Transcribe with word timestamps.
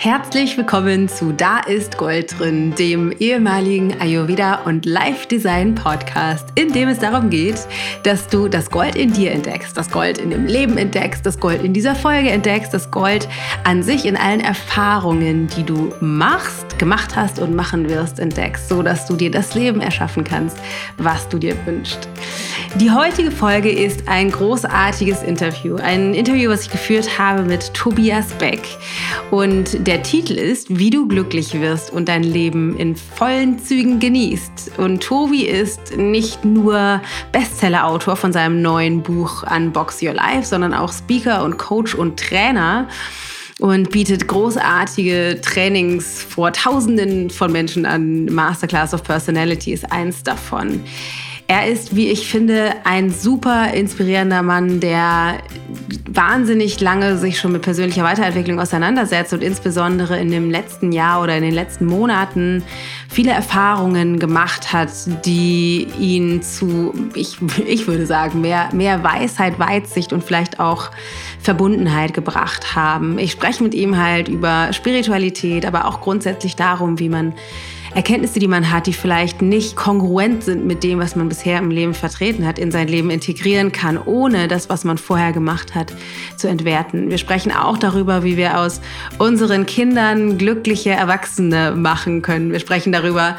Herzlich 0.00 0.56
willkommen 0.56 1.08
zu 1.08 1.32
Da 1.32 1.58
ist 1.58 1.98
Gold 1.98 2.38
drin, 2.38 2.72
dem 2.76 3.10
ehemaligen 3.18 4.00
Ayurveda 4.00 4.62
und 4.64 4.86
Life 4.86 5.26
Design 5.26 5.74
Podcast, 5.74 6.50
in 6.54 6.72
dem 6.72 6.88
es 6.88 7.00
darum 7.00 7.30
geht, 7.30 7.66
dass 8.04 8.28
du 8.28 8.46
das 8.46 8.70
Gold 8.70 8.94
in 8.94 9.12
dir 9.12 9.32
entdeckst, 9.32 9.76
das 9.76 9.90
Gold 9.90 10.18
in 10.18 10.30
dem 10.30 10.46
Leben 10.46 10.78
entdeckst, 10.78 11.26
das 11.26 11.40
Gold 11.40 11.64
in 11.64 11.72
dieser 11.72 11.96
Folge 11.96 12.30
entdeckst, 12.30 12.72
das 12.72 12.92
Gold 12.92 13.28
an 13.64 13.82
sich 13.82 14.04
in 14.04 14.16
allen 14.16 14.38
Erfahrungen, 14.38 15.48
die 15.56 15.64
du 15.64 15.92
machst, 16.00 16.67
gemacht 16.78 17.16
hast 17.16 17.38
und 17.38 17.54
machen 17.54 17.88
wirst, 17.88 18.18
entdeckst, 18.18 18.68
so 18.68 18.82
dass 18.82 19.06
du 19.06 19.16
dir 19.16 19.30
das 19.30 19.54
Leben 19.54 19.80
erschaffen 19.80 20.24
kannst, 20.24 20.56
was 20.96 21.28
du 21.28 21.38
dir 21.38 21.56
wünschst. 21.66 22.08
Die 22.76 22.90
heutige 22.90 23.30
Folge 23.30 23.70
ist 23.70 24.08
ein 24.08 24.30
großartiges 24.30 25.22
Interview, 25.22 25.76
ein 25.76 26.14
Interview, 26.14 26.50
was 26.50 26.62
ich 26.62 26.70
geführt 26.70 27.18
habe 27.18 27.42
mit 27.42 27.72
Tobias 27.74 28.26
Beck 28.34 28.62
und 29.30 29.86
der 29.86 30.02
Titel 30.02 30.34
ist, 30.34 30.78
wie 30.78 30.90
du 30.90 31.06
glücklich 31.08 31.60
wirst 31.60 31.92
und 31.92 32.08
dein 32.08 32.22
Leben 32.22 32.76
in 32.76 32.96
vollen 32.96 33.58
Zügen 33.58 33.98
genießt. 33.98 34.78
Und 34.78 35.02
Tobi 35.02 35.42
ist 35.42 35.96
nicht 35.96 36.44
nur 36.44 37.00
Bestsellerautor 37.32 38.16
von 38.16 38.32
seinem 38.32 38.62
neuen 38.62 39.02
Buch 39.02 39.44
Unbox 39.50 40.02
Your 40.02 40.14
Life, 40.14 40.44
sondern 40.44 40.74
auch 40.74 40.92
Speaker 40.92 41.44
und 41.44 41.58
Coach 41.58 41.94
und 41.94 42.18
Trainer 42.18 42.88
und 43.58 43.90
bietet 43.90 44.28
großartige 44.28 45.40
Trainings 45.42 46.22
vor 46.22 46.52
Tausenden 46.52 47.30
von 47.30 47.50
Menschen 47.52 47.86
an. 47.86 48.26
Masterclass 48.26 48.94
of 48.94 49.02
Personality 49.02 49.72
ist 49.72 49.90
eins 49.90 50.22
davon. 50.22 50.82
Er 51.50 51.66
ist, 51.66 51.96
wie 51.96 52.10
ich 52.10 52.28
finde, 52.28 52.74
ein 52.84 53.10
super 53.10 53.72
inspirierender 53.72 54.42
Mann, 54.42 54.80
der 54.80 55.38
wahnsinnig 56.06 56.78
lange 56.78 57.16
sich 57.16 57.40
schon 57.40 57.52
mit 57.52 57.62
persönlicher 57.62 58.04
Weiterentwicklung 58.04 58.60
auseinandersetzt 58.60 59.32
und 59.32 59.42
insbesondere 59.42 60.18
in 60.18 60.30
dem 60.30 60.50
letzten 60.50 60.92
Jahr 60.92 61.22
oder 61.22 61.34
in 61.38 61.42
den 61.42 61.54
letzten 61.54 61.86
Monaten 61.86 62.62
viele 63.08 63.30
Erfahrungen 63.30 64.18
gemacht 64.18 64.74
hat, 64.74 64.90
die 65.24 65.88
ihn 65.98 66.42
zu, 66.42 66.92
ich, 67.14 67.38
ich 67.66 67.86
würde 67.86 68.04
sagen, 68.04 68.42
mehr, 68.42 68.68
mehr 68.74 69.02
Weisheit, 69.02 69.58
Weitsicht 69.58 70.12
und 70.12 70.22
vielleicht 70.22 70.60
auch 70.60 70.90
Verbundenheit 71.40 72.12
gebracht 72.12 72.74
haben. 72.74 73.18
Ich 73.18 73.32
spreche 73.32 73.62
mit 73.62 73.74
ihm 73.74 73.96
halt 73.96 74.28
über 74.28 74.74
Spiritualität, 74.74 75.64
aber 75.64 75.86
auch 75.86 76.02
grundsätzlich 76.02 76.56
darum, 76.56 76.98
wie 76.98 77.08
man 77.08 77.32
Erkenntnisse, 77.94 78.38
die 78.38 78.48
man 78.48 78.70
hat, 78.70 78.86
die 78.86 78.92
vielleicht 78.92 79.42
nicht 79.42 79.76
kongruent 79.76 80.44
sind 80.44 80.66
mit 80.66 80.82
dem, 80.82 80.98
was 80.98 81.16
man 81.16 81.28
bisher 81.28 81.58
im 81.58 81.70
Leben 81.70 81.94
vertreten 81.94 82.46
hat, 82.46 82.58
in 82.58 82.70
sein 82.70 82.88
Leben 82.88 83.10
integrieren 83.10 83.72
kann, 83.72 83.98
ohne 83.98 84.48
das, 84.48 84.68
was 84.68 84.84
man 84.84 84.98
vorher 84.98 85.32
gemacht 85.32 85.74
hat, 85.74 85.92
zu 86.36 86.48
entwerten. 86.48 87.10
Wir 87.10 87.18
sprechen 87.18 87.52
auch 87.52 87.78
darüber, 87.78 88.22
wie 88.24 88.36
wir 88.36 88.58
aus 88.58 88.80
unseren 89.18 89.66
Kindern 89.66 90.38
glückliche 90.38 90.90
Erwachsene 90.90 91.72
machen 91.72 92.22
können. 92.22 92.52
Wir 92.52 92.60
sprechen 92.60 92.92
darüber, 92.92 93.36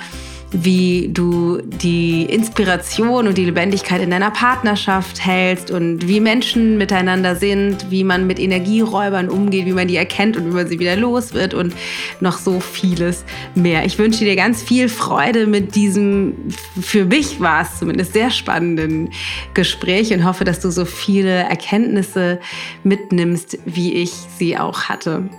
wie 0.51 1.09
du 1.13 1.61
die 1.61 2.23
Inspiration 2.23 3.27
und 3.27 3.37
die 3.37 3.45
Lebendigkeit 3.45 4.01
in 4.01 4.09
deiner 4.09 4.31
Partnerschaft 4.31 5.23
hältst 5.23 5.69
und 5.69 6.07
wie 6.07 6.19
Menschen 6.19 6.77
miteinander 6.77 7.35
sind, 7.35 7.91
wie 7.91 8.03
man 8.03 8.25
mit 8.25 8.39
Energieräubern 8.39 9.29
umgeht, 9.29 9.67
wie 9.67 9.73
man 9.73 9.87
die 9.87 9.95
erkennt 9.95 10.37
und 10.37 10.47
wie 10.47 10.55
man 10.55 10.67
sie 10.67 10.79
wieder 10.79 10.95
los 10.95 11.33
wird 11.33 11.53
und 11.53 11.73
noch 12.19 12.39
so 12.39 12.59
vieles 12.59 13.25
mehr. 13.53 13.85
Ich 13.85 13.99
wünsche 13.99 14.25
dir 14.25 14.35
ganz 14.35 14.63
viel 14.63 14.89
Freude 14.89 15.45
mit 15.45 15.75
diesem, 15.75 16.33
für 16.81 17.05
mich 17.05 17.39
war 17.39 17.61
es 17.61 17.77
zumindest 17.77 18.13
sehr 18.13 18.31
spannenden 18.31 19.11
Gespräch 19.53 20.11
und 20.13 20.25
hoffe, 20.25 20.45
dass 20.45 20.59
du 20.61 20.71
so 20.71 20.85
viele 20.85 21.43
Erkenntnisse 21.43 22.39
mitnimmst, 22.83 23.59
wie 23.65 23.93
ich 23.93 24.11
sie 24.37 24.57
auch 24.57 24.83
hatte. 24.83 25.29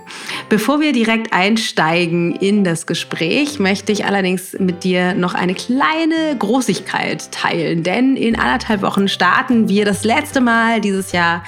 Bevor 0.47 0.79
wir 0.79 0.93
direkt 0.93 1.33
einsteigen 1.33 2.33
in 2.35 2.63
das 2.63 2.87
Gespräch, 2.87 3.59
möchte 3.59 3.91
ich 3.91 4.05
allerdings 4.05 4.55
mit 4.57 4.85
dir 4.85 5.00
noch 5.13 5.33
eine 5.33 5.53
kleine 5.53 6.35
Großigkeit 6.37 7.31
teilen, 7.31 7.83
denn 7.83 8.15
in 8.15 8.37
anderthalb 8.37 8.81
Wochen 8.81 9.07
starten 9.07 9.69
wir 9.69 9.85
das 9.85 10.03
letzte 10.03 10.41
Mal 10.41 10.81
dieses 10.81 11.11
Jahr 11.11 11.43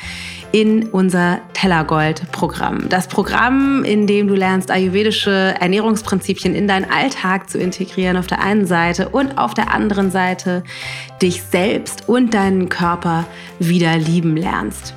in 0.54 0.90
unser 0.90 1.42
Tellergold-Programm. 1.54 2.88
Das 2.88 3.08
Programm, 3.08 3.84
in 3.84 4.06
dem 4.06 4.28
du 4.28 4.36
lernst, 4.36 4.70
ayurvedische 4.70 5.56
Ernährungsprinzipien 5.60 6.54
in 6.54 6.68
deinen 6.68 6.90
Alltag 6.92 7.50
zu 7.50 7.58
integrieren 7.58 8.18
auf 8.18 8.28
der 8.28 8.40
einen 8.40 8.68
Seite 8.68 9.10
und 9.10 9.40
auf 9.40 9.56
der 9.56 9.74
anderen 9.74 10.12
Seite 10.12 10.64
dich 11.24 11.42
selbst 11.42 12.08
und 12.08 12.36
deinen 12.36 12.70
Körper 12.70 13.26
wieder 13.58 13.98
lieben 13.98 14.38
lernst. 14.38 14.94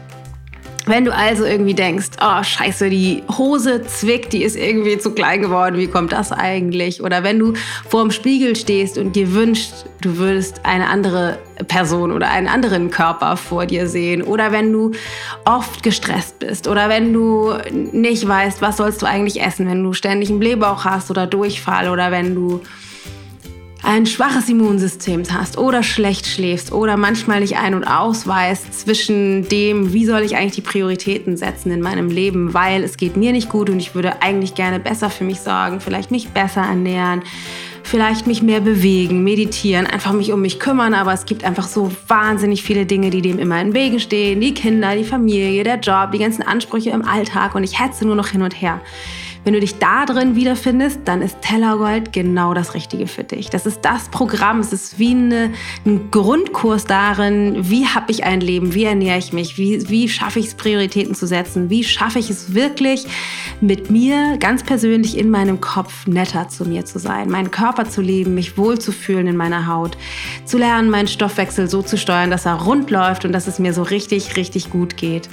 Wenn 0.89 1.05
du 1.05 1.13
also 1.13 1.45
irgendwie 1.45 1.75
denkst, 1.75 2.11
oh 2.23 2.45
scheiße, 2.45 2.89
die 2.91 3.25
Hose 3.37 3.83
zwickt, 3.83 4.33
die 4.33 4.45
ist 4.45 4.55
irgendwie 4.55 4.99
zu 4.99 5.11
klein 5.11 5.43
geworden, 5.43 5.79
wie 5.79 5.89
kommt 5.89 6.13
das 6.13 6.31
eigentlich? 6.31 7.03
Oder 7.03 7.25
wenn 7.25 7.41
du 7.41 7.55
vor 7.89 8.03
dem 8.03 8.13
Spiegel 8.13 8.55
stehst 8.55 8.97
und 8.97 9.17
dir 9.17 9.35
wünschst, 9.35 9.87
du 10.01 10.17
würdest 10.17 10.61
eine 10.65 10.89
andere 10.89 11.39
Person 11.67 12.13
oder 12.13 12.31
einen 12.31 12.47
anderen 12.47 12.93
Körper 12.93 13.37
vor 13.37 13.67
dir 13.67 13.89
sehen. 13.89 14.23
Oder 14.23 14.53
wenn 14.53 14.73
du 14.73 14.93
oft 15.45 15.83
gestresst 15.83 16.39
bist. 16.39 16.69
Oder 16.69 16.89
wenn 16.89 17.13
du 17.13 17.55
nicht 17.73 18.27
weißt, 18.27 18.63
was 18.63 18.77
sollst 18.77 19.03
du 19.03 19.07
eigentlich 19.07 19.43
essen, 19.43 19.67
wenn 19.69 19.83
du 19.83 19.93
ständig 19.93 20.31
einen 20.31 20.39
Blähbauch 20.39 20.85
hast 20.85 21.11
oder 21.11 21.27
Durchfall. 21.27 21.89
Oder 21.89 22.13
wenn 22.13 22.37
du 22.37 22.61
ein 23.87 24.05
schwaches 24.05 24.49
Immunsystem 24.49 25.23
hast 25.33 25.59
oder 25.59 25.85
schlecht 25.85 26.27
schläfst 26.27 26.73
oder 26.73 26.97
manchmal 26.97 27.39
nicht 27.39 27.57
ein- 27.57 27.75
und 27.75 27.85
ausweist 27.85 28.81
zwischen 28.81 29.49
dem, 29.49 29.93
wie 29.93 30.05
soll 30.05 30.23
ich 30.23 30.37
eigentlich 30.37 30.57
die 30.57 30.61
Prioritäten 30.61 31.37
setzen 31.37 31.71
in 31.71 31.81
meinem 31.81 32.09
Leben, 32.09 32.53
weil 32.53 32.83
es 32.83 32.97
geht 32.97 33.17
mir 33.17 33.31
nicht 33.31 33.49
gut 33.49 33.71
und 33.71 33.79
ich 33.79 33.95
würde 33.95 34.23
eigentlich 34.23 34.57
gerne 34.57 34.81
besser 34.81 35.09
für 35.09 35.23
mich 35.23 35.39
sorgen, 35.39 35.81
vielleicht 35.81 36.11
mich 36.11 36.31
besser 36.31 36.63
ernähren, 36.63 37.23
vielleicht 37.85 38.27
mich 38.27 38.43
mehr 38.43 38.61
bewegen, 38.61 39.23
meditieren, 39.23 39.87
einfach 39.87 40.13
mich 40.13 40.33
um 40.33 40.41
mich 40.41 40.59
kümmern, 40.59 40.93
aber 40.93 41.13
es 41.13 41.25
gibt 41.25 41.45
einfach 41.45 41.69
so 41.69 41.93
wahnsinnig 42.09 42.65
viele 42.65 42.87
Dinge, 42.87 43.11
die 43.11 43.23
dem 43.23 43.39
immer 43.39 43.61
im 43.61 43.73
Wege 43.73 44.01
stehen, 44.01 44.41
die 44.41 44.53
Kinder, 44.53 44.97
die 44.97 45.05
Familie, 45.05 45.63
der 45.63 45.79
Job, 45.79 46.11
die 46.11 46.19
ganzen 46.19 46.43
Ansprüche 46.43 46.91
im 46.91 47.05
Alltag. 47.05 47.55
Und 47.55 47.63
ich 47.63 47.81
hetze 47.81 48.05
nur 48.05 48.17
noch 48.17 48.29
hin 48.29 48.43
und 48.43 48.61
her. 48.61 48.81
Wenn 49.47 49.53
du 49.53 49.61
dich 49.61 49.79
da 49.79 50.07
drin 50.07 50.35
wiederfindest, 50.35 51.03
dann 51.05 51.23
ist 51.23 51.41
Tellergold 51.41 52.13
genau 52.13 52.53
das 52.53 52.75
Richtige 52.75 53.07
für 53.07 53.23
dich. 53.23 53.49
Das 53.49 53.65
ist 53.65 53.83
das 53.83 54.09
Programm. 54.09 54.59
Es 54.59 54.73
ist 54.73 54.99
wie 54.99 55.13
eine, 55.13 55.53
ein 55.85 56.11
Grundkurs 56.11 56.85
darin, 56.85 57.57
wie 57.61 57.87
habe 57.87 58.11
ich 58.11 58.25
ein 58.25 58.41
Leben, 58.41 58.75
wie 58.75 58.83
ernähre 58.83 59.19
ich 59.19 59.33
mich, 59.33 59.57
wie, 59.57 59.89
wie 59.89 60.09
schaffe 60.09 60.41
ich 60.41 60.47
es, 60.47 60.55
Prioritäten 60.57 61.15
zu 61.15 61.29
setzen, 61.29 61.71
wie 61.71 61.85
schaffe 61.85 62.19
ich 62.19 62.29
es 62.29 62.55
wirklich, 62.55 63.07
mit 63.61 63.89
mir 63.89 64.37
ganz 64.39 64.65
persönlich 64.65 65.17
in 65.17 65.31
meinem 65.31 65.61
Kopf 65.61 66.09
netter 66.09 66.49
zu 66.49 66.65
mir 66.65 66.85
zu 66.85 66.99
sein, 66.99 67.31
meinen 67.31 67.53
Körper 67.53 67.89
zu 67.89 68.03
leben, 68.03 68.35
mich 68.35 68.59
wohlzufühlen 68.59 69.29
in 69.29 69.37
meiner 69.37 69.69
Haut, 69.69 69.97
zu 70.45 70.59
lernen, 70.59 70.91
meinen 70.91 71.07
Stoffwechsel 71.07 71.71
so 71.71 71.83
zu 71.83 71.97
steuern, 71.97 72.33
dass 72.33 72.47
er 72.47 72.55
rund 72.55 72.91
läuft 72.91 73.25
und 73.25 73.31
dass 73.31 73.47
es 73.47 73.61
mir 73.61 73.73
so 73.73 73.85
richtig, 73.85 74.37
richtig 74.37 74.71
gut 74.71 74.97
geht 74.97 75.29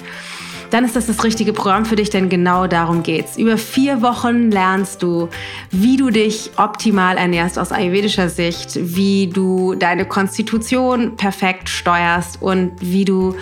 dann 0.70 0.84
ist 0.84 0.96
das 0.96 1.06
das 1.06 1.24
richtige 1.24 1.52
Programm 1.52 1.84
für 1.84 1.96
dich, 1.96 2.10
denn 2.10 2.28
genau 2.28 2.66
darum 2.66 3.02
geht's. 3.02 3.36
Über 3.36 3.58
vier 3.58 4.02
Wochen 4.02 4.50
lernst 4.50 5.02
du, 5.02 5.28
wie 5.70 5.96
du 5.96 6.10
dich 6.10 6.50
optimal 6.56 7.16
ernährst 7.16 7.58
aus 7.58 7.72
ayurvedischer 7.72 8.28
Sicht, 8.28 8.78
wie 8.80 9.28
du 9.28 9.74
deine 9.74 10.04
Konstitution 10.04 11.16
perfekt 11.16 11.68
steuerst 11.68 12.40
und 12.40 12.72
wie 12.80 13.04
du 13.04 13.36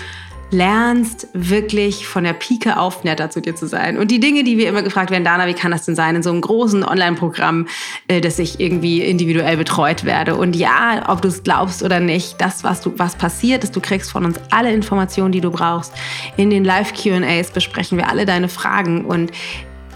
lernst, 0.52 1.28
wirklich 1.32 2.06
von 2.06 2.24
der 2.24 2.34
Pike 2.34 2.78
auf 2.78 3.04
netter 3.04 3.30
zu 3.30 3.40
dir 3.40 3.56
zu 3.56 3.66
sein. 3.66 3.98
Und 3.98 4.10
die 4.10 4.20
Dinge, 4.20 4.44
die 4.44 4.58
wir 4.58 4.68
immer 4.68 4.82
gefragt 4.82 5.10
werden, 5.10 5.24
Dana, 5.24 5.46
wie 5.46 5.54
kann 5.54 5.70
das 5.70 5.84
denn 5.84 5.94
sein 5.94 6.16
in 6.16 6.22
so 6.22 6.30
einem 6.30 6.40
großen 6.40 6.84
Online-Programm, 6.84 7.66
äh, 8.08 8.20
dass 8.20 8.38
ich 8.38 8.60
irgendwie 8.60 9.02
individuell 9.02 9.56
betreut 9.56 10.04
werde? 10.04 10.36
Und 10.36 10.54
ja, 10.54 11.04
ob 11.08 11.22
du 11.22 11.28
es 11.28 11.42
glaubst 11.42 11.82
oder 11.82 12.00
nicht, 12.00 12.40
das, 12.40 12.64
was, 12.64 12.80
du, 12.80 12.92
was 12.96 13.16
passiert 13.16 13.64
ist, 13.64 13.74
du 13.74 13.80
kriegst 13.80 14.12
von 14.12 14.24
uns 14.24 14.38
alle 14.50 14.72
Informationen, 14.72 15.32
die 15.32 15.40
du 15.40 15.50
brauchst. 15.50 15.92
In 16.36 16.50
den 16.50 16.64
Live-QAs 16.64 17.50
besprechen 17.50 17.98
wir 17.98 18.08
alle 18.08 18.26
deine 18.26 18.48
Fragen 18.48 19.04
und 19.04 19.32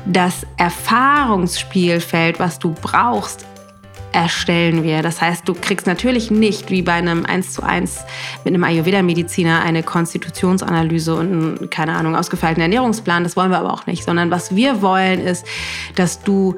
das 0.06 0.47
Erfahrungsspielfeld, 0.56 2.39
was 2.39 2.59
du 2.59 2.75
brauchst, 2.80 3.45
erstellen 4.12 4.82
wir. 4.82 5.03
Das 5.03 5.20
heißt, 5.20 5.48
du 5.48 5.54
kriegst 5.54 5.86
natürlich 5.86 6.30
nicht 6.30 6.70
wie 6.70 6.82
bei 6.82 6.92
einem 6.92 7.26
1 7.26 7.53
zu 7.53 7.62
1 7.62 8.04
mit 8.44 8.54
einem 8.54 8.64
Ayurveda-Mediziner 8.64 9.62
eine 9.62 9.82
Konstitutionsanalyse 9.82 11.14
und 11.14 11.32
einen, 11.32 11.70
keine 11.70 11.94
Ahnung, 11.94 12.16
ausgefeilten 12.16 12.62
Ernährungsplan. 12.62 13.24
Das 13.24 13.36
wollen 13.36 13.50
wir 13.50 13.58
aber 13.58 13.72
auch 13.72 13.86
nicht, 13.86 14.04
sondern 14.04 14.30
was 14.30 14.54
wir 14.54 14.82
wollen 14.82 15.20
ist, 15.20 15.47
dass 15.94 16.22
du 16.22 16.56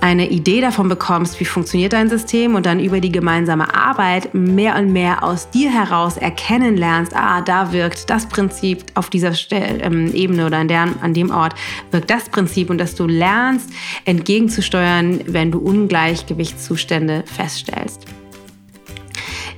eine 0.00 0.28
Idee 0.28 0.60
davon 0.60 0.88
bekommst, 0.88 1.40
wie 1.40 1.44
funktioniert 1.44 1.92
dein 1.92 2.08
System 2.08 2.54
und 2.54 2.66
dann 2.66 2.80
über 2.80 3.00
die 3.00 3.10
gemeinsame 3.10 3.74
Arbeit 3.74 4.34
mehr 4.34 4.76
und 4.76 4.92
mehr 4.92 5.24
aus 5.24 5.50
dir 5.50 5.70
heraus 5.70 6.16
erkennen 6.16 6.76
lernst, 6.76 7.14
ah, 7.14 7.40
da 7.40 7.72
wirkt 7.72 8.08
das 8.08 8.26
Prinzip 8.26 8.84
auf 8.94 9.10
dieser 9.10 9.32
ähm, 9.50 10.12
Ebene 10.14 10.46
oder 10.46 10.58
an, 10.58 10.68
der, 10.68 10.88
an 11.00 11.14
dem 11.14 11.30
Ort 11.30 11.54
wirkt 11.90 12.10
das 12.10 12.28
Prinzip 12.28 12.70
und 12.70 12.78
dass 12.78 12.94
du 12.94 13.06
lernst, 13.06 13.70
entgegenzusteuern, 14.04 15.20
wenn 15.26 15.50
du 15.50 15.58
Ungleichgewichtszustände 15.58 17.24
feststellst. 17.26 18.06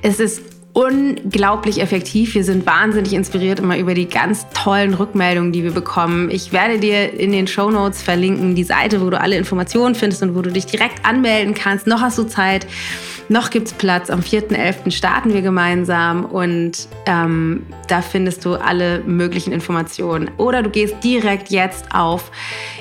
Es 0.01 0.19
ist 0.19 0.50
unglaublich 0.73 1.81
effektiv. 1.81 2.35
Wir 2.35 2.43
sind 2.43 2.65
wahnsinnig 2.65 3.13
inspiriert 3.13 3.59
immer 3.59 3.77
über 3.77 3.93
die 3.93 4.07
ganz 4.07 4.47
tollen 4.53 4.93
Rückmeldungen, 4.93 5.51
die 5.51 5.63
wir 5.63 5.71
bekommen. 5.71 6.29
Ich 6.31 6.51
werde 6.53 6.79
dir 6.79 7.13
in 7.19 7.31
den 7.31 7.47
Show 7.47 7.69
Notes 7.71 8.01
verlinken 8.01 8.55
die 8.55 8.63
Seite, 8.63 9.01
wo 9.01 9.09
du 9.09 9.19
alle 9.19 9.37
Informationen 9.37 9.95
findest 9.95 10.23
und 10.23 10.35
wo 10.35 10.41
du 10.41 10.51
dich 10.51 10.65
direkt 10.65 11.05
anmelden 11.05 11.53
kannst. 11.53 11.87
Noch 11.87 12.01
hast 12.01 12.17
du 12.17 12.23
Zeit. 12.23 12.67
Noch 13.29 13.49
gibt 13.49 13.67
es 13.67 13.73
Platz. 13.73 14.09
Am 14.09 14.19
4.11. 14.21 14.91
starten 14.91 15.33
wir 15.33 15.41
gemeinsam 15.41 16.25
und 16.25 16.87
ähm, 17.05 17.65
da 17.87 18.01
findest 18.01 18.43
du 18.45 18.55
alle 18.55 18.99
möglichen 19.05 19.53
Informationen. 19.53 20.31
Oder 20.37 20.63
du 20.63 20.69
gehst 20.69 20.95
direkt 21.03 21.49
jetzt 21.49 21.85
auf 21.93 22.31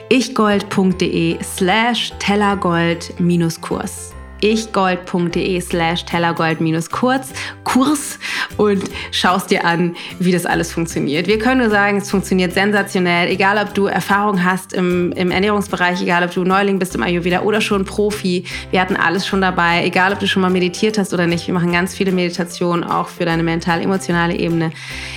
ichgold.de 0.09 1.39
slash 1.43 2.13
tellergold-kurs 2.19 4.15
ichgold.de 4.41 5.61
slash 5.61 6.05
tellergold-kurz 6.05 7.33
Kurs 7.65 8.19
und 8.57 8.83
schaust 9.13 9.51
dir 9.51 9.65
an, 9.65 9.97
wie 10.19 10.33
das 10.33 10.47
alles 10.47 10.73
funktioniert. 10.73 11.27
Wir 11.27 11.39
können 11.39 11.61
nur 11.61 11.71
sagen, 11.71 11.99
es 11.99 12.11
funktioniert 12.11 12.53
sensationell, 12.53 13.29
egal 13.29 13.59
ob 13.59 13.75
du 13.75 13.87
Erfahrung 13.87 14.45
hast 14.45 14.73
im, 14.73 15.13
im 15.13 15.31
Ernährungsbereich, 15.31 16.03
egal 16.03 16.25
ob 16.25 16.33
du 16.33 16.45
Neuling 16.45 16.79
bist 16.79 16.95
im 16.95 17.03
Ayurveda 17.03 17.43
oder 17.43 17.61
schon 17.61 17.85
Profi. 17.85 18.45
Wir 18.71 18.81
hatten 18.81 18.97
alles 18.97 19.27
schon 19.27 19.41
dabei, 19.41 19.85
egal 19.85 20.13
ob 20.13 20.19
du 20.19 20.27
schon 20.27 20.43
mal 20.43 20.51
meditiert 20.51 20.99
hast 20.99 21.13
oder 21.15 21.27
nicht. 21.27 21.47
Wir 21.47 21.55
machen 21.55 21.73
ganz 21.73 21.95
viele 21.95 22.13
Meditationen 22.13 22.85
auch 22.85 23.09
für 23.09 23.25
deine 23.25 23.43
mental-emotionale 23.43 24.37
Ebene. 24.37 24.73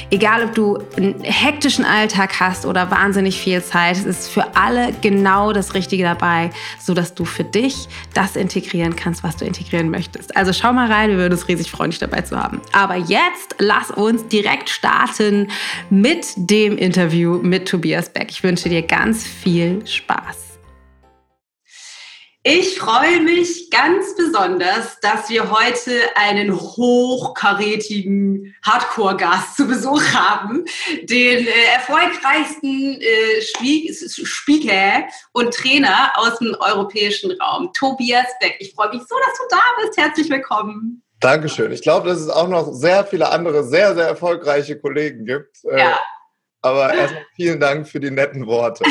Egal 0.10 0.44
ob 0.44 0.56
du 0.56 0.80
einen 0.96 1.22
hektischen 1.22 1.86
Alltag 1.86 2.40
hast 2.40 2.66
oder 2.66 2.92
wahnsinnig 2.92 3.40
viel 3.40 3.64
Zeit, 3.64 3.98
es 3.98 4.06
ist 4.06 4.30
für 4.30 4.56
alle 4.56 4.94
genau 5.02 5.54
das 5.54 5.74
Richtige 5.74 6.04
dabei, 6.04 6.50
sodass 6.80 7.16
du 7.16 7.26
für 7.26 7.44
dich 7.44 7.88
das 8.14 8.36
integrieren 8.36 8.96
kannst 8.96 9.13
kannst, 9.14 9.24
was 9.24 9.38
du 9.38 9.46
integrieren 9.46 9.90
möchtest. 9.90 10.36
Also 10.36 10.54
schau 10.54 10.74
mal 10.74 10.92
rein, 10.92 11.12
wir 11.12 11.18
würden 11.18 11.34
uns 11.34 11.48
riesig 11.48 11.70
freuen, 11.70 11.92
dich 11.92 12.00
dabei 12.00 12.22
zu 12.22 12.38
haben. 12.38 12.62
Aber 12.72 12.96
jetzt 12.96 13.56
lass 13.60 13.92
uns 13.92 14.28
direkt 14.28 14.70
starten 14.70 15.50
mit 15.90 16.26
dem 16.36 16.78
Interview 16.78 17.38
mit 17.38 17.68
Tobias 17.68 18.10
Beck. 18.10 18.28
Ich 18.32 18.44
wünsche 18.44 18.70
dir 18.70 18.82
ganz 18.82 19.26
viel 19.26 19.86
Spaß. 19.86 20.53
Ich 22.46 22.78
freue 22.78 23.22
mich 23.22 23.72
ganz 23.72 24.18
besonders, 24.18 25.00
dass 25.00 25.30
wir 25.30 25.50
heute 25.50 25.94
einen 26.16 26.54
hochkarätigen 26.54 28.54
Hardcore-Gast 28.66 29.56
zu 29.56 29.66
Besuch 29.66 30.04
haben, 30.14 30.66
den 31.04 31.48
äh, 31.48 31.52
erfolgreichsten 31.74 33.00
äh, 33.00 33.42
Speaker 33.42 35.08
und 35.32 35.54
Trainer 35.54 36.12
aus 36.16 36.38
dem 36.40 36.54
europäischen 36.60 37.32
Raum, 37.40 37.72
Tobias 37.72 38.28
Beck. 38.42 38.58
Ich 38.60 38.74
freue 38.74 38.90
mich 38.90 39.04
so, 39.04 39.16
dass 39.26 39.38
du 39.38 39.44
da 39.50 39.62
bist. 39.82 39.98
Herzlich 39.98 40.30
willkommen. 40.30 41.02
Dankeschön. 41.22 41.72
Ich 41.72 41.82
glaube, 41.82 42.10
dass 42.10 42.20
es 42.20 42.30
auch 42.30 42.50
noch 42.50 42.74
sehr 42.74 43.06
viele 43.06 43.32
andere 43.32 43.64
sehr, 43.64 43.96
sehr 43.96 44.08
erfolgreiche 44.08 44.78
Kollegen 44.78 45.26
gibt. 45.26 45.64
Äh, 45.64 45.80
ja. 45.80 45.98
Aber 46.62 46.94
erstmal 46.94 47.26
vielen 47.38 47.62
Dank 47.62 47.88
für 47.88 48.02
die 48.02 48.12
netten 48.12 48.46
Worte. 48.48 48.84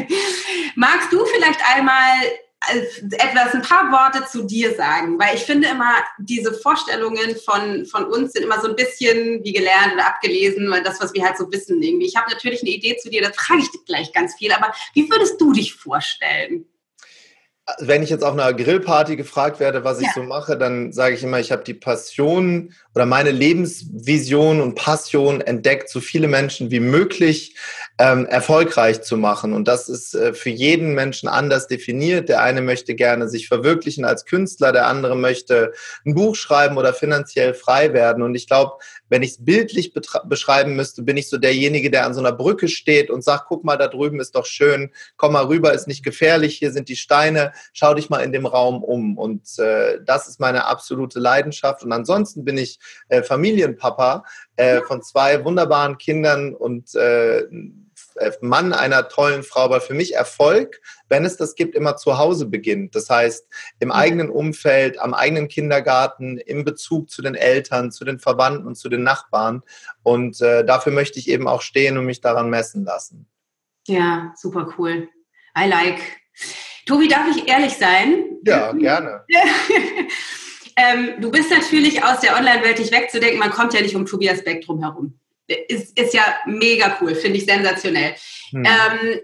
Magst 0.76 1.12
du 1.12 1.26
vielleicht 1.26 1.60
einmal 1.76 2.14
etwas, 2.68 3.54
ein 3.54 3.62
paar 3.62 3.90
Worte 3.90 4.26
zu 4.26 4.44
dir 4.44 4.74
sagen, 4.74 5.18
weil 5.18 5.34
ich 5.34 5.42
finde 5.42 5.68
immer, 5.68 5.94
diese 6.18 6.52
Vorstellungen 6.52 7.36
von, 7.36 7.86
von 7.86 8.04
uns 8.04 8.32
sind 8.32 8.44
immer 8.44 8.60
so 8.60 8.68
ein 8.68 8.76
bisschen 8.76 9.42
wie 9.42 9.52
gelernt 9.52 9.94
oder 9.94 10.06
abgelesen, 10.06 10.70
weil 10.70 10.82
das, 10.82 11.00
was 11.00 11.14
wir 11.14 11.24
halt 11.24 11.38
so 11.38 11.50
wissen 11.50 11.82
irgendwie. 11.82 12.06
Ich 12.06 12.16
habe 12.16 12.30
natürlich 12.30 12.60
eine 12.60 12.70
Idee 12.70 12.96
zu 12.98 13.08
dir, 13.08 13.22
da 13.22 13.32
frage 13.32 13.62
ich 13.62 13.70
dich 13.70 13.84
gleich 13.86 14.12
ganz 14.12 14.34
viel, 14.34 14.52
aber 14.52 14.72
wie 14.94 15.10
würdest 15.10 15.40
du 15.40 15.52
dich 15.52 15.74
vorstellen? 15.74 16.66
Wenn 17.78 18.02
ich 18.02 18.10
jetzt 18.10 18.24
auf 18.24 18.32
einer 18.32 18.52
Grillparty 18.52 19.16
gefragt 19.16 19.60
werde, 19.60 19.84
was 19.84 20.00
ich 20.00 20.06
ja. 20.06 20.12
so 20.14 20.22
mache, 20.22 20.56
dann 20.56 20.92
sage 20.92 21.14
ich 21.14 21.22
immer, 21.22 21.40
ich 21.40 21.52
habe 21.52 21.64
die 21.64 21.74
Passion 21.74 22.72
oder 22.94 23.06
meine 23.06 23.30
Lebensvision 23.30 24.60
und 24.60 24.74
Passion 24.74 25.40
entdeckt, 25.40 25.88
so 25.88 26.00
viele 26.00 26.28
Menschen 26.28 26.70
wie 26.70 26.80
möglich 26.80 27.54
ähm, 27.98 28.26
erfolgreich 28.26 29.02
zu 29.02 29.16
machen. 29.16 29.52
Und 29.52 29.68
das 29.68 29.88
ist 29.88 30.14
äh, 30.14 30.34
für 30.34 30.50
jeden 30.50 30.94
Menschen 30.94 31.28
anders 31.28 31.68
definiert. 31.68 32.28
Der 32.28 32.42
eine 32.42 32.62
möchte 32.62 32.94
gerne 32.94 33.28
sich 33.28 33.46
verwirklichen 33.48 34.04
als 34.04 34.24
Künstler, 34.24 34.72
der 34.72 34.86
andere 34.86 35.16
möchte 35.16 35.72
ein 36.04 36.14
Buch 36.14 36.34
schreiben 36.34 36.78
oder 36.78 36.94
finanziell 36.94 37.54
frei 37.54 37.92
werden. 37.92 38.22
Und 38.22 38.34
ich 38.34 38.46
glaube, 38.46 38.74
wenn 39.10 39.22
ich 39.22 39.32
es 39.32 39.44
bildlich 39.44 39.92
beschreiben 40.24 40.76
müsste, 40.76 41.02
bin 41.02 41.16
ich 41.16 41.28
so 41.28 41.36
derjenige, 41.36 41.90
der 41.90 42.06
an 42.06 42.14
so 42.14 42.20
einer 42.20 42.32
Brücke 42.32 42.68
steht 42.68 43.10
und 43.10 43.22
sagt, 43.22 43.44
guck 43.48 43.64
mal, 43.64 43.76
da 43.76 43.88
drüben 43.88 44.20
ist 44.20 44.34
doch 44.34 44.46
schön, 44.46 44.90
komm 45.16 45.34
mal 45.34 45.46
rüber, 45.46 45.74
ist 45.74 45.88
nicht 45.88 46.04
gefährlich, 46.04 46.56
hier 46.56 46.72
sind 46.72 46.88
die 46.88 46.96
Steine, 46.96 47.52
schau 47.72 47.92
dich 47.92 48.08
mal 48.08 48.20
in 48.20 48.32
dem 48.32 48.46
Raum 48.46 48.82
um. 48.82 49.18
Und 49.18 49.58
äh, 49.58 49.98
das 50.04 50.28
ist 50.28 50.40
meine 50.40 50.66
absolute 50.66 51.18
Leidenschaft. 51.18 51.84
Und 51.84 51.92
ansonsten 51.92 52.44
bin 52.44 52.56
ich 52.56 52.78
äh, 53.08 53.22
Familienpapa 53.22 54.24
äh, 54.56 54.80
von 54.82 55.02
zwei 55.02 55.44
wunderbaren 55.44 55.98
Kindern 55.98 56.54
und 56.54 56.94
äh, 56.94 57.42
Mann 58.40 58.72
einer 58.72 59.08
tollen 59.08 59.42
Frau, 59.42 59.70
weil 59.70 59.80
für 59.80 59.94
mich 59.94 60.14
Erfolg, 60.14 60.80
wenn 61.08 61.24
es 61.24 61.36
das 61.36 61.54
gibt, 61.54 61.74
immer 61.74 61.96
zu 61.96 62.18
Hause 62.18 62.46
beginnt. 62.46 62.94
Das 62.94 63.10
heißt, 63.10 63.46
im 63.78 63.88
mhm. 63.88 63.92
eigenen 63.92 64.30
Umfeld, 64.30 64.98
am 64.98 65.14
eigenen 65.14 65.48
Kindergarten, 65.48 66.38
im 66.38 66.64
Bezug 66.64 67.10
zu 67.10 67.22
den 67.22 67.34
Eltern, 67.34 67.90
zu 67.90 68.04
den 68.04 68.18
Verwandten 68.18 68.66
und 68.66 68.76
zu 68.76 68.88
den 68.88 69.02
Nachbarn. 69.02 69.62
Und 70.02 70.40
äh, 70.40 70.64
dafür 70.64 70.92
möchte 70.92 71.18
ich 71.18 71.28
eben 71.28 71.48
auch 71.48 71.62
stehen 71.62 71.98
und 71.98 72.06
mich 72.06 72.20
daran 72.20 72.50
messen 72.50 72.84
lassen. 72.84 73.26
Ja, 73.86 74.32
super 74.36 74.72
cool. 74.78 75.08
I 75.58 75.68
like. 75.68 76.00
Tobi, 76.86 77.08
darf 77.08 77.26
ich 77.36 77.48
ehrlich 77.48 77.76
sein? 77.76 78.24
Ja, 78.44 78.72
gerne. 78.72 79.24
ähm, 80.76 81.20
du 81.20 81.30
bist 81.30 81.50
natürlich 81.50 82.02
aus 82.02 82.20
der 82.20 82.36
Online-Welt 82.36 82.78
nicht 82.78 82.92
wegzudenken. 82.92 83.38
Man 83.38 83.50
kommt 83.50 83.74
ja 83.74 83.80
nicht 83.80 83.94
um 83.94 84.06
Tobias 84.06 84.40
Spektrum 84.40 84.80
herum 84.80 85.20
ist, 85.68 85.98
ist 85.98 86.14
ja 86.14 86.22
mega 86.46 86.98
cool, 87.00 87.14
finde 87.14 87.38
ich 87.38 87.44
sensationell. 87.44 88.14
Hm. 88.50 88.64
Ähm, 88.64 89.20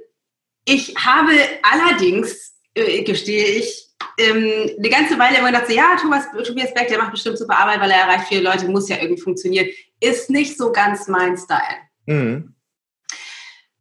ich 0.65 0.95
habe 0.97 1.33
allerdings, 1.63 2.55
äh, 2.75 3.03
gestehe 3.03 3.47
ich, 3.47 3.87
ähm, 4.19 4.71
eine 4.79 4.89
ganze 4.89 5.19
Weile 5.19 5.39
immer 5.39 5.53
gedacht, 5.53 5.69
so, 5.69 5.75
ja, 5.75 5.97
Thomas, 6.01 6.27
Tobias 6.45 6.75
Beck, 6.75 6.89
der 6.89 6.99
macht 6.99 7.13
bestimmt 7.13 7.39
super 7.39 7.59
Arbeit, 7.59 7.81
weil 7.81 7.91
er 7.91 8.01
erreicht 8.01 8.29
viele 8.29 8.43
Leute, 8.43 8.69
muss 8.69 8.89
ja 8.89 8.97
irgendwie 9.01 9.23
funktionieren. 9.23 9.69
Ist 10.01 10.31
nicht 10.31 10.59
so 10.59 10.73
ganz 10.73 11.09
mein 11.09 11.37
Style. 11.37 11.61
Hm. 12.07 12.55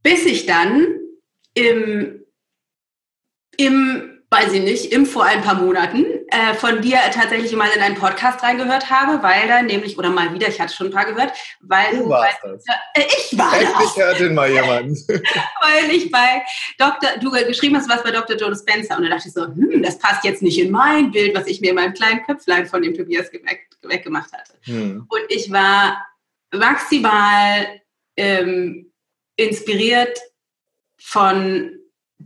Bis 0.03 0.25
ich 0.25 0.45
dann 0.45 0.87
im, 1.53 2.23
im 3.57 4.15
weiß 4.29 4.53
ich 4.53 4.61
nicht, 4.61 4.91
im 4.91 5.05
vor 5.05 5.23
ein 5.23 5.41
paar 5.41 5.55
Monaten 5.55 6.05
äh, 6.29 6.53
von 6.55 6.81
dir 6.81 6.97
tatsächlich 7.13 7.55
mal 7.55 7.69
in 7.75 7.81
einen 7.81 7.95
Podcast 7.95 8.41
reingehört 8.43 8.89
habe, 8.89 9.21
weil 9.21 9.47
da 9.47 9.61
nämlich, 9.61 9.97
oder 9.97 10.09
mal 10.09 10.33
wieder, 10.33 10.47
ich 10.47 10.59
hatte 10.59 10.73
schon 10.73 10.87
ein 10.87 10.93
paar 10.93 11.05
gehört, 11.05 11.33
weil 11.61 11.97
du, 11.97 12.09
warst 12.09 12.39
das. 12.43 12.63
Äh, 12.93 13.03
ich 13.05 13.37
war 13.37 13.53
Endlich 13.53 13.75
das. 13.77 13.97
hört 13.97 14.19
den 14.19 14.33
mal 14.33 14.49
jemand. 14.49 14.97
weil 15.07 15.91
ich 15.91 16.09
bei 16.11 16.43
Dr., 16.77 17.17
du 17.19 17.31
geschrieben 17.31 17.75
hast, 17.77 17.89
was 17.89 18.03
bei 18.03 18.11
Dr. 18.11 18.35
Joe 18.37 18.55
Spencer 18.55 18.97
und 18.97 19.03
da 19.03 19.09
dachte 19.09 19.27
ich 19.27 19.33
so, 19.33 19.45
hm, 19.45 19.83
das 19.83 19.99
passt 19.99 20.23
jetzt 20.23 20.41
nicht 20.41 20.59
in 20.59 20.71
mein 20.71 21.11
Bild, 21.11 21.35
was 21.35 21.47
ich 21.47 21.61
mir 21.61 21.69
in 21.69 21.75
meinem 21.75 21.93
kleinen 21.93 22.23
Köpflein 22.23 22.65
von 22.65 22.81
dem 22.81 22.93
Tobias 22.93 23.29
weggemacht 23.83 24.31
hatte. 24.31 24.53
Hm. 24.63 25.05
Und 25.07 25.21
ich 25.29 25.51
war 25.51 26.05
maximal 26.51 27.81
ähm, 28.17 28.91
inspiriert 29.35 30.17
von 30.97 31.71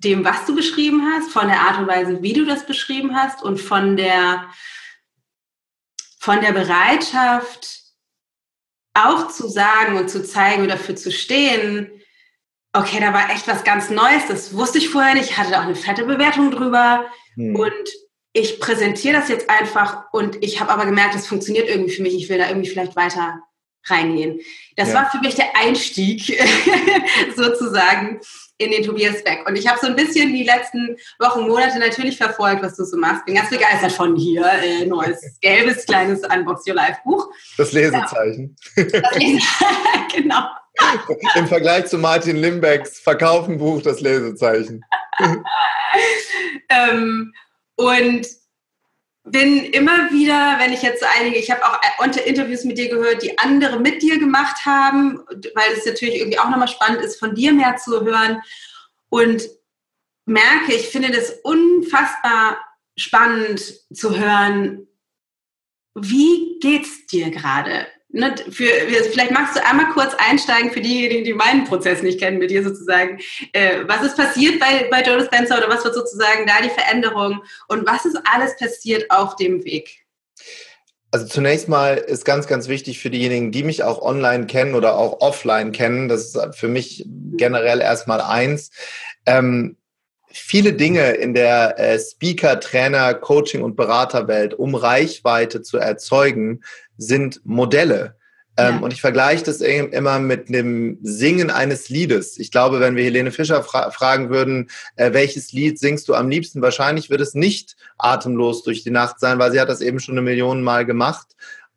dem, 0.03 0.23
was 0.23 0.45
du 0.45 0.55
beschrieben 0.55 1.11
hast, 1.11 1.31
von 1.31 1.47
der 1.47 1.59
Art 1.59 1.79
und 1.79 1.87
Weise, 1.87 2.21
wie 2.21 2.33
du 2.33 2.45
das 2.45 2.65
beschrieben 2.65 3.15
hast 3.15 3.43
und 3.43 3.59
von 3.59 3.97
der, 3.97 4.49
von 6.19 6.41
der 6.41 6.53
Bereitschaft, 6.53 7.79
auch 8.93 9.27
zu 9.29 9.47
sagen 9.47 9.97
und 9.97 10.09
zu 10.09 10.23
zeigen 10.23 10.63
und 10.63 10.69
dafür 10.69 10.95
zu 10.95 11.11
stehen, 11.11 11.91
okay, 12.73 12.99
da 12.99 13.13
war 13.13 13.29
echt 13.31 13.47
was 13.47 13.63
ganz 13.63 13.89
Neues, 13.89 14.27
das 14.27 14.53
wusste 14.55 14.77
ich 14.77 14.89
vorher 14.89 15.15
nicht, 15.15 15.31
ich 15.31 15.37
hatte 15.37 15.51
da 15.51 15.59
auch 15.59 15.65
eine 15.65 15.75
fette 15.75 16.05
Bewertung 16.05 16.51
drüber 16.51 17.05
hm. 17.35 17.55
und 17.55 17.89
ich 18.33 18.59
präsentiere 18.59 19.17
das 19.17 19.27
jetzt 19.27 19.49
einfach 19.49 20.05
und 20.13 20.43
ich 20.43 20.61
habe 20.61 20.71
aber 20.71 20.85
gemerkt, 20.85 21.15
das 21.15 21.27
funktioniert 21.27 21.67
irgendwie 21.67 21.91
für 21.91 22.03
mich, 22.03 22.15
ich 22.15 22.29
will 22.29 22.37
da 22.37 22.47
irgendwie 22.47 22.69
vielleicht 22.69 22.95
weiter 22.95 23.41
reingehen. 23.85 24.39
Das 24.75 24.89
ja. 24.89 24.95
war 24.95 25.11
für 25.11 25.19
mich 25.19 25.35
der 25.35 25.55
Einstieg 25.55 26.21
sozusagen 27.35 28.19
in 28.59 28.71
den 28.71 28.83
Tobias 28.83 29.23
Beck. 29.23 29.47
Und 29.47 29.55
ich 29.57 29.67
habe 29.67 29.79
so 29.79 29.87
ein 29.87 29.95
bisschen 29.95 30.33
die 30.33 30.43
letzten 30.43 30.95
Wochen, 31.17 31.47
Monate 31.47 31.79
natürlich 31.79 32.17
verfolgt, 32.17 32.61
was 32.61 32.75
du 32.75 32.83
so 32.83 32.97
machst. 32.97 33.25
Bin 33.25 33.35
ganz 33.35 33.49
begeistert 33.49 33.93
von 33.93 34.15
hier. 34.15 34.45
Äh, 34.61 34.85
neues, 34.85 35.39
gelbes, 35.41 35.85
kleines 35.85 36.21
Unbox 36.23 36.67
Your 36.67 36.75
Life 36.75 36.99
Buch. 37.03 37.29
Das 37.57 37.71
Lesezeichen. 37.71 38.55
Ja. 38.75 38.83
Das 38.83 39.15
Lesezeichen, 39.15 39.41
genau. 40.15 40.43
Im 41.35 41.47
Vergleich 41.47 41.87
zu 41.87 41.97
Martin 41.97 42.37
Limbecks 42.37 42.99
Verkaufenbuch 42.99 43.81
das 43.81 44.01
Lesezeichen. 44.01 44.83
ähm, 46.69 47.33
und 47.75 48.27
bin 49.31 49.65
immer 49.65 50.11
wieder, 50.11 50.55
wenn 50.59 50.73
ich 50.73 50.81
jetzt 50.81 51.03
einige, 51.17 51.37
ich 51.37 51.51
habe 51.51 51.63
auch 51.65 51.79
Interviews 52.25 52.63
mit 52.63 52.77
dir 52.77 52.89
gehört, 52.89 53.23
die 53.23 53.37
andere 53.37 53.79
mit 53.79 54.01
dir 54.01 54.19
gemacht 54.19 54.65
haben, 54.65 55.19
weil 55.55 55.73
es 55.77 55.85
natürlich 55.85 56.15
irgendwie 56.15 56.39
auch 56.39 56.49
nochmal 56.49 56.67
spannend 56.67 57.01
ist, 57.01 57.19
von 57.19 57.35
dir 57.35 57.53
mehr 57.53 57.77
zu 57.77 58.03
hören. 58.03 58.41
Und 59.09 59.49
merke, 60.25 60.73
ich 60.73 60.89
finde 60.89 61.11
das 61.11 61.31
unfassbar 61.43 62.59
spannend 62.97 63.61
zu 63.93 64.17
hören, 64.17 64.87
wie 65.95 66.59
geht's 66.59 67.07
dir 67.07 67.31
gerade? 67.31 67.87
Ne, 68.11 68.33
für, 68.49 68.65
vielleicht 69.11 69.31
magst 69.31 69.55
du 69.55 69.63
einmal 69.63 69.89
kurz 69.93 70.15
einsteigen 70.17 70.71
für 70.71 70.81
diejenigen, 70.81 71.23
die 71.23 71.33
meinen 71.33 71.65
Prozess 71.65 72.01
nicht 72.01 72.19
kennen, 72.19 72.39
mit 72.39 72.49
dir 72.49 72.63
sozusagen. 72.63 73.19
Äh, 73.53 73.81
was 73.85 74.01
ist 74.01 74.17
passiert 74.17 74.59
bei, 74.59 74.87
bei 74.89 75.03
Joe 75.03 75.23
Spencer 75.23 75.59
oder 75.59 75.69
was 75.69 75.83
wird 75.83 75.93
sozusagen 75.93 76.47
da 76.47 76.53
die 76.63 76.71
Veränderung 76.71 77.43
und 77.67 77.85
was 77.85 78.05
ist 78.05 78.17
alles 78.33 78.57
passiert 78.57 79.11
auf 79.11 79.35
dem 79.35 79.63
Weg? 79.63 80.07
Also 81.11 81.27
zunächst 81.27 81.69
mal 81.69 81.97
ist 81.97 82.25
ganz, 82.25 82.47
ganz 82.47 82.67
wichtig 82.67 82.99
für 82.99 83.11
diejenigen, 83.11 83.51
die 83.51 83.63
mich 83.63 83.83
auch 83.83 84.01
online 84.01 84.47
kennen 84.47 84.73
oder 84.73 84.97
auch 84.97 85.21
offline 85.21 85.71
kennen, 85.71 86.07
das 86.07 86.35
ist 86.35 86.55
für 86.55 86.67
mich 86.67 87.05
generell 87.05 87.79
erstmal 87.79 88.21
eins. 88.21 88.71
Ähm, 89.27 89.77
viele 90.31 90.73
Dinge 90.73 91.11
in 91.11 91.33
der 91.33 91.79
äh, 91.79 91.99
Speaker, 91.99 92.59
Trainer, 92.59 93.13
Coaching 93.13 93.61
und 93.61 93.75
Beraterwelt, 93.75 94.53
um 94.53 94.75
Reichweite 94.75 95.61
zu 95.61 95.77
erzeugen, 95.77 96.61
sind 96.99 97.41
Modelle. 97.45 98.15
Ähm, 98.57 98.75
ja. 98.75 98.79
Und 98.81 98.93
ich 98.93 99.01
vergleiche 99.01 99.43
das 99.43 99.61
immer 99.61 100.19
mit 100.19 100.49
dem 100.49 100.97
Singen 101.01 101.49
eines 101.49 101.87
Liedes. 101.89 102.37
Ich 102.37 102.51
glaube, 102.51 102.79
wenn 102.79 102.95
wir 102.95 103.03
Helene 103.05 103.31
Fischer 103.31 103.63
fra 103.63 103.89
fragen 103.89 104.29
würden, 104.29 104.69
äh, 104.97 105.13
welches 105.13 105.53
Lied 105.53 105.79
singst 105.79 106.09
du 106.09 106.13
am 106.13 106.29
liebsten, 106.29 106.61
wahrscheinlich 106.61 107.09
wird 107.09 107.21
es 107.21 107.33
nicht 107.33 107.77
atemlos 107.97 108.63
durch 108.63 108.83
die 108.83 108.91
Nacht 108.91 109.19
sein, 109.19 109.39
weil 109.39 109.51
sie 109.51 109.61
hat 109.61 109.69
das 109.69 109.81
eben 109.81 109.99
schon 109.99 110.15
eine 110.15 110.21
Million 110.21 110.61
Mal 110.61 110.85
gemacht. 110.85 111.27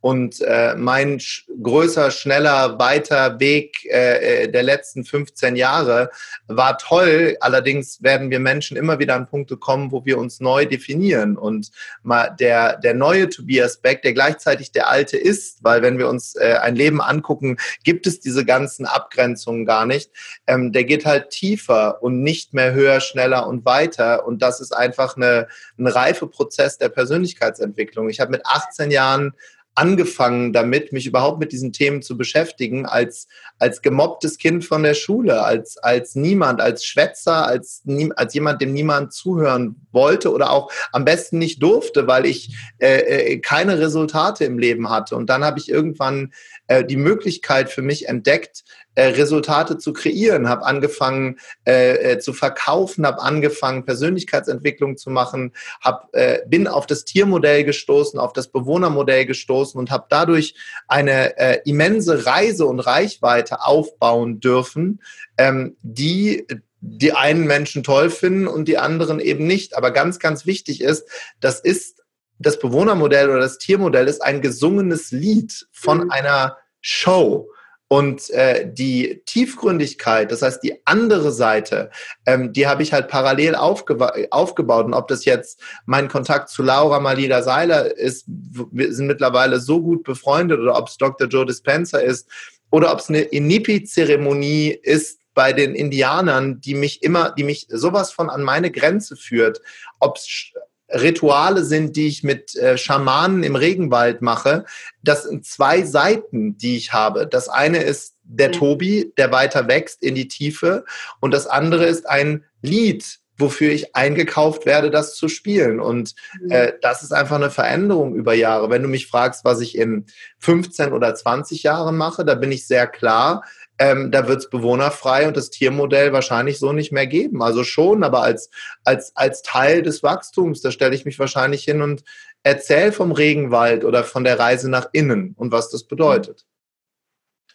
Und 0.02 0.40
äh, 0.40 0.74
mein 0.74 1.20
sch 1.20 1.46
größer, 1.62 2.10
schneller, 2.10 2.76
weiter 2.80 3.38
Weg 3.38 3.84
äh, 3.84 4.42
äh 4.42 4.48
der 4.48 4.64
letzten 4.64 5.04
15 5.04 5.54
Jahre 5.54 6.10
war 6.48 6.76
toll. 6.76 7.36
Allerdings 7.38 8.02
werden 8.02 8.28
wir 8.28 8.40
Menschen 8.40 8.76
immer 8.76 8.98
wieder 8.98 9.14
an 9.14 9.28
Punkte 9.28 9.56
kommen, 9.56 9.92
wo 9.92 10.04
wir 10.04 10.18
uns 10.18 10.40
neu 10.40 10.66
definieren. 10.66 11.38
Und 11.38 11.70
mal 12.02 12.34
der, 12.40 12.78
der 12.78 12.94
neue 12.94 13.28
Tobias 13.28 13.76
Beck, 13.76 14.02
der 14.02 14.12
gleichzeitig 14.12 14.72
der 14.72 14.88
alte 14.88 15.16
ist, 15.16 15.62
weil 15.62 15.82
wenn 15.82 15.98
wir 15.98 16.08
uns 16.08 16.34
äh, 16.34 16.58
ein 16.60 16.74
Leben 16.74 17.00
angucken, 17.00 17.58
gibt 17.84 18.08
es 18.08 18.18
diese 18.18 18.44
ganzen 18.44 18.86
Abgrenzungen 18.86 19.64
gar 19.64 19.86
nicht. 19.86 20.10
Ähm, 20.48 20.72
der 20.72 20.82
geht 20.82 21.06
halt 21.06 21.30
tiefer 21.30 22.02
und 22.02 22.24
nicht 22.24 22.54
mehr 22.54 22.72
höher, 22.72 23.00
schneller 23.00 23.46
und 23.46 23.64
weiter. 23.64 24.26
Und 24.26 24.42
das 24.42 24.60
ist 24.60 24.72
einfach 24.76 25.16
eine, 25.16 25.46
ein 25.78 25.86
Reifeprozess 25.86 26.76
der 26.76 26.88
Persönlichkeitsentwicklung. 26.88 28.08
Ich 28.08 28.18
habe 28.18 28.32
mit 28.32 28.44
18 28.44 28.90
Jahren 28.90 29.34
angefangen 29.74 30.52
damit, 30.52 30.92
mich 30.92 31.06
überhaupt 31.06 31.40
mit 31.40 31.52
diesen 31.52 31.72
Themen 31.72 32.02
zu 32.02 32.16
beschäftigen, 32.16 32.84
als, 32.84 33.26
als 33.58 33.80
gemobbtes 33.80 34.36
Kind 34.38 34.64
von 34.64 34.82
der 34.82 34.94
Schule, 34.94 35.42
als, 35.42 35.78
als 35.78 36.14
niemand, 36.14 36.60
als 36.60 36.84
Schwätzer, 36.84 37.46
als, 37.46 37.82
als 38.16 38.34
jemand, 38.34 38.60
dem 38.60 38.72
niemand 38.72 39.12
zuhören 39.14 39.76
wollte 39.90 40.30
oder 40.30 40.50
auch 40.50 40.70
am 40.92 41.04
besten 41.04 41.38
nicht 41.38 41.62
durfte, 41.62 42.06
weil 42.06 42.26
ich 42.26 42.54
äh, 42.78 43.32
äh, 43.32 43.38
keine 43.38 43.78
Resultate 43.78 44.44
im 44.44 44.58
Leben 44.58 44.90
hatte. 44.90 45.16
Und 45.16 45.30
dann 45.30 45.44
habe 45.44 45.58
ich 45.58 45.70
irgendwann 45.70 46.32
äh, 46.66 46.84
die 46.84 46.96
Möglichkeit 46.96 47.70
für 47.70 47.82
mich 47.82 48.08
entdeckt, 48.08 48.64
äh, 48.94 49.06
Resultate 49.06 49.78
zu 49.78 49.92
kreieren, 49.92 50.48
habe 50.48 50.64
angefangen 50.64 51.38
äh, 51.66 52.12
äh, 52.12 52.18
zu 52.18 52.32
verkaufen, 52.32 53.06
habe 53.06 53.22
angefangen 53.22 53.84
Persönlichkeitsentwicklung 53.84 54.96
zu 54.96 55.10
machen, 55.10 55.52
hab, 55.80 56.08
äh, 56.14 56.40
bin 56.46 56.68
auf 56.68 56.86
das 56.86 57.04
Tiermodell 57.04 57.64
gestoßen, 57.64 58.18
auf 58.18 58.32
das 58.32 58.48
Bewohnermodell 58.48 59.26
gestoßen 59.26 59.78
und 59.78 59.90
habe 59.90 60.06
dadurch 60.08 60.54
eine 60.88 61.38
äh, 61.38 61.60
immense 61.64 62.26
Reise 62.26 62.66
und 62.66 62.80
Reichweite 62.80 63.64
aufbauen 63.64 64.40
dürfen, 64.40 65.00
ähm, 65.38 65.76
die 65.82 66.46
die 66.84 67.12
einen 67.12 67.46
Menschen 67.46 67.84
toll 67.84 68.10
finden 68.10 68.48
und 68.48 68.66
die 68.66 68.76
anderen 68.76 69.20
eben 69.20 69.46
nicht. 69.46 69.76
Aber 69.76 69.92
ganz, 69.92 70.18
ganz 70.18 70.46
wichtig 70.46 70.80
ist, 70.80 71.08
das 71.38 71.60
ist 71.60 72.02
das 72.40 72.58
Bewohnermodell 72.58 73.30
oder 73.30 73.38
das 73.38 73.58
Tiermodell 73.58 74.08
ist 74.08 74.20
ein 74.20 74.40
gesungenes 74.40 75.12
Lied 75.12 75.66
von 75.70 76.04
mhm. 76.04 76.10
einer 76.10 76.58
Show. 76.80 77.48
Und 77.92 78.30
äh, 78.30 78.72
die 78.72 79.20
Tiefgründigkeit, 79.26 80.32
das 80.32 80.40
heißt 80.40 80.62
die 80.62 80.80
andere 80.86 81.30
Seite, 81.30 81.90
ähm, 82.24 82.50
die 82.54 82.66
habe 82.66 82.82
ich 82.82 82.94
halt 82.94 83.08
parallel 83.08 83.54
aufgeba 83.54 84.14
aufgebaut. 84.30 84.86
Und 84.86 84.94
ob 84.94 85.08
das 85.08 85.26
jetzt 85.26 85.60
mein 85.84 86.08
Kontakt 86.08 86.48
zu 86.48 86.62
Laura 86.62 87.00
Malida 87.00 87.42
Seiler 87.42 87.94
ist, 87.94 88.24
wir 88.26 88.94
sind 88.94 89.08
mittlerweile 89.08 89.60
so 89.60 89.82
gut 89.82 90.04
befreundet, 90.04 90.58
oder 90.58 90.78
ob 90.78 90.88
es 90.88 90.96
Dr. 90.96 91.28
Joe 91.28 91.44
Dispenza 91.44 91.98
ist, 91.98 92.30
oder 92.70 92.94
ob 92.94 93.00
es 93.00 93.10
eine 93.10 93.20
Inipi-Zeremonie 93.20 94.70
ist 94.70 95.20
bei 95.34 95.52
den 95.52 95.74
Indianern, 95.74 96.62
die 96.62 96.74
mich 96.74 97.02
immer, 97.02 97.32
die 97.32 97.44
mich 97.44 97.66
sowas 97.68 98.10
von 98.10 98.30
an 98.30 98.42
meine 98.42 98.70
Grenze 98.70 99.16
führt, 99.16 99.60
ob 100.00 100.16
es 100.16 100.50
Rituale 100.92 101.64
sind, 101.64 101.96
die 101.96 102.06
ich 102.06 102.22
mit 102.22 102.54
äh, 102.56 102.76
Schamanen 102.76 103.42
im 103.42 103.56
Regenwald 103.56 104.22
mache. 104.22 104.64
Das 105.02 105.24
sind 105.24 105.46
zwei 105.46 105.82
Seiten, 105.82 106.56
die 106.58 106.76
ich 106.76 106.92
habe. 106.92 107.26
Das 107.26 107.48
eine 107.48 107.82
ist 107.82 108.14
der 108.24 108.48
mhm. 108.48 108.52
Tobi, 108.52 109.12
der 109.16 109.32
weiter 109.32 109.68
wächst 109.68 110.02
in 110.02 110.14
die 110.14 110.28
Tiefe. 110.28 110.84
Und 111.20 111.32
das 111.32 111.46
andere 111.46 111.86
ist 111.86 112.08
ein 112.08 112.44
Lied, 112.60 113.18
wofür 113.38 113.72
ich 113.72 113.96
eingekauft 113.96 114.66
werde, 114.66 114.90
das 114.90 115.16
zu 115.16 115.28
spielen. 115.28 115.80
Und 115.80 116.14
mhm. 116.40 116.50
äh, 116.50 116.72
das 116.80 117.02
ist 117.02 117.12
einfach 117.12 117.36
eine 117.36 117.50
Veränderung 117.50 118.14
über 118.14 118.34
Jahre. 118.34 118.70
Wenn 118.70 118.82
du 118.82 118.88
mich 118.88 119.06
fragst, 119.06 119.44
was 119.44 119.60
ich 119.60 119.76
in 119.76 120.06
15 120.38 120.92
oder 120.92 121.14
20 121.14 121.62
Jahren 121.62 121.96
mache, 121.96 122.24
da 122.24 122.34
bin 122.34 122.52
ich 122.52 122.66
sehr 122.66 122.86
klar 122.86 123.42
ähm, 123.78 124.10
da 124.10 124.28
wird 124.28 124.40
es 124.40 124.50
bewohnerfrei 124.50 125.26
und 125.26 125.36
das 125.36 125.50
Tiermodell 125.50 126.12
wahrscheinlich 126.12 126.58
so 126.58 126.72
nicht 126.72 126.92
mehr 126.92 127.06
geben. 127.06 127.42
Also 127.42 127.64
schon, 127.64 128.04
aber 128.04 128.22
als, 128.22 128.50
als, 128.84 129.16
als 129.16 129.42
Teil 129.42 129.82
des 129.82 130.02
Wachstums, 130.02 130.60
da 130.60 130.70
stelle 130.70 130.94
ich 130.94 131.04
mich 131.04 131.18
wahrscheinlich 131.18 131.64
hin 131.64 131.82
und 131.82 132.04
erzähle 132.42 132.92
vom 132.92 133.12
Regenwald 133.12 133.84
oder 133.84 134.04
von 134.04 134.24
der 134.24 134.38
Reise 134.38 134.70
nach 134.70 134.88
innen 134.92 135.34
und 135.36 135.52
was 135.52 135.70
das 135.70 135.84
bedeutet. 135.84 136.44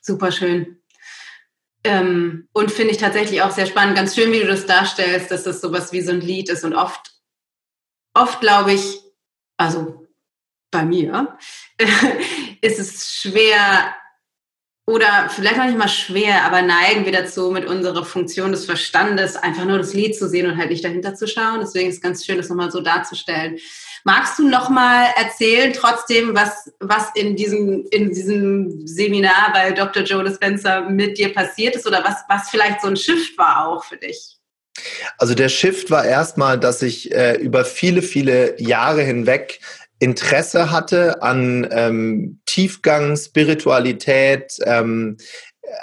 Super 0.02 0.32
schön. 0.32 0.82
Ähm, 1.84 2.48
und 2.54 2.72
finde 2.72 2.92
ich 2.92 2.98
tatsächlich 2.98 3.42
auch 3.42 3.52
sehr 3.52 3.66
spannend. 3.66 3.96
Ganz 3.96 4.16
schön, 4.16 4.32
wie 4.32 4.40
du 4.40 4.48
das 4.48 4.66
darstellst, 4.66 5.32
dass 5.32 5.44
das 5.44 5.62
sowas 5.62 5.94
wie 5.94 6.02
so 6.02 6.12
ein 6.12 6.22
Lied 6.22 6.50
ist. 6.50 6.64
Und 6.64 6.74
oft, 6.74 7.14
oft 8.14 8.42
glaube 8.42 8.74
ich, 8.74 9.00
also 9.58 10.08
bei 10.72 10.84
mir, 10.84 11.38
ist 12.62 12.80
es 12.80 13.14
schwer, 13.14 13.94
oder 14.88 15.30
vielleicht 15.30 15.58
noch 15.58 15.66
nicht 15.66 15.78
mal 15.78 15.90
schwer, 15.90 16.46
aber 16.46 16.62
neigen 16.62 17.04
wir 17.04 17.12
dazu, 17.12 17.52
mit 17.52 17.66
unserer 17.66 18.06
Funktion 18.06 18.54
des 18.54 18.66
Verstandes 18.66 19.36
einfach 19.36 19.66
nur 19.66 19.78
das 19.78 19.94
Lied 19.94 20.16
zu 20.16 20.30
sehen 20.30 20.50
und 20.50 20.58
halt 20.58 20.70
nicht 20.70 20.84
dahinter 20.84 21.14
zu 21.14 21.28
schauen. 21.28 21.60
Deswegen 21.60 21.90
ist 21.90 21.98
es 21.98 22.02
ganz 22.02 22.26
schön, 22.26 22.38
das 22.38 22.48
nochmal 22.48 22.72
so 22.72 22.80
darzustellen. 22.80 23.58
Magst 24.06 24.40
du 24.40 24.48
nochmal 24.48 25.08
erzählen, 25.18 25.74
trotzdem, 25.74 26.34
was, 26.34 26.72
was 26.80 27.10
in, 27.16 27.36
diesem, 27.36 27.86
in 27.92 28.14
diesem 28.14 28.88
Seminar 28.88 29.52
bei 29.52 29.72
Dr. 29.72 30.04
Joe 30.04 30.24
Dispenza 30.24 30.80
mit 30.80 31.18
dir 31.18 31.34
passiert 31.34 31.76
ist 31.76 31.86
oder 31.86 32.06
was, 32.06 32.24
was 32.30 32.50
vielleicht 32.50 32.82
so 32.82 32.88
ein 32.88 32.96
Shift 32.96 33.38
war 33.38 33.68
auch 33.68 33.84
für 33.84 33.98
dich? 33.98 34.38
Also 35.18 35.36
der 35.36 35.50
Shift 35.50 35.92
war 35.92 36.06
erstmal, 36.06 36.58
dass 36.58 36.82
ich 36.82 37.12
äh, 37.12 37.36
über 37.36 37.66
viele, 37.66 38.02
viele 38.02 38.62
Jahre 38.62 39.02
hinweg 39.02 39.60
Interesse 40.00 40.72
hatte 40.72 41.22
an 41.22 41.68
ähm, 41.72 42.40
Tiefgang, 42.46 43.18
Spiritualität, 43.18 44.58
ähm, 44.64 45.18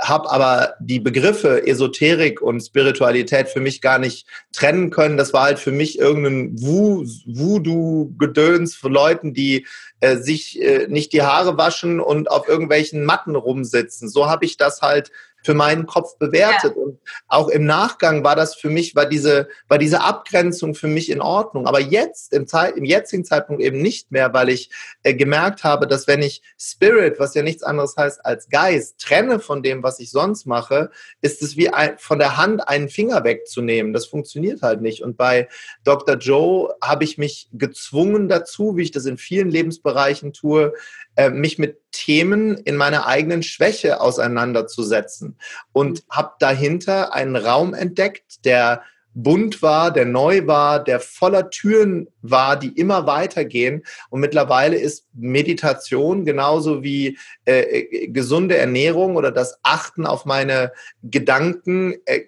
habe 0.01 0.31
aber 0.31 0.75
die 0.81 1.01
Begriffe 1.01 1.67
Esoterik 1.67 2.41
und 2.41 2.61
Spiritualität 2.61 3.49
für 3.49 3.59
mich 3.61 3.81
gar 3.81 3.99
nicht 3.99 4.29
trennen 4.53 4.91
können. 4.91 5.17
Das 5.17 5.33
war 5.33 5.43
halt 5.43 5.59
für 5.59 5.73
mich 5.73 5.99
irgendein 5.99 6.57
Voodoo-Gedöns 6.61 8.77
für 8.77 8.89
Leuten, 8.89 9.35
die 9.35 9.67
äh, 10.01 10.17
sich 10.17 10.63
äh, 10.63 10.87
nicht 10.89 11.13
die 11.13 11.23
Haare 11.23 11.59
waschen 11.59 12.01
und 12.01 12.31
auf 12.31 12.49
irgendwelchen 12.49 13.05
Matten 13.05 13.35
rumsitzen. 13.37 14.09
So 14.09 14.27
habe 14.27 14.45
ich 14.45 14.57
das 14.57 14.81
halt 14.81 15.11
für 15.45 15.55
meinen 15.55 15.87
Kopf 15.87 16.17
bewertet. 16.19 16.75
Ja. 16.75 16.83
Und 16.83 16.99
auch 17.29 17.49
im 17.49 17.67
Nachgang 17.67 18.25
war 18.25 18.35
das 18.35 18.55
für 18.55 18.71
mich, 18.71 18.97
war 18.97 19.07
diese, 19.07 19.49
war 19.69 19.79
diese 19.79 20.01
Abgrenzung 20.01 20.75
für 20.75 20.89
mich 20.89 21.11
in 21.11 21.21
Ordnung. 21.21 21.67
Aber 21.67 21.81
jetzt, 21.81 22.33
im, 22.33 22.47
Zeit, 22.47 22.77
im 22.77 22.85
jetzigen 22.85 23.25
Zeitpunkt 23.25 23.63
eben 23.63 23.81
nicht 23.81 24.11
mehr, 24.11 24.33
weil 24.33 24.49
ich 24.49 24.71
äh, 25.03 25.15
gemerkt 25.15 25.63
habe, 25.63 25.87
dass 25.87 26.07
wenn 26.07 26.23
ich 26.23 26.43
Spirit, 26.59 27.21
was 27.21 27.35
ja 27.35 27.43
nichts 27.43 27.63
anderes 27.63 27.97
heißt 27.97 28.25
als 28.25 28.49
Geist, 28.49 28.99
trenne 28.99 29.39
von 29.39 29.63
dem, 29.63 29.83
was 29.83 30.01
ich 30.01 30.11
sonst 30.11 30.47
mache, 30.47 30.91
ist 31.21 31.43
es 31.43 31.57
wie 31.57 31.69
ein, 31.69 31.99
von 31.99 32.19
der 32.19 32.39
Hand 32.39 32.67
einen 32.67 32.89
Finger 32.89 33.23
wegzunehmen. 33.25 33.93
Das 33.93 34.07
funktioniert 34.07 34.63
halt 34.63 34.81
nicht. 34.81 35.03
Und 35.03 35.17
bei 35.19 35.49
Dr. 35.85 36.17
Joe 36.17 36.75
habe 36.83 37.05
ich 37.05 37.19
mich 37.19 37.49
gezwungen 37.53 38.29
dazu, 38.29 38.77
wie 38.77 38.83
ich 38.83 38.93
das 38.93 39.05
in 39.05 39.19
vielen 39.19 39.51
Lebensbereichen 39.51 40.33
tue, 40.33 40.73
äh, 41.17 41.31
mich 41.31 41.59
mit 41.59 41.81
Themen 41.93 42.57
in 42.59 42.77
meiner 42.77 43.07
eigenen 43.07 43.43
Schwäche 43.43 44.01
auseinanderzusetzen. 44.01 45.39
Und 45.73 46.05
habe 46.11 46.33
dahinter 46.41 47.15
einen 47.15 47.37
Raum 47.37 47.75
entdeckt, 47.75 48.45
der 48.45 48.83
bunt 49.15 49.63
war, 49.63 49.93
der 49.93 50.05
neu 50.05 50.47
war, 50.47 50.83
der 50.83 50.99
voller 51.01 51.49
Türen 51.51 52.09
war, 52.21 52.59
die 52.59 52.69
immer 52.69 53.07
weitergehen. 53.07 53.85
Und 54.11 54.21
mittlerweile 54.21 54.77
ist 54.77 55.07
Meditation 55.15 56.25
genauso 56.25 56.83
wie 56.83 57.17
äh, 57.45 57.61
äh, 57.61 58.09
gesunde 58.09 58.57
Ernährung 58.57 59.17
oder 59.17 59.31
das 59.31 59.59
Achten 59.63 60.05
auf 60.05 60.25
meine 60.25 60.73
Gedanken 61.03 61.95
äh, 62.07 62.23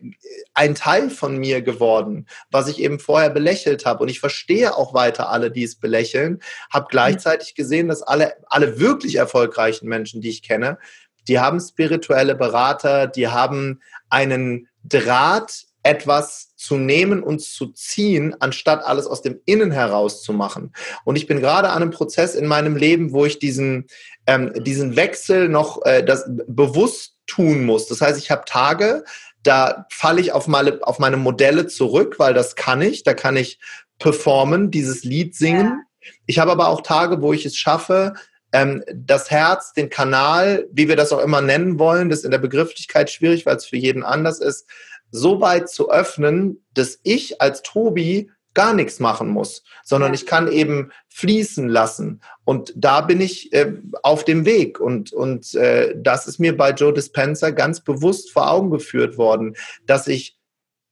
ein 0.54 0.76
Teil 0.76 1.10
von 1.10 1.36
mir 1.36 1.60
geworden, 1.60 2.26
was 2.50 2.68
ich 2.68 2.80
eben 2.80 3.00
vorher 3.00 3.30
belächelt 3.30 3.84
habe. 3.84 4.04
Und 4.04 4.08
ich 4.08 4.20
verstehe 4.20 4.76
auch 4.76 4.94
weiter 4.94 5.30
alle, 5.30 5.50
die 5.50 5.64
es 5.64 5.74
belächeln, 5.74 6.40
habe 6.70 6.86
gleichzeitig 6.88 7.54
gesehen, 7.54 7.88
dass 7.88 8.02
alle, 8.02 8.34
alle 8.46 8.78
wirklich 8.78 9.16
erfolgreichen 9.16 9.88
Menschen, 9.88 10.20
die 10.20 10.30
ich 10.30 10.42
kenne, 10.42 10.78
die 11.26 11.40
haben 11.40 11.58
spirituelle 11.58 12.36
Berater, 12.36 13.08
die 13.08 13.26
haben 13.26 13.80
einen 14.08 14.68
Draht, 14.84 15.65
etwas 15.86 16.54
zu 16.56 16.76
nehmen 16.76 17.22
und 17.22 17.40
zu 17.40 17.68
ziehen, 17.68 18.34
anstatt 18.40 18.84
alles 18.84 19.06
aus 19.06 19.22
dem 19.22 19.40
Innen 19.44 19.70
heraus 19.70 20.22
zu 20.22 20.32
machen. 20.32 20.72
Und 21.04 21.14
ich 21.14 21.28
bin 21.28 21.38
gerade 21.38 21.68
an 21.68 21.82
einem 21.82 21.92
Prozess 21.92 22.34
in 22.34 22.46
meinem 22.46 22.76
Leben, 22.76 23.12
wo 23.12 23.24
ich 23.24 23.38
diesen, 23.38 23.86
ähm, 24.26 24.52
diesen 24.64 24.96
Wechsel 24.96 25.48
noch 25.48 25.84
äh, 25.84 26.02
das 26.02 26.28
bewusst 26.48 27.14
tun 27.28 27.64
muss. 27.64 27.86
Das 27.86 28.00
heißt, 28.00 28.18
ich 28.18 28.32
habe 28.32 28.42
Tage, 28.46 29.04
da 29.44 29.86
falle 29.90 30.20
ich 30.20 30.32
auf 30.32 30.48
meine, 30.48 30.80
auf 30.82 30.98
meine 30.98 31.16
Modelle 31.16 31.68
zurück, 31.68 32.16
weil 32.18 32.34
das 32.34 32.56
kann 32.56 32.82
ich. 32.82 33.04
Da 33.04 33.14
kann 33.14 33.36
ich 33.36 33.60
performen, 34.00 34.72
dieses 34.72 35.04
Lied 35.04 35.36
singen. 35.36 35.84
Ja. 36.00 36.10
Ich 36.26 36.38
habe 36.40 36.50
aber 36.50 36.68
auch 36.68 36.80
Tage, 36.80 37.22
wo 37.22 37.32
ich 37.32 37.46
es 37.46 37.56
schaffe, 37.56 38.14
ähm, 38.52 38.82
das 38.92 39.30
Herz, 39.30 39.72
den 39.72 39.88
Kanal, 39.88 40.66
wie 40.72 40.88
wir 40.88 40.96
das 40.96 41.12
auch 41.12 41.22
immer 41.22 41.40
nennen 41.40 41.78
wollen, 41.78 42.08
das 42.08 42.20
ist 42.20 42.24
in 42.24 42.30
der 42.32 42.38
Begrifflichkeit 42.38 43.10
schwierig, 43.10 43.46
weil 43.46 43.56
es 43.56 43.66
für 43.66 43.76
jeden 43.76 44.02
anders 44.02 44.40
ist, 44.40 44.66
so 45.10 45.40
weit 45.40 45.68
zu 45.68 45.90
öffnen, 45.90 46.64
dass 46.74 46.98
ich 47.02 47.40
als 47.40 47.62
Tobi 47.62 48.30
gar 48.56 48.72
nichts 48.72 49.00
machen 49.00 49.28
muss, 49.28 49.62
sondern 49.84 50.14
ich 50.14 50.24
kann 50.24 50.50
eben 50.50 50.90
fließen 51.10 51.68
lassen. 51.68 52.22
Und 52.44 52.72
da 52.74 53.02
bin 53.02 53.20
ich 53.20 53.52
äh, 53.52 53.74
auf 54.02 54.24
dem 54.24 54.46
Weg. 54.46 54.80
Und, 54.80 55.12
und 55.12 55.54
äh, 55.54 55.94
das 55.96 56.26
ist 56.26 56.38
mir 56.38 56.56
bei 56.56 56.70
Joe 56.70 56.92
Dispenza 56.92 57.50
ganz 57.50 57.82
bewusst 57.82 58.32
vor 58.32 58.50
Augen 58.50 58.70
geführt 58.70 59.18
worden, 59.18 59.56
dass 59.84 60.08
ich 60.08 60.38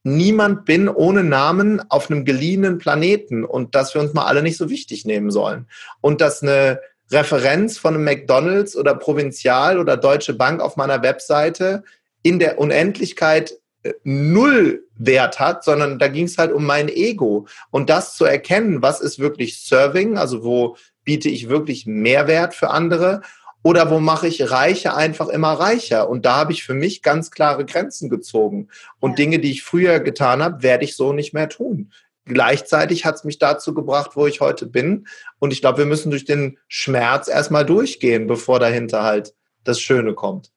niemand 0.02 0.66
bin 0.66 0.90
ohne 0.90 1.25
Namen 1.25 1.83
auf 1.90 2.11
einem 2.11 2.26
geliehenen 2.26 2.76
Planeten 2.76 3.44
und 3.44 3.75
dass 3.75 3.94
wir 3.94 4.02
uns 4.02 4.12
mal 4.12 4.26
alle 4.26 4.42
nicht 4.42 4.59
so 4.59 4.68
wichtig 4.68 5.06
nehmen 5.06 5.30
sollen. 5.30 5.66
Und 6.02 6.21
dass 6.21 6.42
eine 6.42 6.80
Referenz 7.11 7.78
von 7.78 7.94
einem 7.94 8.04
McDonalds 8.04 8.76
oder 8.76 8.94
Provinzial 8.94 9.78
oder 9.78 9.97
Deutsche 9.97 10.35
Bank 10.35 10.61
auf 10.61 10.76
meiner 10.76 11.02
Webseite 11.02 11.83
in 12.23 12.38
der 12.38 12.59
Unendlichkeit 12.59 13.54
null 14.03 14.85
Wert 14.97 15.41
hat, 15.41 15.64
sondern 15.64 15.99
da 15.99 16.09
ging 16.09 16.25
es 16.25 16.38
halt 16.38 16.53
um 16.53 16.64
mein 16.64 16.88
Ego. 16.88 17.47
Und 17.71 17.91
das 17.91 18.17
zu 18.17 18.25
erkennen, 18.25 18.83
was 18.83 19.00
ist 19.00 19.19
wirklich 19.19 19.61
Serving, 19.61 20.17
also 20.17 20.45
wo 20.45 20.76
biete 21.05 21.29
ich 21.29 21.49
wirklich 21.49 21.87
Mehrwert 21.87 22.55
für 22.55 22.71
andere 22.71 23.23
oder 23.62 23.91
wo 23.91 24.00
mache 24.00 24.29
ich 24.29 24.50
Reiche 24.50 24.95
einfach 24.95 25.29
immer 25.29 25.53
reicher? 25.53 26.09
Und 26.09 26.25
da 26.25 26.37
habe 26.37 26.53
ich 26.53 26.64
für 26.64 26.75
mich 26.75 27.03
ganz 27.03 27.31
klare 27.31 27.64
Grenzen 27.64 28.11
gezogen. 28.11 28.69
Und 29.00 29.12
ja. 29.12 29.17
Dinge, 29.17 29.38
die 29.38 29.50
ich 29.50 29.62
früher 29.62 30.00
getan 30.00 30.43
habe, 30.43 30.62
werde 30.62 30.85
ich 30.85 30.97
so 30.97 31.12
nicht 31.12 31.35
mehr 31.35 31.49
tun 31.49 31.91
gleichzeitig 32.26 33.05
hat 33.05 33.17
es 33.17 33.25
mich 33.25 33.38
dazu 33.38 33.75
gebracht, 33.75 34.12
wo 34.14 34.26
ich 34.26 34.41
heute 34.41 34.67
bin. 34.67 35.07
Und 35.38 35.53
ich 35.53 35.61
glaube, 35.61 35.79
wir 35.79 35.87
müssen 35.87 36.11
durch 36.11 36.25
den 36.25 36.59
Schmerz 36.69 37.29
erstmal 37.29 37.67
durchgehen, 37.67 38.26
bevor 38.26 38.61
dahinter 38.61 39.03
halt 39.03 39.35
das 39.64 39.81
Schöne 39.81 40.14
kommt. 40.14 40.53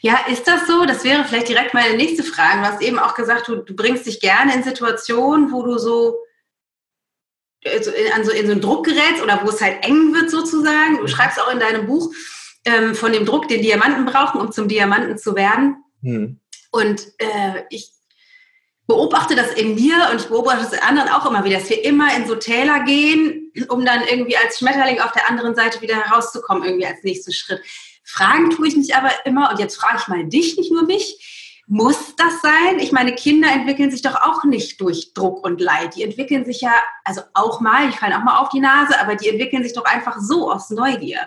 Ja, 0.00 0.20
ist 0.28 0.46
das 0.46 0.66
so? 0.66 0.84
Das 0.84 1.04
wäre 1.04 1.24
vielleicht 1.24 1.48
direkt 1.48 1.74
meine 1.74 1.96
nächste 1.96 2.22
Frage. 2.22 2.60
Du 2.60 2.66
hast 2.66 2.82
eben 2.82 2.98
auch 2.98 3.14
gesagt, 3.14 3.48
du, 3.48 3.56
du 3.56 3.74
bringst 3.74 4.06
dich 4.06 4.20
gerne 4.20 4.54
in 4.54 4.62
Situationen, 4.62 5.52
wo 5.52 5.62
du 5.62 5.78
so 5.78 6.18
also 7.64 7.90
in, 7.90 8.12
an 8.12 8.24
so, 8.24 8.30
in 8.30 8.46
so 8.46 8.52
einen 8.52 8.60
Druck 8.60 8.84
gerätst 8.84 9.22
oder 9.22 9.40
wo 9.42 9.48
es 9.48 9.60
halt 9.60 9.84
eng 9.84 10.14
wird 10.14 10.30
sozusagen. 10.30 10.98
Du 10.98 11.08
schreibst 11.08 11.40
auch 11.40 11.52
in 11.52 11.60
deinem 11.60 11.86
Buch 11.86 12.12
ähm, 12.64 12.94
von 12.94 13.12
dem 13.12 13.26
Druck, 13.26 13.48
den 13.48 13.62
Diamanten 13.62 14.04
brauchen, 14.06 14.40
um 14.40 14.52
zum 14.52 14.68
Diamanten 14.68 15.18
zu 15.18 15.34
werden. 15.34 15.82
Hm. 16.02 16.40
Und 16.70 17.06
äh, 17.18 17.62
ich 17.70 17.90
beobachte 18.86 19.34
das 19.34 19.52
in 19.54 19.74
mir 19.74 20.10
und 20.12 20.20
ich 20.20 20.28
beobachte 20.28 20.64
das 20.64 20.72
in 20.72 20.78
anderen 20.80 21.08
auch 21.08 21.26
immer 21.26 21.44
wieder, 21.44 21.58
dass 21.58 21.70
wir 21.70 21.84
immer 21.84 22.14
in 22.16 22.26
so 22.26 22.36
Täler 22.36 22.84
gehen, 22.84 23.52
um 23.68 23.84
dann 23.84 24.02
irgendwie 24.06 24.36
als 24.36 24.58
Schmetterling 24.58 25.00
auf 25.00 25.12
der 25.12 25.28
anderen 25.28 25.54
Seite 25.54 25.80
wieder 25.80 25.96
herauszukommen, 25.96 26.64
irgendwie 26.64 26.86
als 26.86 27.02
nächsten 27.02 27.32
Schritt. 27.32 27.60
Fragen 28.06 28.50
tue 28.50 28.68
ich 28.68 28.76
mich 28.76 28.94
aber 28.94 29.10
immer, 29.24 29.50
und 29.50 29.58
jetzt 29.58 29.76
frage 29.76 29.98
ich 30.00 30.08
mal 30.08 30.24
dich, 30.24 30.56
nicht 30.56 30.70
nur 30.70 30.84
mich, 30.84 31.62
muss 31.66 32.14
das 32.16 32.40
sein? 32.40 32.78
Ich 32.78 32.92
meine, 32.92 33.14
Kinder 33.14 33.48
entwickeln 33.52 33.90
sich 33.90 34.00
doch 34.00 34.14
auch 34.14 34.44
nicht 34.44 34.80
durch 34.80 35.12
Druck 35.12 35.44
und 35.44 35.60
Leid. 35.60 35.96
Die 35.96 36.04
entwickeln 36.04 36.44
sich 36.44 36.60
ja, 36.60 36.72
also 37.04 37.22
auch 37.34 37.60
mal, 37.60 37.88
ich 37.88 37.96
falle 37.96 38.16
auch 38.16 38.22
mal 38.22 38.38
auf 38.38 38.50
die 38.50 38.60
Nase, 38.60 38.98
aber 39.00 39.16
die 39.16 39.28
entwickeln 39.28 39.64
sich 39.64 39.72
doch 39.72 39.84
einfach 39.84 40.18
so 40.20 40.50
aus 40.52 40.70
Neugier. 40.70 41.18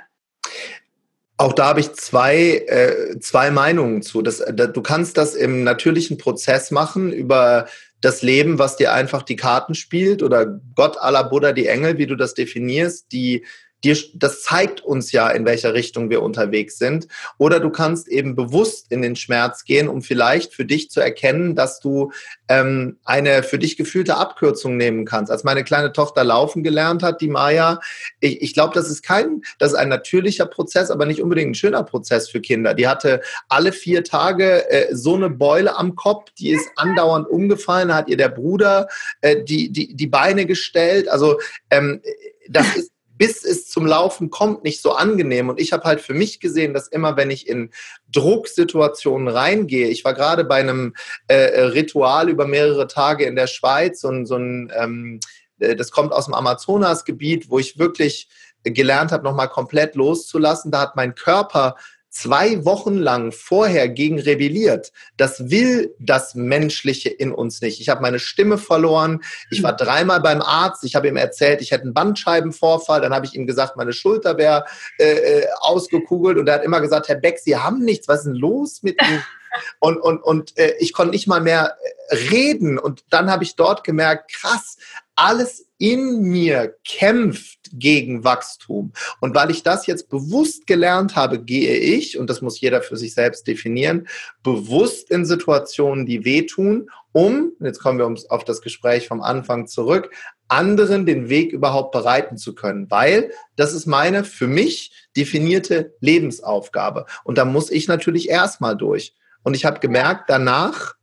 Auch 1.35 1.51
da 1.51 1.67
habe 1.67 1.81
ich 1.81 1.93
zwei, 1.93 2.65
äh, 2.67 3.19
zwei 3.19 3.51
Meinungen 3.51 4.01
zu. 4.01 4.21
Das, 4.21 4.41
da, 4.53 4.67
du 4.67 4.81
kannst 4.81 5.17
das 5.17 5.35
im 5.35 5.65
natürlichen 5.65 6.17
Prozess 6.17 6.71
machen 6.71 7.11
über 7.11 7.67
das 7.99 8.21
Leben, 8.21 8.59
was 8.59 8.77
dir 8.77 8.93
einfach 8.93 9.23
die 9.23 9.35
Karten 9.35 9.75
spielt 9.75 10.23
oder 10.23 10.45
Gott 10.75 10.97
aller 10.97 11.25
Buddha, 11.25 11.51
die 11.51 11.67
Engel, 11.67 11.97
wie 11.97 12.07
du 12.07 12.15
das 12.15 12.33
definierst, 12.33 13.11
die 13.11 13.45
dir, 13.83 13.97
das 14.13 14.43
zeigt 14.43 14.81
uns 14.81 15.11
ja, 15.11 15.29
in 15.29 15.45
welcher 15.45 15.73
Richtung 15.73 16.09
wir 16.09 16.21
unterwegs 16.21 16.77
sind. 16.77 17.07
Oder 17.37 17.59
du 17.59 17.69
kannst 17.69 18.07
eben 18.07 18.35
bewusst 18.35 18.91
in 18.91 19.01
den 19.01 19.15
Schmerz 19.15 19.63
gehen, 19.63 19.87
um 19.87 20.01
vielleicht 20.01 20.53
für 20.53 20.65
dich 20.65 20.89
zu 20.89 20.99
erkennen, 20.99 21.55
dass 21.55 21.79
du 21.79 22.11
ähm, 22.47 22.97
eine 23.05 23.43
für 23.43 23.59
dich 23.59 23.77
gefühlte 23.77 24.17
Abkürzung 24.17 24.77
nehmen 24.77 25.05
kannst. 25.05 25.31
Als 25.31 25.43
meine 25.43 25.63
kleine 25.63 25.93
Tochter 25.93 26.23
laufen 26.23 26.63
gelernt 26.63 27.03
hat, 27.03 27.21
die 27.21 27.27
Maya, 27.27 27.79
ich, 28.19 28.41
ich 28.41 28.53
glaube, 28.53 28.73
das 28.73 28.89
ist 28.89 29.03
kein, 29.03 29.41
das 29.59 29.71
ist 29.71 29.77
ein 29.77 29.89
natürlicher 29.89 30.45
Prozess, 30.45 30.91
aber 30.91 31.05
nicht 31.05 31.21
unbedingt 31.21 31.51
ein 31.51 31.55
schöner 31.55 31.83
Prozess 31.83 32.29
für 32.29 32.41
Kinder. 32.41 32.73
Die 32.73 32.87
hatte 32.87 33.21
alle 33.47 33.71
vier 33.71 34.03
Tage 34.03 34.69
äh, 34.69 34.95
so 34.95 35.15
eine 35.15 35.29
Beule 35.29 35.75
am 35.77 35.95
Kopf, 35.95 36.31
die 36.37 36.51
ist 36.51 36.69
andauernd 36.75 37.27
umgefallen, 37.27 37.93
hat 37.93 38.09
ihr 38.09 38.17
der 38.17 38.29
Bruder 38.29 38.87
äh, 39.21 39.43
die, 39.43 39.71
die, 39.71 39.95
die 39.95 40.07
Beine 40.07 40.45
gestellt. 40.45 41.07
Also 41.07 41.39
ähm, 41.69 42.01
das 42.49 42.75
ist 42.75 42.91
bis 43.19 43.43
es 43.43 43.67
zum 43.67 43.85
Laufen 43.85 44.29
kommt, 44.29 44.63
nicht 44.63 44.81
so 44.81 44.93
angenehm. 44.93 45.49
Und 45.49 45.59
ich 45.59 45.73
habe 45.73 45.83
halt 45.83 45.99
für 45.99 46.13
mich 46.13 46.39
gesehen, 46.39 46.73
dass 46.73 46.87
immer, 46.87 47.17
wenn 47.17 47.29
ich 47.29 47.49
in 47.49 47.69
Drucksituationen 48.13 49.27
reingehe, 49.27 49.89
ich 49.89 50.05
war 50.05 50.13
gerade 50.13 50.45
bei 50.45 50.55
einem 50.55 50.95
äh, 51.27 51.61
Ritual 51.63 52.29
über 52.29 52.47
mehrere 52.47 52.87
Tage 52.87 53.25
in 53.25 53.35
der 53.35 53.47
Schweiz 53.47 54.05
und 54.05 54.25
so 54.25 54.37
ein, 54.37 54.71
ähm, 54.73 55.19
äh, 55.59 55.75
das 55.75 55.91
kommt 55.91 56.13
aus 56.13 56.25
dem 56.25 56.33
Amazonasgebiet, 56.33 57.49
wo 57.49 57.59
ich 57.59 57.77
wirklich 57.77 58.29
gelernt 58.63 59.11
habe, 59.11 59.25
nochmal 59.25 59.49
komplett 59.49 59.95
loszulassen. 59.95 60.71
Da 60.71 60.79
hat 60.79 60.95
mein 60.95 61.13
Körper 61.13 61.75
zwei 62.09 62.65
Wochen 62.65 62.97
lang 62.97 63.31
vorher 63.31 63.87
gegen 63.87 64.19
rebelliert. 64.19 64.91
Das 65.17 65.49
will 65.49 65.95
das 65.99 66.35
Menschliche 66.35 67.09
in 67.09 67.31
uns 67.31 67.61
nicht. 67.61 67.79
Ich 67.79 67.89
habe 67.89 68.01
meine 68.01 68.19
Stimme 68.19 68.57
verloren. 68.57 69.21
Ich 69.51 69.63
war 69.63 69.75
dreimal 69.75 70.19
beim 70.19 70.41
Arzt. 70.41 70.83
Ich 70.83 70.95
habe 70.95 71.07
ihm 71.07 71.17
erzählt, 71.17 71.61
ich 71.61 71.71
hätte 71.71 71.83
einen 71.83 71.93
Bandscheibenvorfall. 71.93 73.01
Dann 73.01 73.13
habe 73.13 73.25
ich 73.25 73.35
ihm 73.35 73.47
gesagt, 73.47 73.77
meine 73.77 73.93
Schulter 73.93 74.37
wäre 74.37 74.65
äh, 74.97 75.05
äh, 75.05 75.47
ausgekugelt. 75.59 76.37
Und 76.37 76.47
er 76.47 76.55
hat 76.55 76.63
immer 76.63 76.81
gesagt, 76.81 77.07
Herr 77.07 77.15
Beck, 77.15 77.39
Sie 77.39 77.55
haben 77.55 77.85
nichts. 77.85 78.07
Was 78.07 78.19
ist 78.19 78.25
denn 78.25 78.35
los 78.35 78.81
mit 78.83 79.01
Ihnen? 79.01 79.23
Und, 79.79 79.97
und, 79.97 80.21
und 80.21 80.57
äh, 80.59 80.75
ich 80.77 80.93
konnte 80.93 81.11
nicht 81.11 81.27
mal 81.27 81.41
mehr 81.41 81.75
äh, 82.09 82.15
reden. 82.29 82.77
Und 82.77 83.03
dann 83.09 83.31
habe 83.31 83.43
ich 83.43 83.55
dort 83.55 83.83
gemerkt, 83.83 84.31
krass, 84.31 84.77
alles 85.19 85.67
in 85.77 86.21
mir 86.21 86.75
kämpft 86.87 87.59
gegen 87.73 88.23
Wachstum. 88.23 88.93
Und 89.19 89.35
weil 89.35 89.51
ich 89.51 89.63
das 89.63 89.85
jetzt 89.85 90.09
bewusst 90.09 90.65
gelernt 90.65 91.15
habe, 91.15 91.39
gehe 91.39 91.77
ich, 91.77 92.17
und 92.17 92.29
das 92.29 92.41
muss 92.41 92.59
jeder 92.59 92.81
für 92.81 92.97
sich 92.97 93.13
selbst 93.13 93.47
definieren, 93.47 94.07
bewusst 94.43 95.09
in 95.11 95.25
Situationen, 95.25 96.05
die 96.05 96.23
wehtun, 96.23 96.89
um, 97.11 97.51
jetzt 97.59 97.79
kommen 97.79 97.99
wir 97.99 98.31
auf 98.31 98.45
das 98.45 98.61
Gespräch 98.61 99.07
vom 99.07 99.21
Anfang 99.21 99.67
zurück, 99.67 100.09
anderen 100.47 101.05
den 101.05 101.27
Weg 101.27 101.51
überhaupt 101.51 101.91
bereiten 101.91 102.37
zu 102.37 102.55
können, 102.55 102.89
weil 102.89 103.31
das 103.55 103.73
ist 103.73 103.85
meine 103.85 104.23
für 104.23 104.47
mich 104.47 104.91
definierte 105.17 105.93
Lebensaufgabe. 105.99 107.05
Und 107.23 107.37
da 107.37 107.45
muss 107.45 107.71
ich 107.71 107.87
natürlich 107.87 108.29
erstmal 108.29 108.75
durch. 108.75 109.13
Und 109.43 109.55
ich 109.55 109.65
habe 109.65 109.79
gemerkt, 109.79 110.29
danach, 110.29 110.95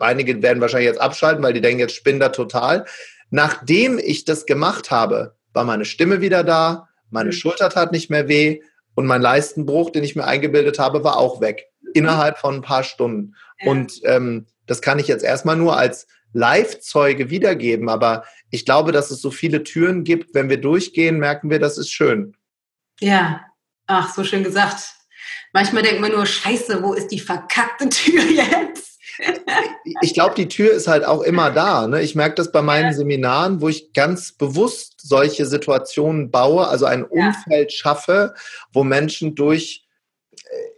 einige 0.00 0.42
werden 0.42 0.60
wahrscheinlich 0.60 0.88
jetzt 0.88 1.00
abschalten, 1.00 1.42
weil 1.42 1.52
die 1.52 1.60
denken, 1.60 1.80
jetzt 1.80 1.94
spinnt 1.94 2.22
er 2.22 2.32
total. 2.32 2.86
Nachdem 3.32 3.98
ich 3.98 4.26
das 4.26 4.44
gemacht 4.44 4.90
habe, 4.90 5.36
war 5.54 5.64
meine 5.64 5.86
Stimme 5.86 6.20
wieder 6.20 6.44
da, 6.44 6.88
meine 7.10 7.30
mhm. 7.30 7.32
Schulter 7.32 7.70
tat 7.70 7.90
nicht 7.90 8.10
mehr 8.10 8.28
weh 8.28 8.60
und 8.94 9.06
mein 9.06 9.22
Leistenbruch, 9.22 9.90
den 9.90 10.04
ich 10.04 10.14
mir 10.14 10.24
eingebildet 10.24 10.78
habe, 10.78 11.02
war 11.02 11.16
auch 11.16 11.40
weg. 11.40 11.64
Innerhalb 11.94 12.36
von 12.36 12.56
ein 12.56 12.62
paar 12.62 12.84
Stunden. 12.84 13.34
Ja. 13.58 13.70
Und 13.70 14.00
ähm, 14.04 14.46
das 14.66 14.82
kann 14.82 14.98
ich 14.98 15.08
jetzt 15.08 15.24
erstmal 15.24 15.56
nur 15.56 15.78
als 15.78 16.06
Live-Zeuge 16.34 17.30
wiedergeben, 17.30 17.88
aber 17.88 18.24
ich 18.50 18.66
glaube, 18.66 18.92
dass 18.92 19.10
es 19.10 19.22
so 19.22 19.30
viele 19.30 19.64
Türen 19.64 20.04
gibt. 20.04 20.34
Wenn 20.34 20.50
wir 20.50 20.60
durchgehen, 20.60 21.18
merken 21.18 21.48
wir, 21.48 21.58
das 21.58 21.78
ist 21.78 21.90
schön. 21.90 22.36
Ja, 23.00 23.40
ach, 23.86 24.14
so 24.14 24.24
schön 24.24 24.44
gesagt. 24.44 24.94
Manchmal 25.54 25.82
denkt 25.82 26.02
man 26.02 26.12
nur, 26.12 26.26
scheiße, 26.26 26.82
wo 26.82 26.92
ist 26.92 27.08
die 27.08 27.20
verkackte 27.20 27.88
Tür 27.88 28.22
jetzt? 28.24 28.71
Ich 30.00 30.14
glaube, 30.14 30.34
die 30.34 30.48
Tür 30.48 30.72
ist 30.72 30.88
halt 30.88 31.04
auch 31.04 31.22
immer 31.22 31.50
da. 31.50 31.86
Ne? 31.86 32.02
Ich 32.02 32.14
merke 32.14 32.36
das 32.36 32.52
bei 32.52 32.62
meinen 32.62 32.86
ja. 32.86 32.92
Seminaren, 32.92 33.60
wo 33.60 33.68
ich 33.68 33.92
ganz 33.92 34.32
bewusst 34.32 35.00
solche 35.02 35.46
Situationen 35.46 36.30
baue, 36.30 36.68
also 36.68 36.86
ein 36.86 37.06
ja. 37.12 37.26
Umfeld 37.26 37.72
schaffe, 37.72 38.34
wo 38.72 38.84
Menschen 38.84 39.34
durch 39.34 39.82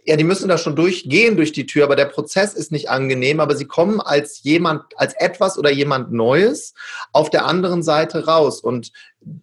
ja, 0.05 0.15
die 0.15 0.23
müssen 0.23 0.47
da 0.47 0.57
schon 0.57 0.75
durchgehen 0.75 1.35
durch 1.35 1.51
die 1.51 1.65
Tür, 1.65 1.83
aber 1.85 1.95
der 1.95 2.05
Prozess 2.05 2.53
ist 2.53 2.71
nicht 2.71 2.89
angenehm, 2.89 3.39
aber 3.39 3.55
sie 3.55 3.65
kommen 3.65 3.99
als 3.99 4.43
jemand, 4.43 4.83
als 4.95 5.13
etwas 5.15 5.57
oder 5.57 5.71
jemand 5.71 6.11
Neues 6.11 6.73
auf 7.11 7.29
der 7.29 7.45
anderen 7.45 7.81
Seite 7.81 8.25
raus. 8.25 8.61
Und 8.61 8.91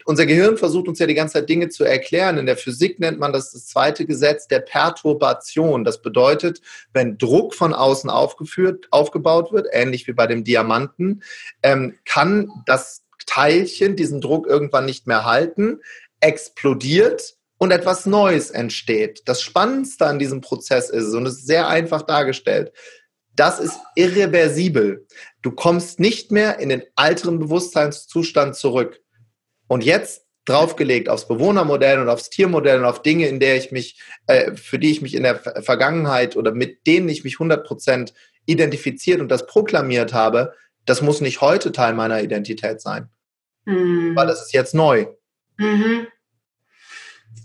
unser 0.05 0.27
Gehirn 0.27 0.57
versucht 0.57 0.89
uns 0.89 0.99
ja 0.99 1.07
die 1.07 1.15
ganze 1.15 1.35
Zeit 1.35 1.49
Dinge 1.49 1.69
zu 1.69 1.85
erklären. 1.85 2.39
In 2.39 2.47
der 2.47 2.57
Physik 2.57 3.01
nennt 3.01 3.19
man 3.19 3.33
das 3.33 3.53
das 3.53 3.67
zweite 3.67 4.07
Gesetz 4.07 4.47
der 4.47 4.61
Perturbation. 4.61 5.85
Das 5.85 6.03
bedeutet, 6.03 6.61
wenn 6.93 7.19
Druck 7.19 7.55
von 7.55 7.75
außen 7.75 8.11
aufgeführt, 8.11 8.87
aufgebaut 8.91 9.53
wird, 9.53 9.67
ähnlich 9.73 10.07
wie 10.07 10.13
bei 10.13 10.27
dem 10.27 10.45
Diamanten, 10.45 11.23
ähm, 11.63 11.99
kann 12.05 12.49
das 12.67 13.03
Teilchen 13.27 13.97
diesen 13.97 14.21
Druck 14.21 14.47
irgendwann 14.47 14.87
nicht 14.87 15.07
mehr 15.07 15.25
halten, 15.25 15.81
explodiert 16.21 17.35
und 17.59 17.71
etwas 17.71 18.07
Neues 18.07 18.51
entsteht. 18.51 19.23
Das 19.27 19.41
Spannendste 19.43 20.07
an 20.07 20.19
diesem 20.19 20.41
Prozess 20.41 20.91
ist, 20.91 21.13
und 21.15 21.27
es 21.27 21.35
ist 21.35 21.47
sehr 21.47 21.69
einfach 21.69 22.03
dargestellt, 22.03 22.73
das 23.35 23.61
ist 23.61 23.79
irreversibel. 23.95 25.07
Du 25.41 25.53
kommst 25.53 25.99
nicht 25.99 26.31
mehr 26.31 26.59
in 26.59 26.69
den 26.69 26.83
älteren 26.97 27.39
Bewusstseinszustand 27.39 28.57
zurück. 28.57 29.01
Und 29.73 29.85
jetzt 29.85 30.27
draufgelegt 30.45 31.09
aufs 31.09 31.27
Bewohnermodell 31.27 31.99
und 31.99 32.11
aufs 32.11 32.29
Tiermodell 32.29 32.81
und 32.81 32.85
auf 32.85 33.01
Dinge, 33.01 33.27
in 33.27 33.41
der 33.41 33.57
ich 33.57 33.73
mich, 33.73 33.99
äh, 34.27 34.55
für 34.55 34.79
die 34.79 34.91
ich 34.91 35.01
mich 35.01 35.15
in 35.15 35.23
der 35.23 35.37
Vergangenheit 35.37 36.37
oder 36.37 36.53
mit 36.53 36.87
denen 36.87 37.09
ich 37.09 37.25
mich 37.25 37.37
100% 37.37 38.13
identifiziert 38.45 39.23
und 39.23 39.31
das 39.31 39.47
proklamiert 39.47 40.13
habe, 40.13 40.53
das 40.85 41.01
muss 41.01 41.23
nicht 41.23 41.41
heute 41.41 41.73
Teil 41.73 41.95
meiner 41.95 42.21
Identität 42.21 42.83
sein. 42.83 43.09
Mhm. 43.65 44.15
Weil 44.15 44.27
das 44.27 44.43
ist 44.43 44.53
jetzt 44.53 44.75
neu. 44.75 45.07
Mhm. 45.57 46.07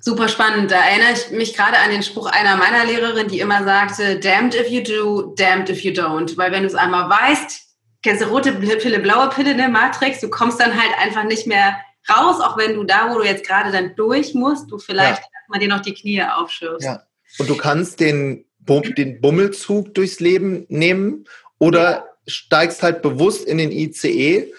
Super 0.02 0.28
spannend. 0.28 0.70
Da 0.70 0.84
erinnere 0.84 1.14
ich 1.14 1.32
mich 1.32 1.56
gerade 1.56 1.78
an 1.78 1.92
den 1.92 2.04
Spruch 2.04 2.26
einer 2.26 2.58
meiner 2.58 2.84
Lehrerinnen, 2.84 3.30
die 3.30 3.40
immer 3.40 3.64
sagte, 3.64 4.20
damned 4.20 4.54
if 4.54 4.68
you 4.68 4.84
do, 4.84 5.34
damned 5.38 5.70
if 5.70 5.80
you 5.80 5.94
don't. 5.94 6.36
Weil 6.36 6.52
wenn 6.52 6.64
du 6.64 6.68
es 6.68 6.76
einmal 6.76 7.10
weißt, 7.10 7.62
kennst 8.04 8.22
du 8.22 8.28
rote 8.28 8.52
Pille, 8.52 9.00
blaue 9.00 9.30
Pille 9.30 9.52
in 9.52 9.58
der 9.58 9.70
Matrix, 9.70 10.20
du 10.20 10.30
kommst 10.30 10.60
dann 10.60 10.74
halt 10.74 10.92
einfach 11.00 11.24
nicht 11.24 11.48
mehr 11.48 11.80
raus, 12.10 12.40
auch 12.42 12.58
wenn 12.58 12.76
du 12.76 12.84
da, 12.84 13.10
wo 13.10 13.20
du 13.20 13.26
jetzt 13.26 13.46
gerade 13.46 13.72
dann 13.72 13.96
durch 13.96 14.34
musst, 14.34 14.72
du 14.72 14.78
vielleicht 14.78 15.22
ja. 15.22 15.28
mal 15.48 15.60
dir 15.60 15.70
noch 15.70 15.82
die 15.82 15.94
Knie 15.94 16.22
aufschürfst. 16.24 16.86
Ja. 16.86 17.04
Und 17.40 17.50
du 17.50 17.58
kannst 17.58 18.00
den, 18.00 18.46
den 18.60 19.22
Bummelzug 19.22 19.94
durchs 19.94 20.20
Leben 20.20 20.66
nehmen 20.70 21.26
oder 21.60 21.82
ja. 21.84 22.06
steigst 22.28 22.84
halt 22.84 23.02
bewusst 23.02 23.46
in 23.46 23.58
den 23.58 23.72
ICE 23.72 24.52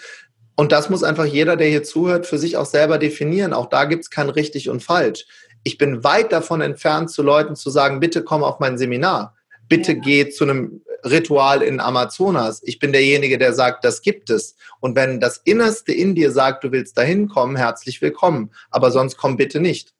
und 0.59 0.73
das 0.73 0.89
muss 0.89 1.05
einfach 1.05 1.23
jeder, 1.23 1.55
der 1.55 1.69
hier 1.69 1.83
zuhört, 1.83 2.25
für 2.27 2.37
sich 2.37 2.57
auch 2.57 2.65
selber 2.65 2.97
definieren. 2.97 3.53
Auch 3.53 3.67
da 3.67 3.85
gibt 3.85 4.03
es 4.03 4.09
kein 4.09 4.27
richtig 4.27 4.67
und 4.67 4.83
falsch. 4.83 5.25
Ich 5.63 5.77
bin 5.77 6.03
weit 6.03 6.33
davon 6.33 6.59
entfernt, 6.59 7.09
zu 7.11 7.23
Leuten 7.23 7.55
zu 7.55 7.69
sagen, 7.69 8.01
bitte 8.01 8.25
komm 8.25 8.43
auf 8.43 8.59
mein 8.59 8.77
Seminar. 8.77 9.37
Bitte 9.69 9.95
geh 9.95 10.29
zu 10.29 10.43
einem 10.43 10.81
Ritual 11.05 11.61
in 11.61 11.79
Amazonas. 11.79 12.61
Ich 12.63 12.79
bin 12.79 12.91
derjenige, 12.91 13.37
der 13.37 13.53
sagt, 13.53 13.85
das 13.85 14.01
gibt 14.01 14.29
es. 14.29 14.55
Und 14.79 14.95
wenn 14.95 15.19
das 15.19 15.37
Innerste 15.37 15.93
in 15.93 16.15
dir 16.15 16.31
sagt, 16.31 16.63
du 16.63 16.71
willst 16.71 16.97
dahin 16.97 17.29
kommen, 17.29 17.55
herzlich 17.55 18.01
willkommen. 18.01 18.51
Aber 18.69 18.91
sonst 18.91 19.17
komm 19.17 19.37
bitte 19.37 19.59
nicht. 19.59 19.93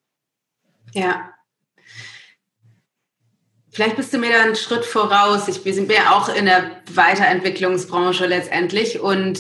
Ja. 0.94 1.32
Vielleicht 3.72 3.96
bist 3.96 4.14
du 4.14 4.18
mir 4.18 4.32
da 4.32 4.42
einen 4.42 4.56
Schritt 4.56 4.84
voraus. 4.84 5.48
Ich, 5.48 5.62
sind 5.76 5.92
ja 5.92 6.12
auch 6.12 6.28
in 6.28 6.46
der 6.46 6.82
Weiterentwicklungsbranche 6.94 8.26
letztendlich 8.26 9.00
und 9.00 9.40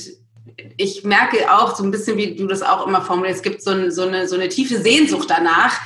ich 0.77 1.03
merke 1.03 1.51
auch 1.53 1.75
so 1.75 1.83
ein 1.83 1.91
bisschen, 1.91 2.17
wie 2.17 2.35
du 2.35 2.47
das 2.47 2.61
auch 2.61 2.85
immer 2.85 3.01
formulierst, 3.01 3.37
es 3.37 3.43
gibt 3.43 3.61
so, 3.61 3.71
ein, 3.71 3.91
so, 3.91 4.03
eine, 4.03 4.27
so 4.27 4.35
eine 4.35 4.49
tiefe 4.49 4.79
Sehnsucht 4.79 5.29
danach, 5.29 5.79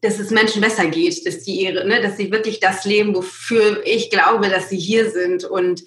dass 0.00 0.18
es 0.18 0.30
Menschen 0.30 0.60
besser 0.60 0.86
geht, 0.86 1.26
dass, 1.26 1.42
die 1.42 1.62
ihre, 1.62 1.86
ne, 1.86 2.00
dass 2.00 2.16
sie 2.16 2.30
wirklich 2.30 2.60
das 2.60 2.84
leben, 2.84 3.14
wofür 3.14 3.82
ich 3.84 4.10
glaube, 4.10 4.48
dass 4.48 4.68
sie 4.68 4.78
hier 4.78 5.10
sind. 5.10 5.44
Und 5.44 5.82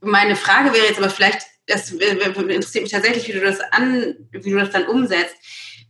meine 0.00 0.36
Frage 0.36 0.72
wäre 0.72 0.86
jetzt 0.86 0.98
aber 0.98 1.10
vielleicht, 1.10 1.46
das 1.66 1.90
interessiert 1.90 2.84
mich 2.84 2.92
tatsächlich, 2.92 3.28
wie 3.28 3.32
du 3.32 3.40
das 3.40 3.60
an, 3.60 4.16
wie 4.30 4.50
du 4.50 4.58
das 4.58 4.70
dann 4.70 4.86
umsetzt. 4.86 5.34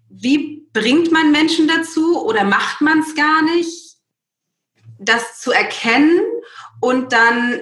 Wie 0.09 0.67
bringt 0.73 1.13
man 1.13 1.33
Menschen 1.33 1.69
dazu 1.69 2.25
oder 2.25 2.45
macht 2.45 2.81
man 2.81 3.01
es 3.01 3.15
gar 3.15 3.43
nicht, 3.43 3.97
das 4.99 5.41
zu 5.41 5.53
erkennen 5.53 6.21
und 6.81 7.13
dann 7.13 7.61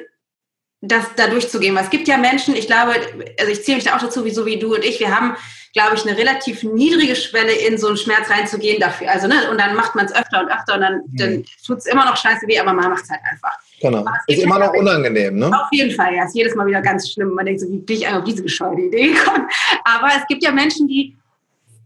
das 0.89 1.07
da 1.17 1.29
durchzugehen. 1.29 1.75
Weil 1.75 1.85
es 1.85 1.91
gibt 1.91 2.09
ja 2.09 2.17
Menschen, 2.17 2.55
ich 2.55 2.67
glaube, 2.67 2.95
also 3.39 3.51
ich 3.51 3.65
zähle 3.65 3.77
mich 3.77 3.85
da 3.85 3.97
auch 3.97 4.01
dazu, 4.01 4.25
wie 4.25 4.31
so 4.31 4.47
wie 4.47 4.59
du 4.59 4.75
und 4.75 4.85
ich, 4.85 5.01
wir 5.01 5.15
haben, 5.15 5.37
glaube 5.75 5.97
ich, 5.97 6.07
eine 6.07 6.17
relativ 6.17 6.63
niedrige 6.63 7.17
Schwelle, 7.17 7.53
in 7.53 7.77
so 7.77 7.89
einen 7.89 7.97
Schmerz 7.97 8.31
reinzugehen 8.31 8.81
dafür. 8.81 9.11
Also, 9.11 9.27
ne, 9.27 9.51
und 9.51 9.61
dann 9.61 9.75
macht 9.75 9.95
man 9.97 10.07
es 10.07 10.15
öfter 10.15 10.41
und 10.41 10.49
öfter 10.49 10.75
und 10.75 10.81
dann, 10.81 10.95
mhm. 10.95 11.17
dann 11.17 11.45
tut 11.67 11.79
es 11.79 11.87
immer 11.87 12.05
noch 12.05 12.17
scheiße 12.17 12.47
weh, 12.47 12.59
aber 12.59 12.73
man 12.73 12.91
macht 12.91 13.03
es 13.03 13.11
halt 13.11 13.21
einfach. 13.31 13.59
Genau. 13.81 14.05
Ist 14.29 14.43
immer 14.43 14.61
noch 14.61 14.73
unangenehm, 14.73 15.37
ne? 15.37 15.47
Auf 15.49 15.69
jeden 15.73 15.95
Fall, 15.95 16.15
ja. 16.15 16.25
Ist 16.25 16.35
jedes 16.35 16.55
Mal 16.55 16.67
wieder 16.67 16.81
ganz 16.81 17.11
schlimm. 17.11 17.31
Man 17.31 17.45
denkt 17.45 17.61
so, 17.61 17.69
wie 17.69 17.79
bin 17.79 17.97
ich 17.97 18.07
eigentlich 18.07 18.19
auf 18.19 18.25
diese 18.25 18.43
bescheuerte 18.45 18.83
Idee 18.83 19.13
gekommen? 19.13 19.49
Aber 19.85 20.09
es 20.17 20.27
gibt 20.29 20.45
ja 20.45 20.53
Menschen, 20.53 20.87
die, 20.87 21.17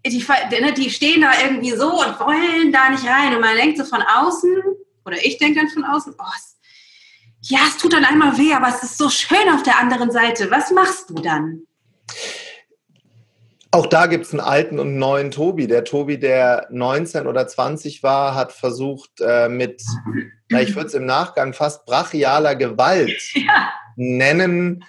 die, 0.07 0.24
ne, 0.61 0.72
die 0.74 0.90
stehen 0.90 1.22
da 1.22 1.33
irgendwie 1.42 1.70
so 1.70 1.90
und 1.90 2.20
wollen 2.20 2.70
da 2.70 2.90
nicht 2.90 3.05
rein. 3.05 3.35
Und 3.35 3.40
man 3.40 3.57
denkt 3.57 3.79
so 3.79 3.85
von 3.85 4.03
außen, 4.03 4.55
oder 5.07 5.16
ich 5.24 5.38
denke 5.38 5.61
dann 5.61 5.68
von 5.70 5.85
außen, 5.85 6.14
oh, 6.18 6.24
ja, 7.40 7.61
es 7.66 7.79
tut 7.79 7.94
dann 7.94 8.05
einmal 8.05 8.37
weh, 8.37 8.53
aber 8.53 8.68
es 8.68 8.83
ist 8.83 8.98
so 8.98 9.09
schön 9.09 9.48
auf 9.55 9.62
der 9.62 9.79
anderen 9.79 10.11
Seite. 10.11 10.51
Was 10.51 10.70
machst 10.70 11.09
du 11.09 11.14
dann? 11.14 11.62
Auch 13.71 13.87
da 13.87 14.07
gibt 14.07 14.25
es 14.25 14.33
einen 14.33 14.41
alten 14.41 14.79
und 14.79 14.89
einen 14.89 14.99
neuen 14.99 15.31
Tobi. 15.31 15.67
Der 15.67 15.85
Tobi, 15.85 16.19
der 16.19 16.67
19 16.71 17.27
oder 17.27 17.47
20 17.47 18.03
war, 18.03 18.35
hat 18.35 18.53
versucht 18.53 19.21
äh, 19.21 19.49
mit, 19.49 19.83
na, 20.49 20.63
ich 20.63 20.75
würde 20.75 20.87
es 20.87 20.95
im 20.95 21.05
Nachgang 21.05 21.53
fast 21.53 21.85
brachialer 21.85 22.57
Gewalt 22.57 23.21
ja. 23.35 23.71
nennen, 23.97 24.85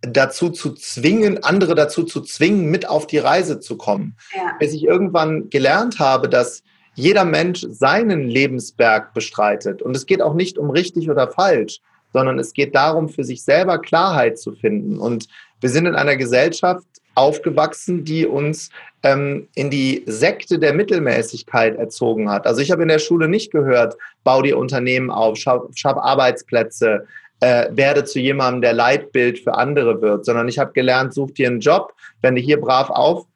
dazu 0.00 0.50
zu 0.50 0.74
zwingen, 0.74 1.42
andere 1.44 1.74
dazu 1.74 2.04
zu 2.04 2.22
zwingen, 2.22 2.66
mit 2.70 2.88
auf 2.88 3.06
die 3.06 3.18
Reise 3.18 3.60
zu 3.60 3.76
kommen. 3.76 4.16
Ja. 4.34 4.52
Bis 4.58 4.72
ich 4.72 4.84
irgendwann 4.84 5.50
gelernt 5.50 5.98
habe, 5.98 6.28
dass 6.28 6.62
jeder 6.94 7.26
Mensch 7.26 7.66
seinen 7.68 8.22
Lebensberg 8.22 9.12
bestreitet. 9.12 9.82
Und 9.82 9.94
es 9.94 10.06
geht 10.06 10.22
auch 10.22 10.34
nicht 10.34 10.56
um 10.56 10.70
richtig 10.70 11.10
oder 11.10 11.30
falsch, 11.30 11.80
sondern 12.14 12.38
es 12.38 12.54
geht 12.54 12.74
darum, 12.74 13.10
für 13.10 13.24
sich 13.24 13.44
selber 13.44 13.78
Klarheit 13.78 14.38
zu 14.38 14.52
finden. 14.52 14.98
Und 14.98 15.28
wir 15.60 15.68
sind 15.68 15.84
in 15.84 15.94
einer 15.94 16.16
Gesellschaft 16.16 16.86
aufgewachsen, 17.16 18.04
die 18.04 18.26
uns 18.26 18.70
ähm, 19.02 19.48
in 19.54 19.70
die 19.70 20.04
Sekte 20.06 20.58
der 20.58 20.74
Mittelmäßigkeit 20.74 21.76
erzogen 21.76 22.30
hat. 22.30 22.46
Also 22.46 22.60
ich 22.60 22.70
habe 22.70 22.82
in 22.82 22.88
der 22.88 22.98
Schule 22.98 23.28
nicht 23.28 23.50
gehört, 23.50 23.96
bau 24.22 24.42
dir 24.42 24.58
Unternehmen 24.58 25.10
auf, 25.10 25.36
schaff, 25.36 25.62
schaff 25.74 25.96
Arbeitsplätze, 25.96 27.06
äh, 27.40 27.66
werde 27.70 28.04
zu 28.04 28.20
jemandem, 28.20 28.62
der 28.62 28.72
Leitbild 28.72 29.38
für 29.40 29.54
andere 29.54 30.00
wird, 30.00 30.24
sondern 30.24 30.48
ich 30.48 30.58
habe 30.58 30.72
gelernt, 30.72 31.14
such 31.14 31.32
dir 31.32 31.48
einen 31.48 31.60
Job, 31.60 31.94
wenn 32.22 32.34
du 32.34 32.40
hier 32.40 32.60
brav 32.60 32.90
auf 32.90 33.26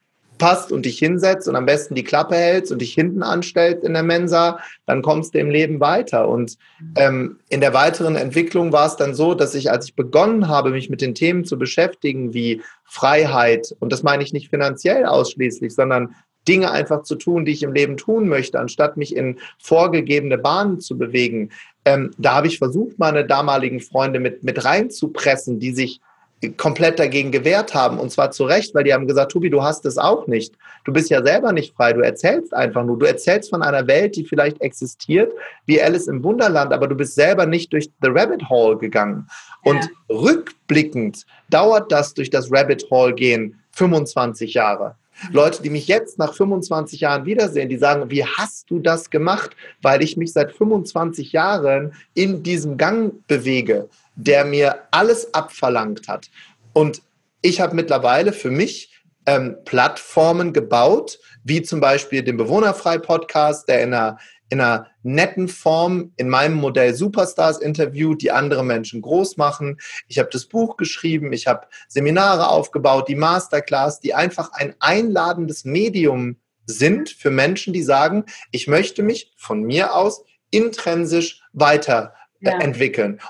passt 0.41 0.71
und 0.71 0.87
dich 0.87 0.97
hinsetzt 0.97 1.47
und 1.47 1.55
am 1.55 1.67
besten 1.67 1.93
die 1.93 2.03
Klappe 2.03 2.33
hältst 2.33 2.71
und 2.71 2.79
dich 2.79 2.95
hinten 2.95 3.21
anstellst 3.21 3.83
in 3.83 3.93
der 3.93 4.01
Mensa, 4.01 4.57
dann 4.87 5.03
kommst 5.03 5.35
du 5.35 5.39
im 5.39 5.51
Leben 5.51 5.79
weiter. 5.79 6.27
Und 6.27 6.57
ähm, 6.95 7.37
in 7.49 7.61
der 7.61 7.75
weiteren 7.75 8.15
Entwicklung 8.15 8.71
war 8.71 8.87
es 8.87 8.95
dann 8.95 9.13
so, 9.13 9.35
dass 9.35 9.53
ich, 9.53 9.69
als 9.69 9.85
ich 9.85 9.95
begonnen 9.95 10.47
habe, 10.47 10.71
mich 10.71 10.89
mit 10.89 10.99
den 10.99 11.13
Themen 11.13 11.45
zu 11.45 11.59
beschäftigen, 11.59 12.33
wie 12.33 12.63
Freiheit, 12.85 13.75
und 13.79 13.93
das 13.93 14.01
meine 14.01 14.23
ich 14.23 14.33
nicht 14.33 14.49
finanziell 14.49 15.05
ausschließlich, 15.05 15.75
sondern 15.75 16.15
Dinge 16.47 16.71
einfach 16.71 17.03
zu 17.03 17.17
tun, 17.17 17.45
die 17.45 17.51
ich 17.51 17.61
im 17.61 17.73
Leben 17.73 17.95
tun 17.95 18.27
möchte, 18.27 18.59
anstatt 18.59 18.97
mich 18.97 19.15
in 19.15 19.37
vorgegebene 19.59 20.39
Bahnen 20.39 20.79
zu 20.79 20.97
bewegen. 20.97 21.51
Ähm, 21.85 22.15
da 22.17 22.33
habe 22.33 22.47
ich 22.47 22.57
versucht, 22.57 22.97
meine 22.97 23.27
damaligen 23.27 23.79
Freunde 23.79 24.19
mit, 24.19 24.43
mit 24.43 24.65
reinzupressen, 24.65 25.59
die 25.59 25.71
sich 25.71 26.01
komplett 26.49 26.97
dagegen 26.97 27.31
gewehrt 27.31 27.73
haben. 27.73 27.99
Und 27.99 28.11
zwar 28.11 28.31
zu 28.31 28.45
Recht, 28.45 28.73
weil 28.73 28.83
die 28.83 28.93
haben 28.93 29.07
gesagt, 29.07 29.31
Tobi, 29.31 29.49
du 29.49 29.61
hast 29.61 29.85
es 29.85 29.97
auch 29.97 30.27
nicht. 30.27 30.55
Du 30.85 30.91
bist 30.91 31.09
ja 31.09 31.23
selber 31.23 31.53
nicht 31.53 31.75
frei. 31.75 31.93
Du 31.93 32.01
erzählst 32.01 32.53
einfach 32.53 32.83
nur. 32.83 32.97
Du 32.97 33.05
erzählst 33.05 33.51
von 33.51 33.61
einer 33.61 33.85
Welt, 33.87 34.15
die 34.15 34.25
vielleicht 34.25 34.59
existiert, 34.61 35.31
wie 35.65 35.81
Alice 35.81 36.07
im 36.07 36.23
Wunderland, 36.23 36.73
aber 36.73 36.87
du 36.87 36.95
bist 36.95 37.15
selber 37.15 37.45
nicht 37.45 37.71
durch 37.73 37.89
The 38.01 38.09
Rabbit 38.09 38.49
Hole 38.49 38.77
gegangen. 38.77 39.27
Und 39.63 39.83
ja. 39.83 40.15
rückblickend 40.15 41.25
dauert 41.49 41.91
das 41.91 42.13
durch 42.15 42.31
das 42.31 42.51
Rabbit 42.51 42.89
Hole 42.89 43.13
gehen 43.13 43.59
25 43.73 44.55
Jahre. 44.55 44.95
Leute, 45.31 45.61
die 45.61 45.69
mich 45.69 45.87
jetzt 45.87 46.17
nach 46.17 46.33
25 46.33 47.01
Jahren 47.01 47.25
wiedersehen, 47.25 47.69
die 47.69 47.77
sagen, 47.77 48.09
wie 48.09 48.25
hast 48.25 48.71
du 48.71 48.79
das 48.79 49.11
gemacht? 49.11 49.51
Weil 49.83 50.01
ich 50.01 50.17
mich 50.17 50.33
seit 50.33 50.51
25 50.51 51.31
Jahren 51.31 51.93
in 52.15 52.41
diesem 52.41 52.77
Gang 52.77 53.13
bewege 53.27 53.87
der 54.15 54.45
mir 54.45 54.83
alles 54.91 55.33
abverlangt 55.33 56.07
hat. 56.07 56.29
Und 56.73 57.01
ich 57.41 57.61
habe 57.61 57.75
mittlerweile 57.75 58.33
für 58.33 58.51
mich 58.51 59.03
ähm, 59.25 59.57
Plattformen 59.65 60.53
gebaut, 60.53 61.19
wie 61.43 61.61
zum 61.61 61.79
Beispiel 61.79 62.23
den 62.23 62.37
Bewohnerfrei-Podcast, 62.37 63.67
der 63.67 63.83
in 63.83 63.93
einer 63.93 64.17
in 64.51 64.59
einer 64.59 64.87
netten 65.01 65.47
Form 65.47 66.11
in 66.17 66.27
meinem 66.27 66.55
Modell 66.55 66.93
Superstars 66.93 67.59
interviewt, 67.59 68.21
die 68.21 68.31
andere 68.31 68.65
Menschen 68.65 69.01
groß 69.01 69.37
machen. 69.37 69.79
Ich 70.09 70.19
habe 70.19 70.29
das 70.29 70.45
Buch 70.45 70.75
geschrieben, 70.75 71.31
ich 71.31 71.47
habe 71.47 71.67
Seminare 71.87 72.49
aufgebaut, 72.49 73.07
die 73.07 73.15
Masterclass, 73.15 74.01
die 74.01 74.13
einfach 74.13 74.51
ein 74.51 74.75
einladendes 74.81 75.63
Medium 75.63 76.35
sind 76.65 77.09
für 77.09 77.31
Menschen, 77.31 77.71
die 77.71 77.81
sagen, 77.81 78.25
ich 78.51 78.67
möchte 78.67 79.03
mich 79.03 79.31
von 79.37 79.63
mir 79.63 79.95
aus 79.95 80.25
intrinsisch 80.51 81.41
weiterentwickeln. 81.53 82.17
Ja. 82.41 82.59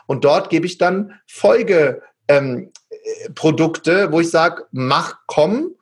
Und 0.07 0.23
dort 0.23 0.49
gebe 0.49 0.65
ich 0.65 0.77
dann 0.77 1.19
Folgeprodukte, 1.27 2.01
ähm, 3.91 4.11
wo 4.11 4.19
ich 4.19 4.29
sage, 4.29 4.65
mach, 4.71 5.19
komm 5.27 5.75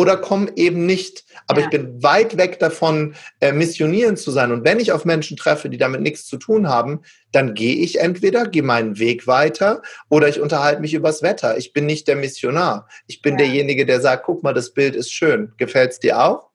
oder 0.00 0.16
komm 0.16 0.48
eben 0.56 0.86
nicht. 0.86 1.24
Aber 1.46 1.60
ja. 1.60 1.66
ich 1.66 1.70
bin 1.70 2.02
weit 2.02 2.38
weg 2.38 2.58
davon, 2.58 3.14
äh, 3.40 3.52
missionieren 3.52 4.16
zu 4.16 4.30
sein. 4.30 4.50
Und 4.50 4.64
wenn 4.64 4.80
ich 4.80 4.92
auf 4.92 5.04
Menschen 5.04 5.36
treffe, 5.36 5.68
die 5.68 5.76
damit 5.76 6.00
nichts 6.00 6.26
zu 6.26 6.38
tun 6.38 6.68
haben, 6.68 7.02
dann 7.32 7.52
gehe 7.52 7.76
ich 7.76 8.00
entweder, 8.00 8.46
gehe 8.46 8.62
meinen 8.62 8.98
Weg 8.98 9.26
weiter 9.26 9.82
oder 10.08 10.28
ich 10.28 10.40
unterhalte 10.40 10.80
mich 10.80 10.94
übers 10.94 11.22
Wetter. 11.22 11.58
Ich 11.58 11.74
bin 11.74 11.84
nicht 11.84 12.08
der 12.08 12.16
Missionar. 12.16 12.88
Ich 13.08 13.20
bin 13.20 13.34
ja. 13.34 13.44
derjenige, 13.44 13.84
der 13.84 14.00
sagt, 14.00 14.24
guck 14.24 14.42
mal, 14.42 14.54
das 14.54 14.72
Bild 14.72 14.96
ist 14.96 15.12
schön. 15.12 15.52
Gefällt 15.58 15.92
es 15.92 16.00
dir 16.00 16.22
auch? 16.22 16.48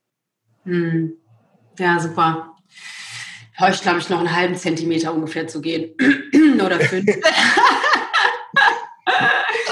Hm. 0.63 1.13
Ja, 1.77 1.99
super. 1.99 2.54
Ich 3.57 3.81
glaube, 3.81 3.99
ich 3.99 4.09
noch 4.09 4.19
einen 4.19 4.35
halben 4.35 4.55
Zentimeter 4.55 5.13
ungefähr 5.13 5.47
zu 5.47 5.61
gehen. 5.61 5.95
Oder 6.65 6.79
fünf. 6.79 7.05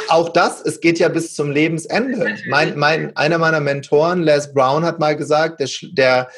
auch 0.07 0.29
das, 0.29 0.61
es 0.61 0.79
geht 0.79 0.99
ja 0.99 1.09
bis 1.09 1.33
zum 1.33 1.51
Lebensende. 1.51 2.37
Mein, 2.47 2.77
mein, 2.77 3.15
einer 3.17 3.37
meiner 3.37 3.59
Mentoren, 3.59 4.23
Les 4.23 4.53
Brown, 4.53 4.85
hat 4.85 4.99
mal 4.99 5.17
gesagt, 5.17 5.59
der, 5.59 5.69
der, 5.91 6.29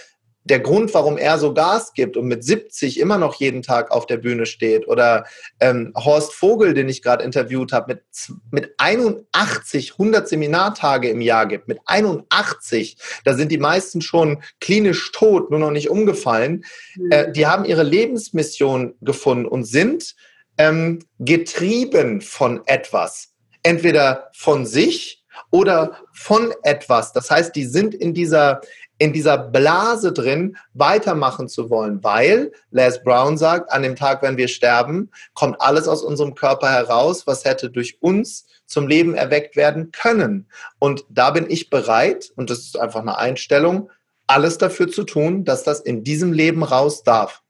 der 0.46 0.60
Grund, 0.60 0.94
warum 0.94 1.18
er 1.18 1.38
so 1.38 1.54
Gas 1.54 1.94
gibt 1.94 2.16
und 2.18 2.28
mit 2.28 2.44
70 2.44 3.00
immer 3.00 3.18
noch 3.18 3.36
jeden 3.36 3.62
Tag 3.62 3.92
auf 3.92 4.06
der 4.06 4.18
Bühne 4.18 4.46
steht, 4.46 4.88
oder 4.88 5.26
ähm, 5.60 5.92
Horst 5.96 6.34
Vogel, 6.34 6.74
den 6.74 6.88
ich 6.88 7.02
gerade 7.02 7.24
interviewt 7.24 7.74
habe, 7.74 7.96
mit, 7.96 8.04
mit 8.52 8.74
81 8.78 9.94
100 9.94 10.28
Seminartage 10.28 11.10
im 11.10 11.22
Jahr 11.22 11.48
gibt, 11.48 11.68
mit 11.68 11.80
81, 11.86 12.98
da 13.26 13.34
sind 13.34 13.52
die 13.52 13.58
meisten 13.58 14.02
schon 14.02 14.42
klinisch 14.60 15.12
tot, 15.12 15.52
nur 15.52 15.60
noch 15.60 15.72
nicht 15.72 15.90
umgefallen, 15.90 16.64
mhm. 16.96 17.12
äh, 17.12 17.32
die 17.32 17.48
haben 17.48 17.66
ihre 17.66 17.84
Lebensmission 17.84 18.94
gefunden 19.02 19.46
und 19.46 19.66
sind 19.66 20.16
ähm, 20.58 21.00
getrieben 21.20 22.22
von 22.22 22.62
etwas 22.66 23.36
entweder 23.66 24.30
von 24.34 24.66
sich 24.66 25.24
oder 25.50 25.98
von 26.14 26.54
etwas. 26.64 27.14
Das 27.14 27.32
heißt, 27.32 27.56
die 27.56 27.66
sind 27.66 27.96
in 27.96 28.14
dieser, 28.14 28.62
in 28.98 29.12
dieser 29.12 29.38
Blase 29.38 30.14
drin, 30.14 30.58
weitermachen 30.74 31.50
zu 31.50 31.70
wollen, 31.70 32.04
weil 32.04 32.52
Les 32.72 33.04
Brown 33.04 33.38
sagt, 33.38 33.72
an 33.72 33.84
dem 33.84 33.96
Tag, 33.96 34.22
wenn 34.22 34.38
wir 34.38 34.48
sterben, 34.48 35.12
kommt 35.34 35.60
alles 35.60 35.88
aus 35.88 36.02
unserem 36.02 36.36
Körper 36.36 36.70
heraus, 36.70 37.28
was 37.28 37.44
hätte 37.44 37.70
durch 37.70 37.98
uns 38.02 38.48
zum 38.66 38.88
Leben 38.88 39.14
erweckt 39.14 39.56
werden 39.56 39.92
können. 39.92 40.48
Und 40.80 41.06
da 41.10 41.32
bin 41.32 41.50
ich 41.50 41.70
bereit, 41.70 42.32
und 42.36 42.50
das 42.50 42.60
ist 42.60 42.80
einfach 42.80 43.02
eine 43.02 43.18
Einstellung, 43.18 43.90
alles 44.28 44.58
dafür 44.58 44.88
zu 44.88 45.04
tun, 45.04 45.44
dass 45.44 45.64
das 45.64 45.82
in 45.82 46.04
diesem 46.04 46.34
Leben 46.34 46.64
raus 46.64 47.04
darf. 47.04 47.44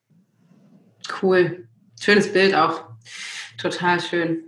Cool. 1.22 1.68
Schönes 2.00 2.34
Bild 2.34 2.56
auch. 2.56 2.84
Total 3.58 4.02
schön. 4.02 4.44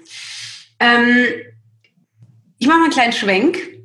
Ähm, 0.80 1.28
ich 2.58 2.68
mache 2.68 2.80
mal 2.80 2.84
einen 2.86 2.94
kleinen 2.94 3.14
Schwenk. 3.14 3.77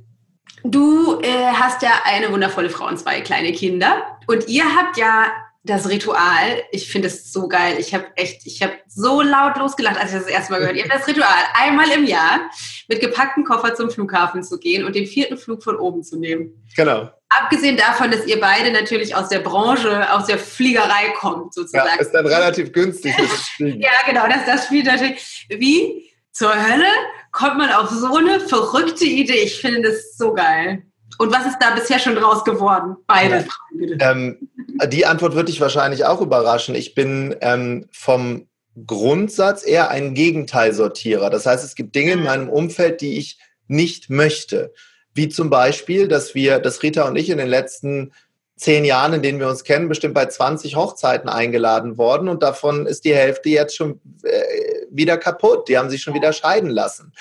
Du 0.65 1.21
äh, 1.23 1.53
hast 1.53 1.83
ja 1.83 1.91
eine 2.05 2.31
wundervolle 2.31 2.71
Frau 2.71 2.87
und 2.87 2.99
zwei 2.99 3.21
kleine 3.21 3.53
Kinder. 3.53 4.19
Und 4.27 4.49
ihr 4.49 4.65
habt 4.77 4.97
ja 4.97 5.27
das 5.65 5.89
Ritual. 5.89 6.63
Ich 6.73 6.91
finde 6.91 7.09
es 7.09 7.33
so 7.33 7.49
geil. 7.49 7.77
Ich 7.79 7.95
habe 7.95 8.07
echt, 8.17 8.47
ich 8.47 8.63
habe 8.63 8.75
so 8.89 9.23
laut 9.23 9.57
losgelacht, 9.59 9.97
als 9.97 10.11
ich 10.11 10.17
das, 10.17 10.25
das 10.25 10.33
erste 10.33 10.53
Mal 10.53 10.59
gehört. 10.59 10.77
Ihr 10.77 10.85
habt 10.85 10.95
das 10.95 11.07
Ritual, 11.07 11.29
einmal 11.55 11.89
im 11.91 12.05
Jahr 12.05 12.51
mit 12.89 13.01
gepacktem 13.01 13.45
Koffer 13.45 13.75
zum 13.75 13.91
Flughafen 13.91 14.43
zu 14.43 14.59
gehen 14.59 14.85
und 14.85 14.97
den 14.97 15.07
vierten 15.07 15.37
Flug 15.37 15.63
von 15.63 15.77
oben 15.77 16.03
zu 16.03 16.19
nehmen. 16.19 16.65
Genau. 16.77 17.11
Abgesehen 17.29 17.77
davon, 17.77 18.11
dass 18.11 18.27
ihr 18.27 18.41
beide 18.41 18.73
natürlich 18.73 19.15
aus 19.15 19.29
der 19.29 19.39
Branche, 19.39 20.13
aus 20.13 20.27
der 20.27 20.39
Fliegerei 20.39 21.13
kommt, 21.17 21.55
sozusagen. 21.55 21.89
Ja, 21.89 22.01
ist 22.01 22.13
dann 22.13 22.27
relativ 22.27 22.73
günstig. 22.73 23.15
ja, 23.59 23.91
genau, 24.07 24.27
das, 24.27 24.45
das 24.45 24.67
spielt 24.67 24.87
natürlich. 24.87 25.47
Wie 25.49 26.12
zur 26.33 26.53
Hölle 26.53 26.87
kommt 27.31 27.59
man 27.59 27.71
auf 27.71 27.91
so 27.91 28.17
eine 28.17 28.41
verrückte 28.41 29.05
Idee? 29.05 29.43
Ich 29.45 29.61
finde 29.61 29.83
das 29.83 30.17
so 30.17 30.35
geil. 30.35 30.83
Und 31.19 31.33
was 31.33 31.47
ist 31.47 31.59
da 31.61 31.75
bisher 31.75 31.99
schon 31.99 32.15
draus 32.15 32.45
geworden? 32.45 32.97
Beide 33.07 33.37
ja. 33.37 33.41
Fragen, 33.43 33.79
bitte. 33.79 33.99
Ähm, 34.01 34.49
die 34.89 35.07
Antwort 35.07 35.35
wird 35.35 35.49
dich 35.49 35.61
wahrscheinlich 35.61 36.05
auch 36.05 36.21
überraschen. 36.21 36.75
Ich 36.75 36.95
bin 36.95 37.37
ähm, 37.41 37.87
vom 37.93 38.49
Grundsatz 38.87 39.65
eher 39.67 39.91
ein 39.91 40.15
Gegenteilsortierer. 40.15 41.29
Das 41.31 41.47
heißt, 41.47 41.65
es 41.65 41.75
gibt 41.75 41.95
Dinge 41.95 42.13
in 42.13 42.23
meinem 42.23 42.49
Umfeld, 42.49 43.01
die 43.01 43.19
ich 43.19 43.39
nicht 43.69 44.11
möchte. 44.11 44.73
Wie 45.15 45.29
zum 45.29 45.51
Beispiel, 45.51 46.09
dass 46.09 46.35
wir, 46.35 46.59
dass 46.59 46.83
Rita 46.83 47.07
und 47.07 47.17
ich 47.17 47.29
in 47.29 47.39
den 47.39 47.49
letzten 47.49 48.13
zehn 48.63 48.85
Jahren, 48.85 49.13
in 49.13 49.23
denen 49.23 49.41
wir 49.41 49.49
uns 49.49 49.65
kennen, 49.65 49.89
bestimmt 49.89 50.15
bei 50.15 50.27
20 50.27 50.77
Hochzeiten 50.77 51.29
eingeladen 51.29 51.99
worden 51.99 52.29
und 52.29 52.43
davon 52.43 52.87
ist 52.87 53.05
die 53.05 53.15
Hälfte 53.15 53.49
jetzt 53.49 53.77
schon 53.77 54.01
äh, 54.23 54.43
wieder 54.91 55.19
kaputt. 55.19 55.69
Die 55.69 55.77
haben 55.77 55.91
sich 55.91 56.03
schon 56.03 56.15
wieder 56.15 56.33
scheiden 56.33 56.71
lassen. 56.71 57.13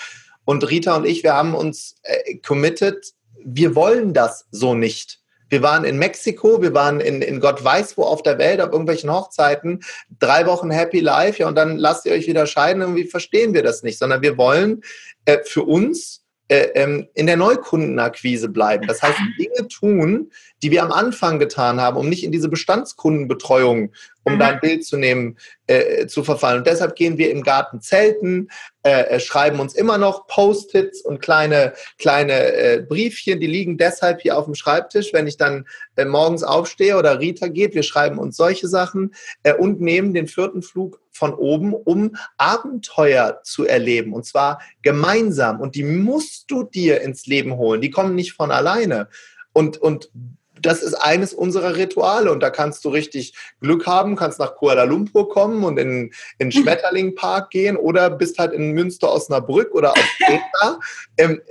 Und 0.46 0.70
Rita 0.70 0.96
und 0.96 1.06
ich, 1.06 1.24
wir 1.24 1.34
haben 1.34 1.54
uns 1.56 1.96
äh, 2.04 2.38
committed, 2.38 3.14
wir 3.44 3.76
wollen 3.76 4.14
das 4.14 4.46
so 4.52 4.76
nicht. 4.76 5.20
Wir 5.50 5.62
waren 5.62 5.84
in 5.84 5.98
Mexiko, 5.98 6.62
wir 6.62 6.74
waren 6.74 7.02
in, 7.02 7.22
in 7.22 7.42
Gott 7.42 7.62
weiß 7.62 7.98
wo 7.98 8.04
auf 8.04 8.24
der 8.24 8.38
Welt, 8.38 8.62
auf 8.62 8.72
irgendwelchen 8.72 9.12
Hochzeiten, 9.12 9.82
drei 10.20 10.46
Wochen 10.46 10.72
Happy 10.72 11.02
Life, 11.02 11.42
ja, 11.42 11.48
und 11.48 11.56
dann 11.56 11.78
lasst 11.78 12.06
ihr 12.06 12.14
euch 12.14 12.26
wieder 12.26 12.48
scheiden, 12.48 12.82
irgendwie 12.82 13.04
verstehen 13.04 13.54
wir 13.54 13.62
das 13.62 13.84
nicht, 13.84 14.00
sondern 14.00 14.22
wir 14.22 14.38
wollen 14.38 14.82
äh, 15.26 15.40
für 15.44 15.64
uns 15.64 16.22
äh, 16.48 16.70
ähm, 16.76 17.08
in 17.14 17.28
der 17.28 17.38
Neukundenakquise 17.38 18.50
bleiben. 18.50 18.86
Das 18.88 19.02
heißt, 19.02 19.18
Dinge 19.40 19.68
tun, 19.70 20.32
die 20.64 20.72
wir 20.72 20.84
am 20.84 20.92
Anfang 20.92 21.40
getan 21.40 21.82
haben, 21.82 21.98
um 21.98 22.08
nicht 22.08 22.24
in 22.24 22.32
diese 22.32 22.50
Bestandskundenbetreuung, 22.50 23.92
um 24.24 24.36
mhm. 24.36 24.40
da 24.40 24.48
ein 24.50 24.60
Bild 24.60 24.86
zu 24.86 24.98
nehmen, 24.98 25.38
äh, 25.68 26.06
zu 26.06 26.24
verfallen. 26.24 26.60
Und 26.60 26.68
deshalb 26.68 26.96
gehen 26.96 27.18
wir 27.18 27.32
im 27.32 27.42
Garten 27.42 27.82
zelten, 27.82 28.50
äh, 28.84 29.04
äh, 29.04 29.20
schreiben 29.20 29.60
uns 29.60 29.74
immer 29.74 29.98
noch 29.98 30.28
Post-its 30.28 31.02
und 31.02 31.22
kleine, 31.22 31.74
kleine 31.98 32.54
äh, 32.54 32.86
Briefchen, 32.88 33.40
die 33.40 33.48
liegen 33.48 33.78
deshalb 33.78 34.22
hier 34.22 34.38
auf 34.38 34.46
dem 34.46 34.56
Schreibtisch, 34.56 35.14
wenn 35.14 35.28
ich 35.28 35.38
dann 35.38 35.66
äh, 35.96 36.06
morgens 36.06 36.44
aufstehe 36.44 36.98
oder 36.98 37.20
Rita 37.20 37.48
geht. 37.48 37.74
Wir 37.74 37.84
schreiben 37.84 38.20
uns 38.20 38.38
solche 38.38 38.68
Sachen 38.68 39.16
äh, 39.44 39.54
und 39.54 39.82
nehmen 39.82 40.14
den 40.14 40.28
vierten 40.28 40.62
Flug 40.62 41.00
von 41.12 41.34
oben, 41.34 41.74
um 41.74 42.16
Abenteuer 42.38 43.42
zu 43.44 43.66
erleben 43.66 44.14
und 44.14 44.26
zwar 44.26 44.62
gemeinsam. 44.82 45.60
Und 45.60 45.76
die 45.76 45.84
musst 45.84 46.50
du 46.50 46.64
dir 46.64 47.02
ins 47.02 47.26
Leben 47.26 47.58
holen. 47.58 47.82
Die 47.82 47.92
kommen 47.92 48.16
nicht 48.16 48.34
von 48.34 48.52
alleine. 48.52 49.10
Und, 49.54 49.78
und 49.78 50.10
das 50.62 50.82
ist 50.82 50.94
eines 50.94 51.34
unserer 51.34 51.76
Rituale 51.76 52.32
und 52.32 52.40
da 52.42 52.50
kannst 52.50 52.86
du 52.86 52.90
richtig 52.90 53.34
Glück 53.62 53.88
haben, 53.88 54.16
kannst 54.16 54.40
nach 54.40 54.56
Kuala 54.56 54.84
Lumpur 54.84 55.30
kommen 55.30 55.64
und 55.64 55.78
in 55.78 56.12
den 56.40 56.52
Schmetterlingpark 56.52 57.50
gehen 57.50 57.78
oder 57.78 58.10
bist 58.10 58.40
halt 58.40 58.54
in 58.54 58.72
Münster 58.72 59.12
Osnabrück 59.12 59.74
oder 59.74 59.92
auf 59.92 60.10
Kreta. 60.26 60.80
ähm, 61.18 61.42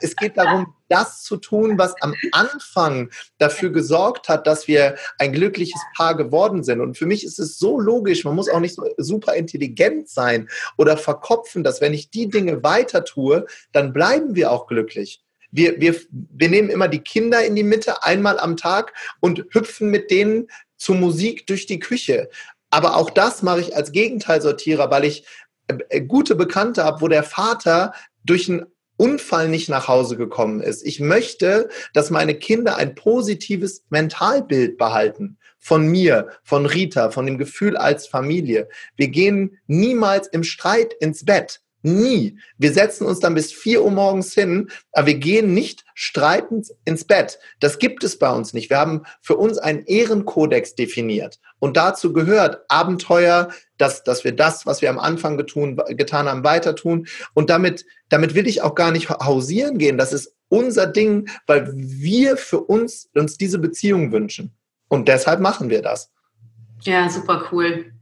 es 0.00 0.14
geht 0.16 0.36
darum, 0.36 0.74
das 0.88 1.22
zu 1.22 1.36
tun, 1.36 1.78
was 1.78 1.94
am 2.02 2.14
Anfang 2.32 3.10
dafür 3.38 3.70
gesorgt 3.70 4.28
hat, 4.28 4.46
dass 4.46 4.66
wir 4.68 4.96
ein 5.18 5.32
glückliches 5.32 5.80
Paar 5.96 6.16
geworden 6.16 6.64
sind. 6.64 6.80
Und 6.80 6.98
für 6.98 7.06
mich 7.06 7.24
ist 7.24 7.38
es 7.38 7.58
so 7.58 7.80
logisch, 7.80 8.24
man 8.24 8.34
muss 8.34 8.48
auch 8.48 8.60
nicht 8.60 8.74
so 8.74 8.84
super 8.96 9.34
intelligent 9.34 10.08
sein 10.08 10.48
oder 10.76 10.96
verkopfen, 10.96 11.62
dass 11.62 11.80
wenn 11.80 11.94
ich 11.94 12.10
die 12.10 12.28
Dinge 12.28 12.62
weiter 12.62 13.04
tue, 13.04 13.46
dann 13.72 13.92
bleiben 13.92 14.34
wir 14.34 14.50
auch 14.50 14.66
glücklich. 14.66 15.22
Wir, 15.52 15.80
wir, 15.80 15.96
wir 16.10 16.48
nehmen 16.48 16.70
immer 16.70 16.88
die 16.88 17.00
Kinder 17.00 17.44
in 17.44 17.56
die 17.56 17.62
Mitte 17.62 18.02
einmal 18.02 18.38
am 18.38 18.56
Tag 18.56 18.92
und 19.20 19.44
hüpfen 19.50 19.90
mit 19.90 20.10
denen 20.10 20.48
zu 20.76 20.94
Musik 20.94 21.46
durch 21.46 21.66
die 21.66 21.78
Küche. 21.78 22.28
Aber 22.70 22.96
auch 22.96 23.10
das 23.10 23.42
mache 23.42 23.60
ich 23.60 23.76
als 23.76 23.92
Gegenteilsortierer, 23.92 24.90
weil 24.90 25.04
ich 25.04 25.24
äh, 25.66 26.00
gute 26.00 26.34
Bekannte 26.34 26.84
habe, 26.84 27.00
wo 27.00 27.08
der 27.08 27.24
Vater 27.24 27.92
durch 28.24 28.48
einen 28.48 28.66
Unfall 28.96 29.48
nicht 29.48 29.70
nach 29.70 29.88
Hause 29.88 30.16
gekommen 30.16 30.60
ist. 30.60 30.86
Ich 30.86 31.00
möchte, 31.00 31.70
dass 31.94 32.10
meine 32.10 32.34
Kinder 32.34 32.76
ein 32.76 32.94
positives 32.94 33.82
Mentalbild 33.88 34.76
behalten 34.76 35.38
von 35.58 35.86
mir, 35.86 36.28
von 36.42 36.66
Rita, 36.66 37.10
von 37.10 37.24
dem 37.24 37.38
Gefühl 37.38 37.76
als 37.76 38.06
Familie. 38.06 38.68
Wir 38.96 39.08
gehen 39.08 39.58
niemals 39.66 40.28
im 40.28 40.42
Streit 40.42 40.92
ins 40.94 41.24
Bett. 41.24 41.62
Nie. 41.82 42.38
Wir 42.58 42.72
setzen 42.72 43.06
uns 43.06 43.20
dann 43.20 43.34
bis 43.34 43.52
vier 43.52 43.82
Uhr 43.82 43.90
morgens 43.90 44.34
hin, 44.34 44.70
aber 44.92 45.08
wir 45.08 45.14
gehen 45.14 45.54
nicht 45.54 45.84
streitend 45.94 46.68
ins 46.84 47.04
Bett. 47.04 47.38
Das 47.58 47.78
gibt 47.78 48.04
es 48.04 48.18
bei 48.18 48.30
uns 48.30 48.52
nicht. 48.52 48.68
Wir 48.68 48.78
haben 48.78 49.04
für 49.22 49.36
uns 49.36 49.58
einen 49.58 49.84
Ehrenkodex 49.86 50.74
definiert. 50.74 51.38
Und 51.58 51.76
dazu 51.76 52.12
gehört 52.12 52.60
Abenteuer, 52.68 53.48
dass, 53.78 54.04
dass 54.04 54.24
wir 54.24 54.32
das, 54.32 54.66
was 54.66 54.82
wir 54.82 54.90
am 54.90 54.98
Anfang 54.98 55.38
getun, 55.38 55.80
getan 55.88 56.28
haben, 56.28 56.44
weiter 56.44 56.76
tun. 56.76 57.06
Und 57.32 57.48
damit, 57.48 57.86
damit 58.10 58.34
will 58.34 58.46
ich 58.46 58.60
auch 58.60 58.74
gar 58.74 58.90
nicht 58.90 59.08
hausieren 59.08 59.78
gehen. 59.78 59.96
Das 59.96 60.12
ist 60.12 60.34
unser 60.48 60.86
Ding, 60.86 61.30
weil 61.46 61.70
wir 61.74 62.36
für 62.36 62.60
uns, 62.60 63.08
uns 63.14 63.38
diese 63.38 63.58
Beziehung 63.58 64.12
wünschen. 64.12 64.54
Und 64.88 65.08
deshalb 65.08 65.40
machen 65.40 65.70
wir 65.70 65.80
das. 65.80 66.10
Ja, 66.82 67.08
super 67.08 67.48
cool. 67.52 67.92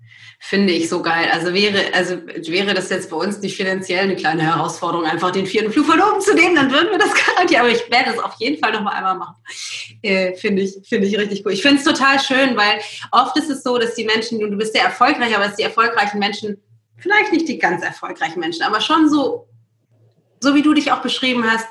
Finde 0.41 0.73
ich 0.73 0.89
so 0.89 1.03
geil. 1.03 1.29
Also 1.33 1.53
wäre, 1.53 1.93
also 1.93 2.17
wäre 2.27 2.73
das 2.73 2.91
jetzt 2.91 3.11
bei 3.11 3.17
uns 3.17 3.41
nicht 3.41 3.57
finanziell 3.57 4.05
eine 4.05 4.15
kleine 4.15 4.43
Herausforderung, 4.43 5.05
einfach 5.05 5.33
den 5.33 5.47
vierten 5.47 5.73
Flug 5.73 5.87
von 5.87 6.01
oben 6.01 6.21
zu 6.21 6.33
nehmen, 6.33 6.55
dann 6.55 6.71
würden 6.71 6.91
wir 6.91 6.99
das 6.99 7.13
garantieren. 7.27 7.63
Aber 7.63 7.71
ich 7.71 7.91
werde 7.91 8.11
es 8.11 8.19
auf 8.21 8.35
jeden 8.39 8.59
Fall 8.59 8.73
noch 8.73 8.83
mal 8.83 8.93
einmal 8.93 9.17
machen. 9.17 9.37
Äh, 10.03 10.37
finde 10.37 10.63
ich, 10.63 10.79
finde 10.89 11.09
ich 11.09 11.19
richtig 11.19 11.45
cool. 11.45 11.53
Ich 11.53 11.63
finde 11.63 11.79
es 11.79 11.85
total 11.85 12.21
schön, 12.21 12.57
weil 12.57 12.79
oft 13.11 13.37
ist 13.37 13.51
es 13.51 13.65
so, 13.65 13.79
dass 13.79 13.95
die 13.95 14.05
Menschen, 14.05 14.39
du 14.39 14.57
bist 14.57 14.75
sehr 14.75 14.85
erfolgreich, 14.85 15.35
aber 15.35 15.47
dass 15.47 15.57
die 15.57 15.65
erfolgreichen 15.65 16.21
Menschen, 16.21 16.63
vielleicht 16.97 17.33
nicht 17.33 17.49
die 17.49 17.59
ganz 17.59 17.83
erfolgreichen 17.83 18.39
Menschen, 18.39 18.63
aber 18.63 18.81
schon 18.81 19.11
so, 19.11 19.49
so 20.41 20.55
wie 20.55 20.63
du 20.63 20.73
dich 20.73 20.93
auch 20.93 21.03
beschrieben 21.03 21.45
hast, 21.51 21.67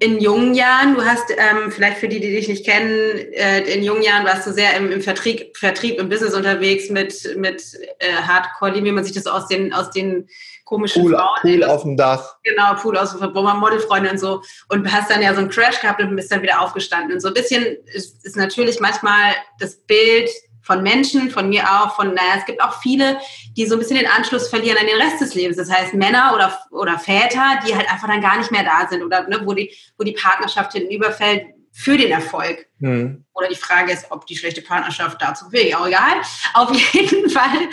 in 0.00 0.20
jungen 0.20 0.54
Jahren, 0.54 0.94
du 0.94 1.04
hast 1.04 1.30
ähm, 1.30 1.70
vielleicht 1.70 1.98
für 1.98 2.08
die, 2.08 2.20
die 2.20 2.30
dich 2.30 2.48
nicht 2.48 2.66
kennen, 2.66 2.90
äh, 3.32 3.60
in 3.62 3.82
jungen 3.82 4.02
Jahren 4.02 4.24
warst 4.24 4.46
du 4.46 4.52
sehr 4.52 4.76
im, 4.76 4.90
im 4.90 5.00
Vertrieb, 5.00 5.56
Vertrieb, 5.56 5.98
im 5.98 6.08
Business 6.08 6.34
unterwegs 6.34 6.90
mit, 6.90 7.36
mit 7.36 7.62
äh, 7.98 8.12
Hardcore, 8.22 8.74
wie 8.74 8.92
man 8.92 9.04
sich 9.04 9.14
das 9.14 9.26
aus 9.26 9.48
den, 9.48 9.72
aus 9.72 9.90
den 9.90 10.28
komischen 10.64 11.02
Pool, 11.02 11.14
Frauen. 11.14 11.40
Pool 11.40 11.64
auf 11.64 11.82
dem 11.82 11.96
Dach. 11.96 12.36
Genau, 12.42 12.74
Pool 12.74 12.98
aus 12.98 13.16
dem 13.18 13.32
Modelfreunde 13.32 14.10
und 14.10 14.18
so. 14.18 14.42
Und 14.68 14.92
hast 14.92 15.10
dann 15.10 15.22
ja 15.22 15.32
so 15.32 15.40
einen 15.40 15.48
Crash 15.48 15.80
gehabt 15.80 16.02
und 16.02 16.14
bist 16.14 16.30
dann 16.30 16.42
wieder 16.42 16.60
aufgestanden. 16.60 17.12
Und 17.12 17.20
so 17.20 17.28
ein 17.28 17.34
bisschen 17.34 17.64
ist, 17.86 18.24
ist 18.24 18.36
natürlich 18.36 18.80
manchmal 18.80 19.34
das 19.60 19.76
Bild 19.76 20.28
von 20.66 20.82
Menschen, 20.82 21.30
von 21.30 21.48
mir 21.48 21.62
auch, 21.62 21.94
von, 21.94 22.08
naja, 22.08 22.34
es 22.38 22.44
gibt 22.44 22.60
auch 22.60 22.82
viele, 22.82 23.20
die 23.56 23.66
so 23.66 23.76
ein 23.76 23.78
bisschen 23.78 23.98
den 23.98 24.08
Anschluss 24.08 24.48
verlieren 24.48 24.76
an 24.78 24.86
den 24.86 25.00
Rest 25.00 25.20
des 25.20 25.34
Lebens. 25.34 25.56
Das 25.56 25.70
heißt, 25.70 25.94
Männer 25.94 26.32
oder, 26.34 26.58
oder 26.72 26.98
Väter, 26.98 27.60
die 27.64 27.74
halt 27.74 27.88
einfach 27.88 28.08
dann 28.08 28.20
gar 28.20 28.36
nicht 28.36 28.50
mehr 28.50 28.64
da 28.64 28.88
sind 28.88 29.04
oder 29.04 29.28
ne, 29.28 29.40
wo, 29.44 29.54
die, 29.54 29.72
wo 29.96 30.02
die 30.02 30.12
Partnerschaft 30.12 30.72
hinten 30.72 30.92
überfällt 30.92 31.46
für 31.70 31.96
den 31.96 32.10
Erfolg. 32.10 32.66
Mhm. 32.80 33.24
Oder 33.32 33.48
die 33.48 33.54
Frage 33.54 33.92
ist, 33.92 34.06
ob 34.10 34.26
die 34.26 34.36
schlechte 34.36 34.60
Partnerschaft 34.60 35.22
dazu 35.22 35.52
will. 35.52 35.72
Auch 35.74 35.86
egal. 35.86 36.20
Auf 36.54 36.76
jeden 36.92 37.30
Fall 37.30 37.68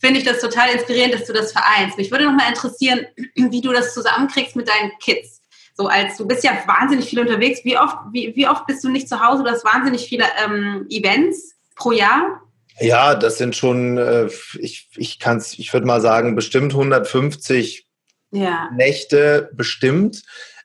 finde 0.00 0.20
ich 0.20 0.24
das 0.24 0.40
total 0.40 0.70
inspirierend, 0.70 1.14
dass 1.14 1.26
du 1.26 1.32
das 1.32 1.50
vereinst. 1.50 1.98
Mich 1.98 2.12
würde 2.12 2.26
noch 2.26 2.32
mal 2.32 2.48
interessieren, 2.48 3.06
wie 3.34 3.60
du 3.60 3.72
das 3.72 3.92
zusammenkriegst 3.92 4.54
mit 4.54 4.68
deinen 4.68 4.92
Kids. 5.00 5.42
So 5.74 5.88
als 5.88 6.16
du 6.16 6.28
bist 6.28 6.44
ja 6.44 6.56
wahnsinnig 6.66 7.06
viel 7.06 7.18
unterwegs. 7.18 7.64
Wie 7.64 7.76
oft, 7.76 7.96
wie, 8.12 8.36
wie 8.36 8.46
oft 8.46 8.66
bist 8.66 8.84
du 8.84 8.88
nicht 8.88 9.08
zu 9.08 9.20
Hause? 9.20 9.42
Du 9.42 9.50
hast 9.50 9.64
wahnsinnig 9.64 10.06
viele 10.06 10.26
ähm, 10.44 10.86
Events 10.88 11.55
pro 11.76 11.92
Jahr? 11.92 12.42
Ja, 12.80 13.14
das 13.14 13.38
sind 13.38 13.56
schon, 13.56 13.96
äh, 13.96 14.28
ich, 14.58 14.88
ich 14.96 15.18
kann 15.18 15.38
es, 15.38 15.58
ich 15.58 15.72
würde 15.72 15.86
mal 15.86 16.00
sagen, 16.00 16.34
bestimmt 16.34 16.72
150 16.72 17.86
ja. 18.32 18.70
Nächte 18.74 19.50
bestimmt. 19.54 20.22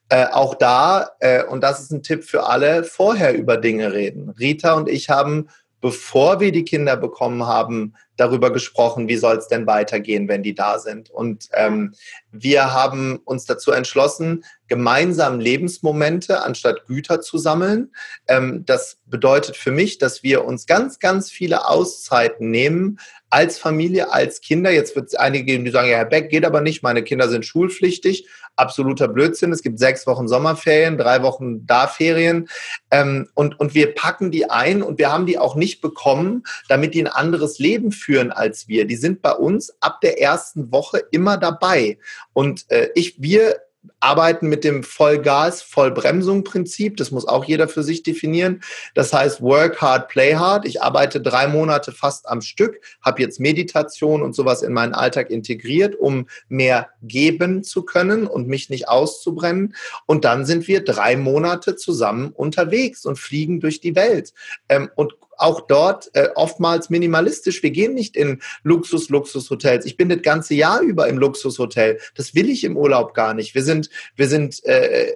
Äh, 0.09 0.25
auch 0.25 0.55
da, 0.55 1.11
äh, 1.19 1.43
und 1.45 1.61
das 1.61 1.79
ist 1.79 1.91
ein 1.91 2.03
Tipp 2.03 2.25
für 2.25 2.47
alle, 2.47 2.83
vorher 2.83 3.33
über 3.33 3.55
Dinge 3.55 3.93
reden. 3.93 4.29
Rita 4.29 4.73
und 4.73 4.89
ich 4.89 5.09
haben, 5.09 5.47
bevor 5.79 6.41
wir 6.41 6.51
die 6.51 6.65
Kinder 6.65 6.97
bekommen 6.97 7.45
haben, 7.45 7.93
darüber 8.17 8.51
gesprochen, 8.51 9.07
wie 9.07 9.15
soll 9.15 9.37
es 9.37 9.47
denn 9.47 9.65
weitergehen, 9.67 10.27
wenn 10.27 10.43
die 10.43 10.53
da 10.53 10.79
sind. 10.79 11.09
Und 11.09 11.47
ähm, 11.53 11.93
wir 12.31 12.73
haben 12.73 13.17
uns 13.23 13.45
dazu 13.45 13.71
entschlossen, 13.71 14.43
gemeinsam 14.71 15.41
Lebensmomente 15.41 16.43
anstatt 16.43 16.87
Güter 16.87 17.19
zu 17.19 17.37
sammeln. 17.37 17.91
Ähm, 18.29 18.63
das 18.65 18.99
bedeutet 19.05 19.57
für 19.57 19.71
mich, 19.71 19.97
dass 19.97 20.23
wir 20.23 20.45
uns 20.45 20.65
ganz, 20.65 20.99
ganz 20.99 21.29
viele 21.29 21.67
Auszeiten 21.67 22.49
nehmen, 22.51 22.97
als 23.29 23.57
Familie, 23.57 24.13
als 24.13 24.39
Kinder. 24.39 24.71
Jetzt 24.71 24.95
wird 24.95 25.07
es 25.07 25.15
einige 25.15 25.43
geben, 25.43 25.65
die 25.65 25.71
sagen, 25.71 25.89
ja, 25.89 25.97
Herr 25.97 26.05
Beck, 26.05 26.29
geht 26.29 26.45
aber 26.45 26.61
nicht, 26.61 26.83
meine 26.83 27.03
Kinder 27.03 27.27
sind 27.27 27.45
schulpflichtig. 27.45 28.29
Absoluter 28.55 29.09
Blödsinn. 29.09 29.51
Es 29.51 29.61
gibt 29.61 29.77
sechs 29.77 30.07
Wochen 30.07 30.29
Sommerferien, 30.29 30.97
drei 30.97 31.21
Wochen 31.21 31.65
Da-Ferien. 31.65 32.47
Ähm, 32.91 33.27
und, 33.33 33.59
und 33.59 33.75
wir 33.75 33.93
packen 33.93 34.31
die 34.31 34.49
ein 34.49 34.81
und 34.81 34.99
wir 34.99 35.11
haben 35.11 35.25
die 35.25 35.37
auch 35.37 35.55
nicht 35.55 35.81
bekommen, 35.81 36.43
damit 36.69 36.93
die 36.93 37.03
ein 37.03 37.07
anderes 37.07 37.59
Leben 37.59 37.91
führen 37.91 38.31
als 38.31 38.69
wir. 38.69 38.85
Die 38.85 38.95
sind 38.95 39.21
bei 39.21 39.33
uns 39.33 39.73
ab 39.81 39.99
der 39.99 40.21
ersten 40.21 40.71
Woche 40.71 41.03
immer 41.11 41.35
dabei. 41.35 41.97
Und 42.31 42.71
äh, 42.71 42.87
ich, 42.95 43.21
wir 43.21 43.57
arbeiten 44.01 44.49
mit 44.49 44.63
dem 44.63 44.83
Vollgas, 44.83 45.61
Vollbremsung-Prinzip. 45.61 46.97
Das 46.97 47.11
muss 47.11 47.27
auch 47.27 47.45
jeder 47.45 47.67
für 47.67 47.83
sich 47.83 48.03
definieren. 48.03 48.61
Das 48.93 49.13
heißt, 49.13 49.41
work 49.41 49.81
hard, 49.81 50.09
play 50.09 50.35
hard. 50.35 50.65
Ich 50.65 50.81
arbeite 50.81 51.21
drei 51.21 51.47
Monate 51.47 51.91
fast 51.91 52.27
am 52.27 52.41
Stück, 52.41 52.81
habe 53.01 53.21
jetzt 53.21 53.39
Meditation 53.39 54.21
und 54.21 54.35
sowas 54.35 54.63
in 54.63 54.73
meinen 54.73 54.93
Alltag 54.93 55.29
integriert, 55.29 55.95
um 55.95 56.27
mehr 56.49 56.89
geben 57.03 57.63
zu 57.63 57.83
können 57.83 58.27
und 58.27 58.47
mich 58.47 58.69
nicht 58.69 58.89
auszubrennen. 58.89 59.75
Und 60.05 60.25
dann 60.25 60.45
sind 60.45 60.67
wir 60.67 60.83
drei 60.83 61.15
Monate 61.15 61.75
zusammen 61.75 62.31
unterwegs 62.31 63.05
und 63.05 63.17
fliegen 63.17 63.59
durch 63.59 63.79
die 63.79 63.95
Welt 63.95 64.33
ähm, 64.67 64.89
und 64.95 65.13
auch 65.41 65.61
dort 65.61 66.11
äh, 66.13 66.29
oftmals 66.35 66.89
minimalistisch. 66.89 67.63
Wir 67.63 67.71
gehen 67.71 67.93
nicht 67.93 68.15
in 68.15 68.41
Luxus, 68.63 69.09
Luxushotels. 69.09 69.85
Ich 69.85 69.97
bin 69.97 70.07
das 70.09 70.21
ganze 70.21 70.53
Jahr 70.53 70.81
über 70.81 71.07
im 71.07 71.17
Luxushotel. 71.17 71.99
Das 72.15 72.35
will 72.35 72.49
ich 72.49 72.63
im 72.63 72.77
Urlaub 72.77 73.13
gar 73.13 73.33
nicht. 73.33 73.55
Wir 73.55 73.63
sind, 73.63 73.89
wir 74.15 74.27
sind 74.27 74.63
äh, 74.65 75.11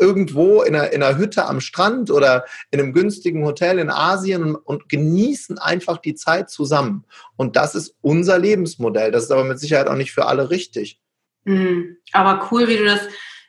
irgendwo 0.00 0.62
in 0.62 0.74
einer, 0.74 0.92
in 0.92 1.02
einer 1.02 1.18
Hütte 1.18 1.44
am 1.44 1.60
Strand 1.60 2.10
oder 2.10 2.44
in 2.70 2.80
einem 2.80 2.92
günstigen 2.92 3.44
Hotel 3.44 3.78
in 3.78 3.90
Asien 3.90 4.54
und, 4.54 4.88
genießen 4.88 5.58
einfach 5.58 5.98
die 5.98 6.14
Zeit 6.14 6.50
zusammen. 6.50 7.04
Und 7.36 7.54
das 7.56 7.74
ist 7.74 7.94
unser 8.00 8.38
Lebensmodell. 8.38 9.12
Das 9.12 9.24
ist 9.24 9.30
aber 9.30 9.44
mit 9.44 9.60
Sicherheit 9.60 9.88
auch 9.88 9.94
nicht 9.94 10.12
für 10.12 10.26
alle 10.26 10.50
richtig. 10.50 10.98
Mhm. 11.44 11.98
Aber 12.12 12.48
cool, 12.50 12.66
wie 12.66 12.78
du 12.78 12.84
das 12.84 13.00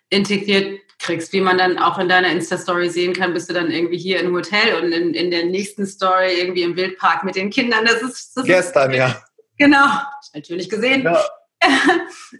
integriert 0.10 0.82
kriegst, 1.00 1.34
wie 1.34 1.42
man 1.42 1.58
dann 1.58 1.78
auch 1.78 1.98
in 1.98 2.10
deiner 2.10 2.30
Insta-Story 2.30 2.90
sehen 2.90 3.14
kann, 3.14 3.34
bist 3.34 3.50
du 3.50 3.54
dann 3.54 3.72
irgendwie 3.72 3.98
hier 3.98 4.20
im 4.20 4.36
Hotel 4.36 4.84
und 4.84 4.92
in, 4.92 5.14
in 5.14 5.32
der 5.32 5.46
nächsten 5.46 5.88
Story 5.88 6.34
irgendwie 6.38 6.64
im 6.64 6.76
Wildpark 6.76 7.24
mit 7.24 7.36
den 7.36 7.50
Kindern. 7.50 7.86
Das 7.86 8.02
ist 8.02 8.36
das 8.36 8.46
gestern, 8.46 8.92
ist, 8.92 8.98
ja. 8.98 9.24
Genau, 9.58 9.88
natürlich 10.34 10.70
gesehen. 10.70 11.04
Ja. 11.04 11.24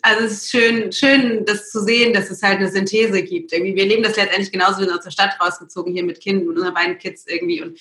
Also 0.02 0.24
es 0.24 0.32
ist 0.32 0.52
schön, 0.52 0.92
schön, 0.92 1.46
das 1.46 1.70
zu 1.70 1.84
sehen, 1.84 2.14
dass 2.14 2.32
es 2.32 2.42
halt 2.42 2.60
eine 2.60 2.72
Synthese 2.72 3.22
gibt. 3.24 3.52
Irgendwie, 3.52 3.76
wir 3.76 3.86
leben 3.86 4.04
das 4.04 4.16
letztendlich 4.16 4.52
genauso, 4.52 4.80
wir 4.80 4.86
sind 4.86 4.98
aus 4.98 5.04
der 5.04 5.12
Stadt 5.12 5.38
rausgezogen 5.40 5.94
hier 5.94 6.04
mit 6.04 6.22
Kindern 6.22 6.48
und 6.48 6.58
unseren 6.58 6.74
beiden 6.74 6.98
Kids 6.98 7.26
irgendwie 7.28 7.62
und 7.62 7.78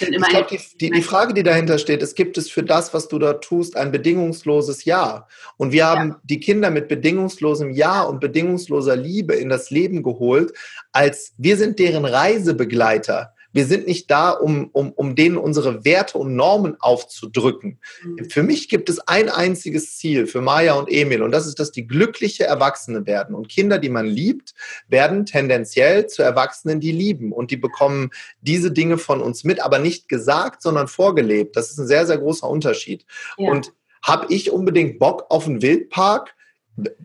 ich 0.00 0.08
glaube, 0.08 0.46
die, 0.50 0.60
die, 0.78 0.90
die, 0.90 1.02
Frage, 1.02 1.34
die 1.34 1.42
dahinter 1.42 1.78
steht, 1.78 2.02
ist, 2.02 2.14
gibt 2.14 2.38
es 2.38 2.50
für 2.50 2.62
das, 2.62 2.94
was 2.94 3.08
du 3.08 3.18
da 3.18 3.34
tust, 3.34 3.76
ein 3.76 3.92
bedingungsloses 3.92 4.84
Ja? 4.84 5.28
Und 5.56 5.72
wir 5.72 5.86
haben 5.86 6.08
ja. 6.10 6.20
die 6.24 6.40
Kinder 6.40 6.70
mit 6.70 6.88
bedingungslosem 6.88 7.70
Ja 7.70 8.02
und 8.02 8.20
bedingungsloser 8.20 8.96
Liebe 8.96 9.34
in 9.34 9.48
das 9.48 9.70
Leben 9.70 10.02
geholt, 10.02 10.52
als 10.92 11.34
wir 11.36 11.56
sind 11.56 11.78
deren 11.78 12.04
Reisebegleiter. 12.04 13.31
Wir 13.52 13.66
sind 13.66 13.86
nicht 13.86 14.10
da, 14.10 14.30
um, 14.30 14.68
um, 14.72 14.92
um 14.92 15.14
denen 15.14 15.36
unsere 15.36 15.84
Werte 15.84 16.18
und 16.18 16.34
Normen 16.34 16.76
aufzudrücken. 16.80 17.78
Mhm. 18.02 18.30
Für 18.30 18.42
mich 18.42 18.68
gibt 18.68 18.88
es 18.88 19.00
ein 19.00 19.28
einziges 19.28 19.96
Ziel 19.96 20.26
für 20.26 20.40
Maya 20.40 20.74
und 20.74 20.90
Emil 20.90 21.22
und 21.22 21.32
das 21.32 21.46
ist, 21.46 21.58
dass 21.58 21.72
die 21.72 21.86
glückliche 21.86 22.44
Erwachsene 22.44 23.06
werden. 23.06 23.34
Und 23.34 23.48
Kinder, 23.48 23.78
die 23.78 23.88
man 23.88 24.06
liebt, 24.06 24.54
werden 24.88 25.26
tendenziell 25.26 26.06
zu 26.06 26.22
Erwachsenen, 26.22 26.80
die 26.80 26.92
lieben. 26.92 27.32
Und 27.32 27.50
die 27.50 27.56
bekommen 27.56 28.10
diese 28.40 28.70
Dinge 28.70 28.98
von 28.98 29.20
uns 29.20 29.44
mit, 29.44 29.60
aber 29.60 29.78
nicht 29.78 30.08
gesagt, 30.08 30.62
sondern 30.62 30.88
vorgelebt. 30.88 31.56
Das 31.56 31.70
ist 31.70 31.78
ein 31.78 31.86
sehr, 31.86 32.06
sehr 32.06 32.18
großer 32.18 32.48
Unterschied. 32.48 33.04
Ja. 33.36 33.50
Und 33.50 33.72
habe 34.02 34.32
ich 34.32 34.50
unbedingt 34.50 34.98
Bock 34.98 35.26
auf 35.30 35.46
einen 35.46 35.62
Wildpark? 35.62 36.34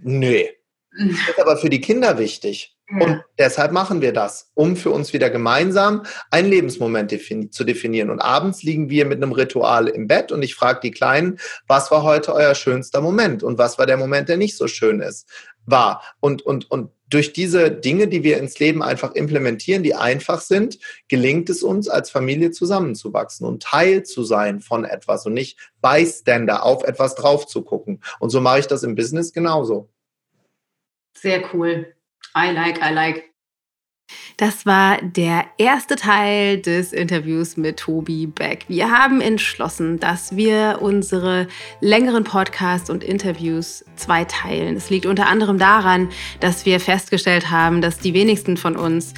Nee. 0.01 0.49
Das 0.91 1.29
ist 1.29 1.39
aber 1.39 1.57
für 1.57 1.69
die 1.69 1.81
Kinder 1.81 2.17
wichtig. 2.17 2.76
Und 2.89 3.21
deshalb 3.37 3.73
machen 3.73 4.01
wir 4.01 4.13
das, 4.13 4.49
um 4.53 4.77
für 4.77 4.91
uns 4.91 5.11
wieder 5.11 5.29
gemeinsam 5.29 6.03
einen 6.31 6.49
Lebensmoment 6.49 7.11
defini 7.11 7.49
zu 7.49 7.65
definieren. 7.65 8.09
Und 8.09 8.21
abends 8.21 8.63
liegen 8.63 8.89
wir 8.89 9.05
mit 9.05 9.21
einem 9.21 9.33
Ritual 9.33 9.87
im 9.87 10.07
Bett 10.07 10.31
und 10.31 10.41
ich 10.41 10.55
frage 10.55 10.79
die 10.81 10.91
Kleinen, 10.91 11.37
was 11.67 11.91
war 11.91 12.03
heute 12.03 12.33
euer 12.33 12.55
schönster 12.55 13.01
Moment 13.01 13.43
und 13.43 13.57
was 13.57 13.77
war 13.77 13.87
der 13.87 13.97
Moment, 13.97 14.29
der 14.29 14.37
nicht 14.37 14.55
so 14.55 14.67
schön 14.67 15.01
ist, 15.01 15.27
war. 15.65 16.01
Und, 16.21 16.43
und, 16.43 16.71
und 16.71 16.91
durch 17.09 17.33
diese 17.33 17.71
Dinge, 17.71 18.07
die 18.07 18.23
wir 18.23 18.37
ins 18.37 18.57
Leben 18.59 18.81
einfach 18.81 19.13
implementieren, 19.15 19.83
die 19.83 19.95
einfach 19.95 20.39
sind, 20.39 20.79
gelingt 21.09 21.49
es 21.49 21.63
uns 21.63 21.89
als 21.89 22.09
Familie 22.09 22.51
zusammenzuwachsen 22.51 23.45
und 23.45 23.63
Teil 23.63 24.03
zu 24.03 24.23
sein 24.23 24.61
von 24.61 24.85
etwas 24.85 25.25
und 25.25 25.33
nicht 25.33 25.59
Bystander 25.81 26.63
auf 26.63 26.85
etwas 26.85 27.15
drauf 27.15 27.47
zu 27.47 27.63
gucken. 27.63 28.01
Und 28.19 28.29
so 28.29 28.39
mache 28.39 28.59
ich 28.59 28.67
das 28.67 28.83
im 28.83 28.95
Business 28.95 29.33
genauso. 29.33 29.89
Sehr 31.17 31.43
cool. 31.53 31.96
I 32.35 32.51
like, 32.51 32.81
I 32.81 32.91
like. 32.91 33.33
Das 34.37 34.65
war 34.65 35.01
der 35.01 35.45
erste 35.57 35.95
Teil 35.95 36.59
des 36.59 36.93
Interviews 36.93 37.57
mit 37.57 37.77
Tobi 37.77 38.27
Beck. 38.27 38.65
Wir 38.67 38.91
haben 38.91 39.19
entschlossen, 39.19 39.99
dass 39.99 40.35
wir 40.35 40.77
unsere 40.79 41.47
längeren 41.81 42.23
Podcasts 42.23 42.89
und 42.89 43.03
Interviews 43.03 43.83
zweiteilen. 43.95 44.77
Es 44.77 44.89
liegt 44.89 45.05
unter 45.07 45.27
anderem 45.27 45.57
daran, 45.57 46.09
dass 46.39 46.65
wir 46.65 46.79
festgestellt 46.79 47.49
haben, 47.49 47.81
dass 47.81 47.97
die 47.97 48.13
wenigsten 48.13 48.57
von 48.57 48.77
uns 48.77 49.13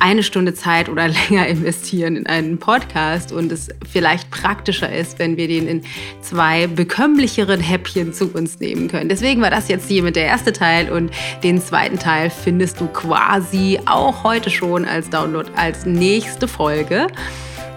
eine 0.00 0.22
Stunde 0.22 0.54
Zeit 0.54 0.88
oder 0.88 1.08
länger 1.30 1.46
investieren 1.46 2.16
in 2.16 2.26
einen 2.26 2.58
Podcast 2.58 3.32
und 3.32 3.50
es 3.52 3.68
vielleicht 3.90 4.30
praktischer 4.30 4.92
ist, 4.92 5.18
wenn 5.18 5.36
wir 5.36 5.48
den 5.48 5.68
in 5.68 5.82
zwei 6.20 6.66
bekömmlicheren 6.66 7.60
Häppchen 7.60 8.12
zu 8.12 8.26
uns 8.34 8.58
nehmen 8.60 8.88
können. 8.88 9.08
Deswegen 9.08 9.40
war 9.40 9.50
das 9.50 9.68
jetzt 9.68 9.88
hier 9.88 10.02
mit 10.02 10.16
der 10.16 10.26
erste 10.26 10.52
Teil 10.52 10.90
und 10.90 11.12
den 11.42 11.62
zweiten 11.62 11.98
Teil 11.98 12.28
findest 12.28 12.80
du 12.80 12.88
quasi 12.88 13.78
auch 13.86 14.24
heute 14.24 14.33
schon 14.50 14.84
als 14.84 15.10
Download 15.10 15.50
als 15.56 15.86
nächste 15.86 16.48
Folge. 16.48 17.06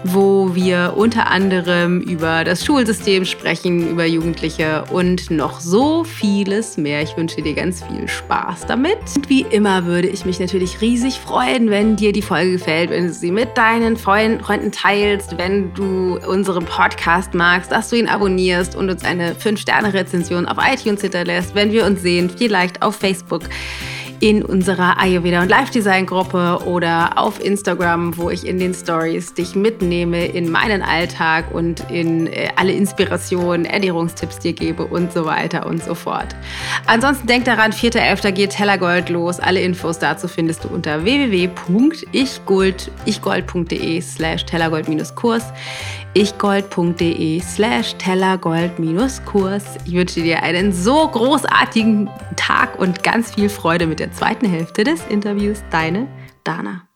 wo 0.04 0.54
wir 0.54 0.94
unter 0.96 1.30
anderem 1.30 2.00
über 2.00 2.44
das 2.44 2.64
Schulsystem 2.64 3.24
sprechen, 3.24 3.90
über 3.90 4.04
Jugendliche 4.06 4.84
und 4.90 5.30
noch 5.30 5.60
so 5.60 6.04
vieles 6.04 6.76
mehr. 6.76 7.02
Ich 7.02 7.16
wünsche 7.16 7.42
dir 7.42 7.54
ganz 7.54 7.82
viel 7.82 8.06
Spaß 8.06 8.66
damit. 8.66 8.98
Und 9.16 9.28
wie 9.28 9.42
immer 9.42 9.86
würde 9.86 10.08
ich 10.08 10.24
mich 10.24 10.38
natürlich 10.38 10.80
riesig 10.80 11.18
freuen, 11.18 11.70
wenn 11.70 11.96
dir 11.96 12.12
die 12.12 12.22
Folge 12.22 12.52
gefällt, 12.52 12.90
wenn 12.90 13.08
du 13.08 13.12
sie 13.12 13.32
mit 13.32 13.56
deinen 13.56 13.96
Freunden 13.96 14.72
teilst, 14.72 15.36
wenn 15.36 15.74
du 15.74 16.18
unseren 16.26 16.64
Podcast 16.64 17.34
magst, 17.34 17.72
dass 17.72 17.90
du 17.90 17.96
ihn 17.96 18.08
abonnierst 18.08 18.76
und 18.76 18.90
uns 18.90 19.04
eine 19.04 19.34
5-Sterne-Rezension 19.34 20.46
auf 20.46 20.58
iTunes 20.64 21.00
hinterlässt, 21.00 21.54
wenn 21.54 21.72
wir 21.72 21.84
uns 21.84 22.02
sehen, 22.02 22.30
vielleicht 22.30 22.82
auf 22.82 22.96
Facebook 22.96 23.42
in 24.20 24.44
unserer 24.44 24.98
Ayurveda 24.98 25.42
und 25.42 25.48
Life 25.48 25.72
Design 25.72 26.06
Gruppe 26.06 26.60
oder 26.66 27.16
auf 27.16 27.42
Instagram, 27.44 28.16
wo 28.16 28.30
ich 28.30 28.46
in 28.46 28.58
den 28.58 28.74
Stories 28.74 29.34
dich 29.34 29.54
mitnehme 29.54 30.26
in 30.26 30.50
meinen 30.50 30.82
Alltag 30.82 31.54
und 31.54 31.88
in 31.90 32.26
äh, 32.26 32.48
alle 32.56 32.72
Inspirationen, 32.72 33.64
Ernährungstipps 33.64 34.40
dir 34.40 34.52
gebe 34.52 34.84
und 34.84 35.12
so 35.12 35.24
weiter 35.24 35.66
und 35.66 35.82
so 35.82 35.94
fort. 35.94 36.34
Ansonsten 36.86 37.26
denk 37.26 37.44
daran, 37.44 37.72
4.11. 37.72 38.32
geht 38.32 38.50
Tellergold 38.50 39.08
los. 39.08 39.38
Alle 39.40 39.60
Infos 39.60 39.98
dazu 39.98 40.26
findest 40.28 40.64
du 40.64 40.68
unter 40.68 41.04
www.ichgold.de 41.04 41.60
slash 44.00 44.44
tellergold-kurs 44.44 45.44
ichgold.de 46.18 47.40
slash 47.40 47.94
tellergold-kurs. 47.96 49.64
Ich 49.84 49.94
wünsche 49.94 50.20
dir 50.20 50.42
einen 50.42 50.72
so 50.72 51.06
großartigen 51.06 52.10
Tag 52.34 52.78
und 52.78 53.04
ganz 53.04 53.34
viel 53.34 53.48
Freude 53.48 53.86
mit 53.86 54.00
der 54.00 54.10
zweiten 54.10 54.46
Hälfte 54.46 54.82
des 54.82 55.06
Interviews. 55.06 55.62
Deine 55.70 56.08
Dana. 56.42 56.87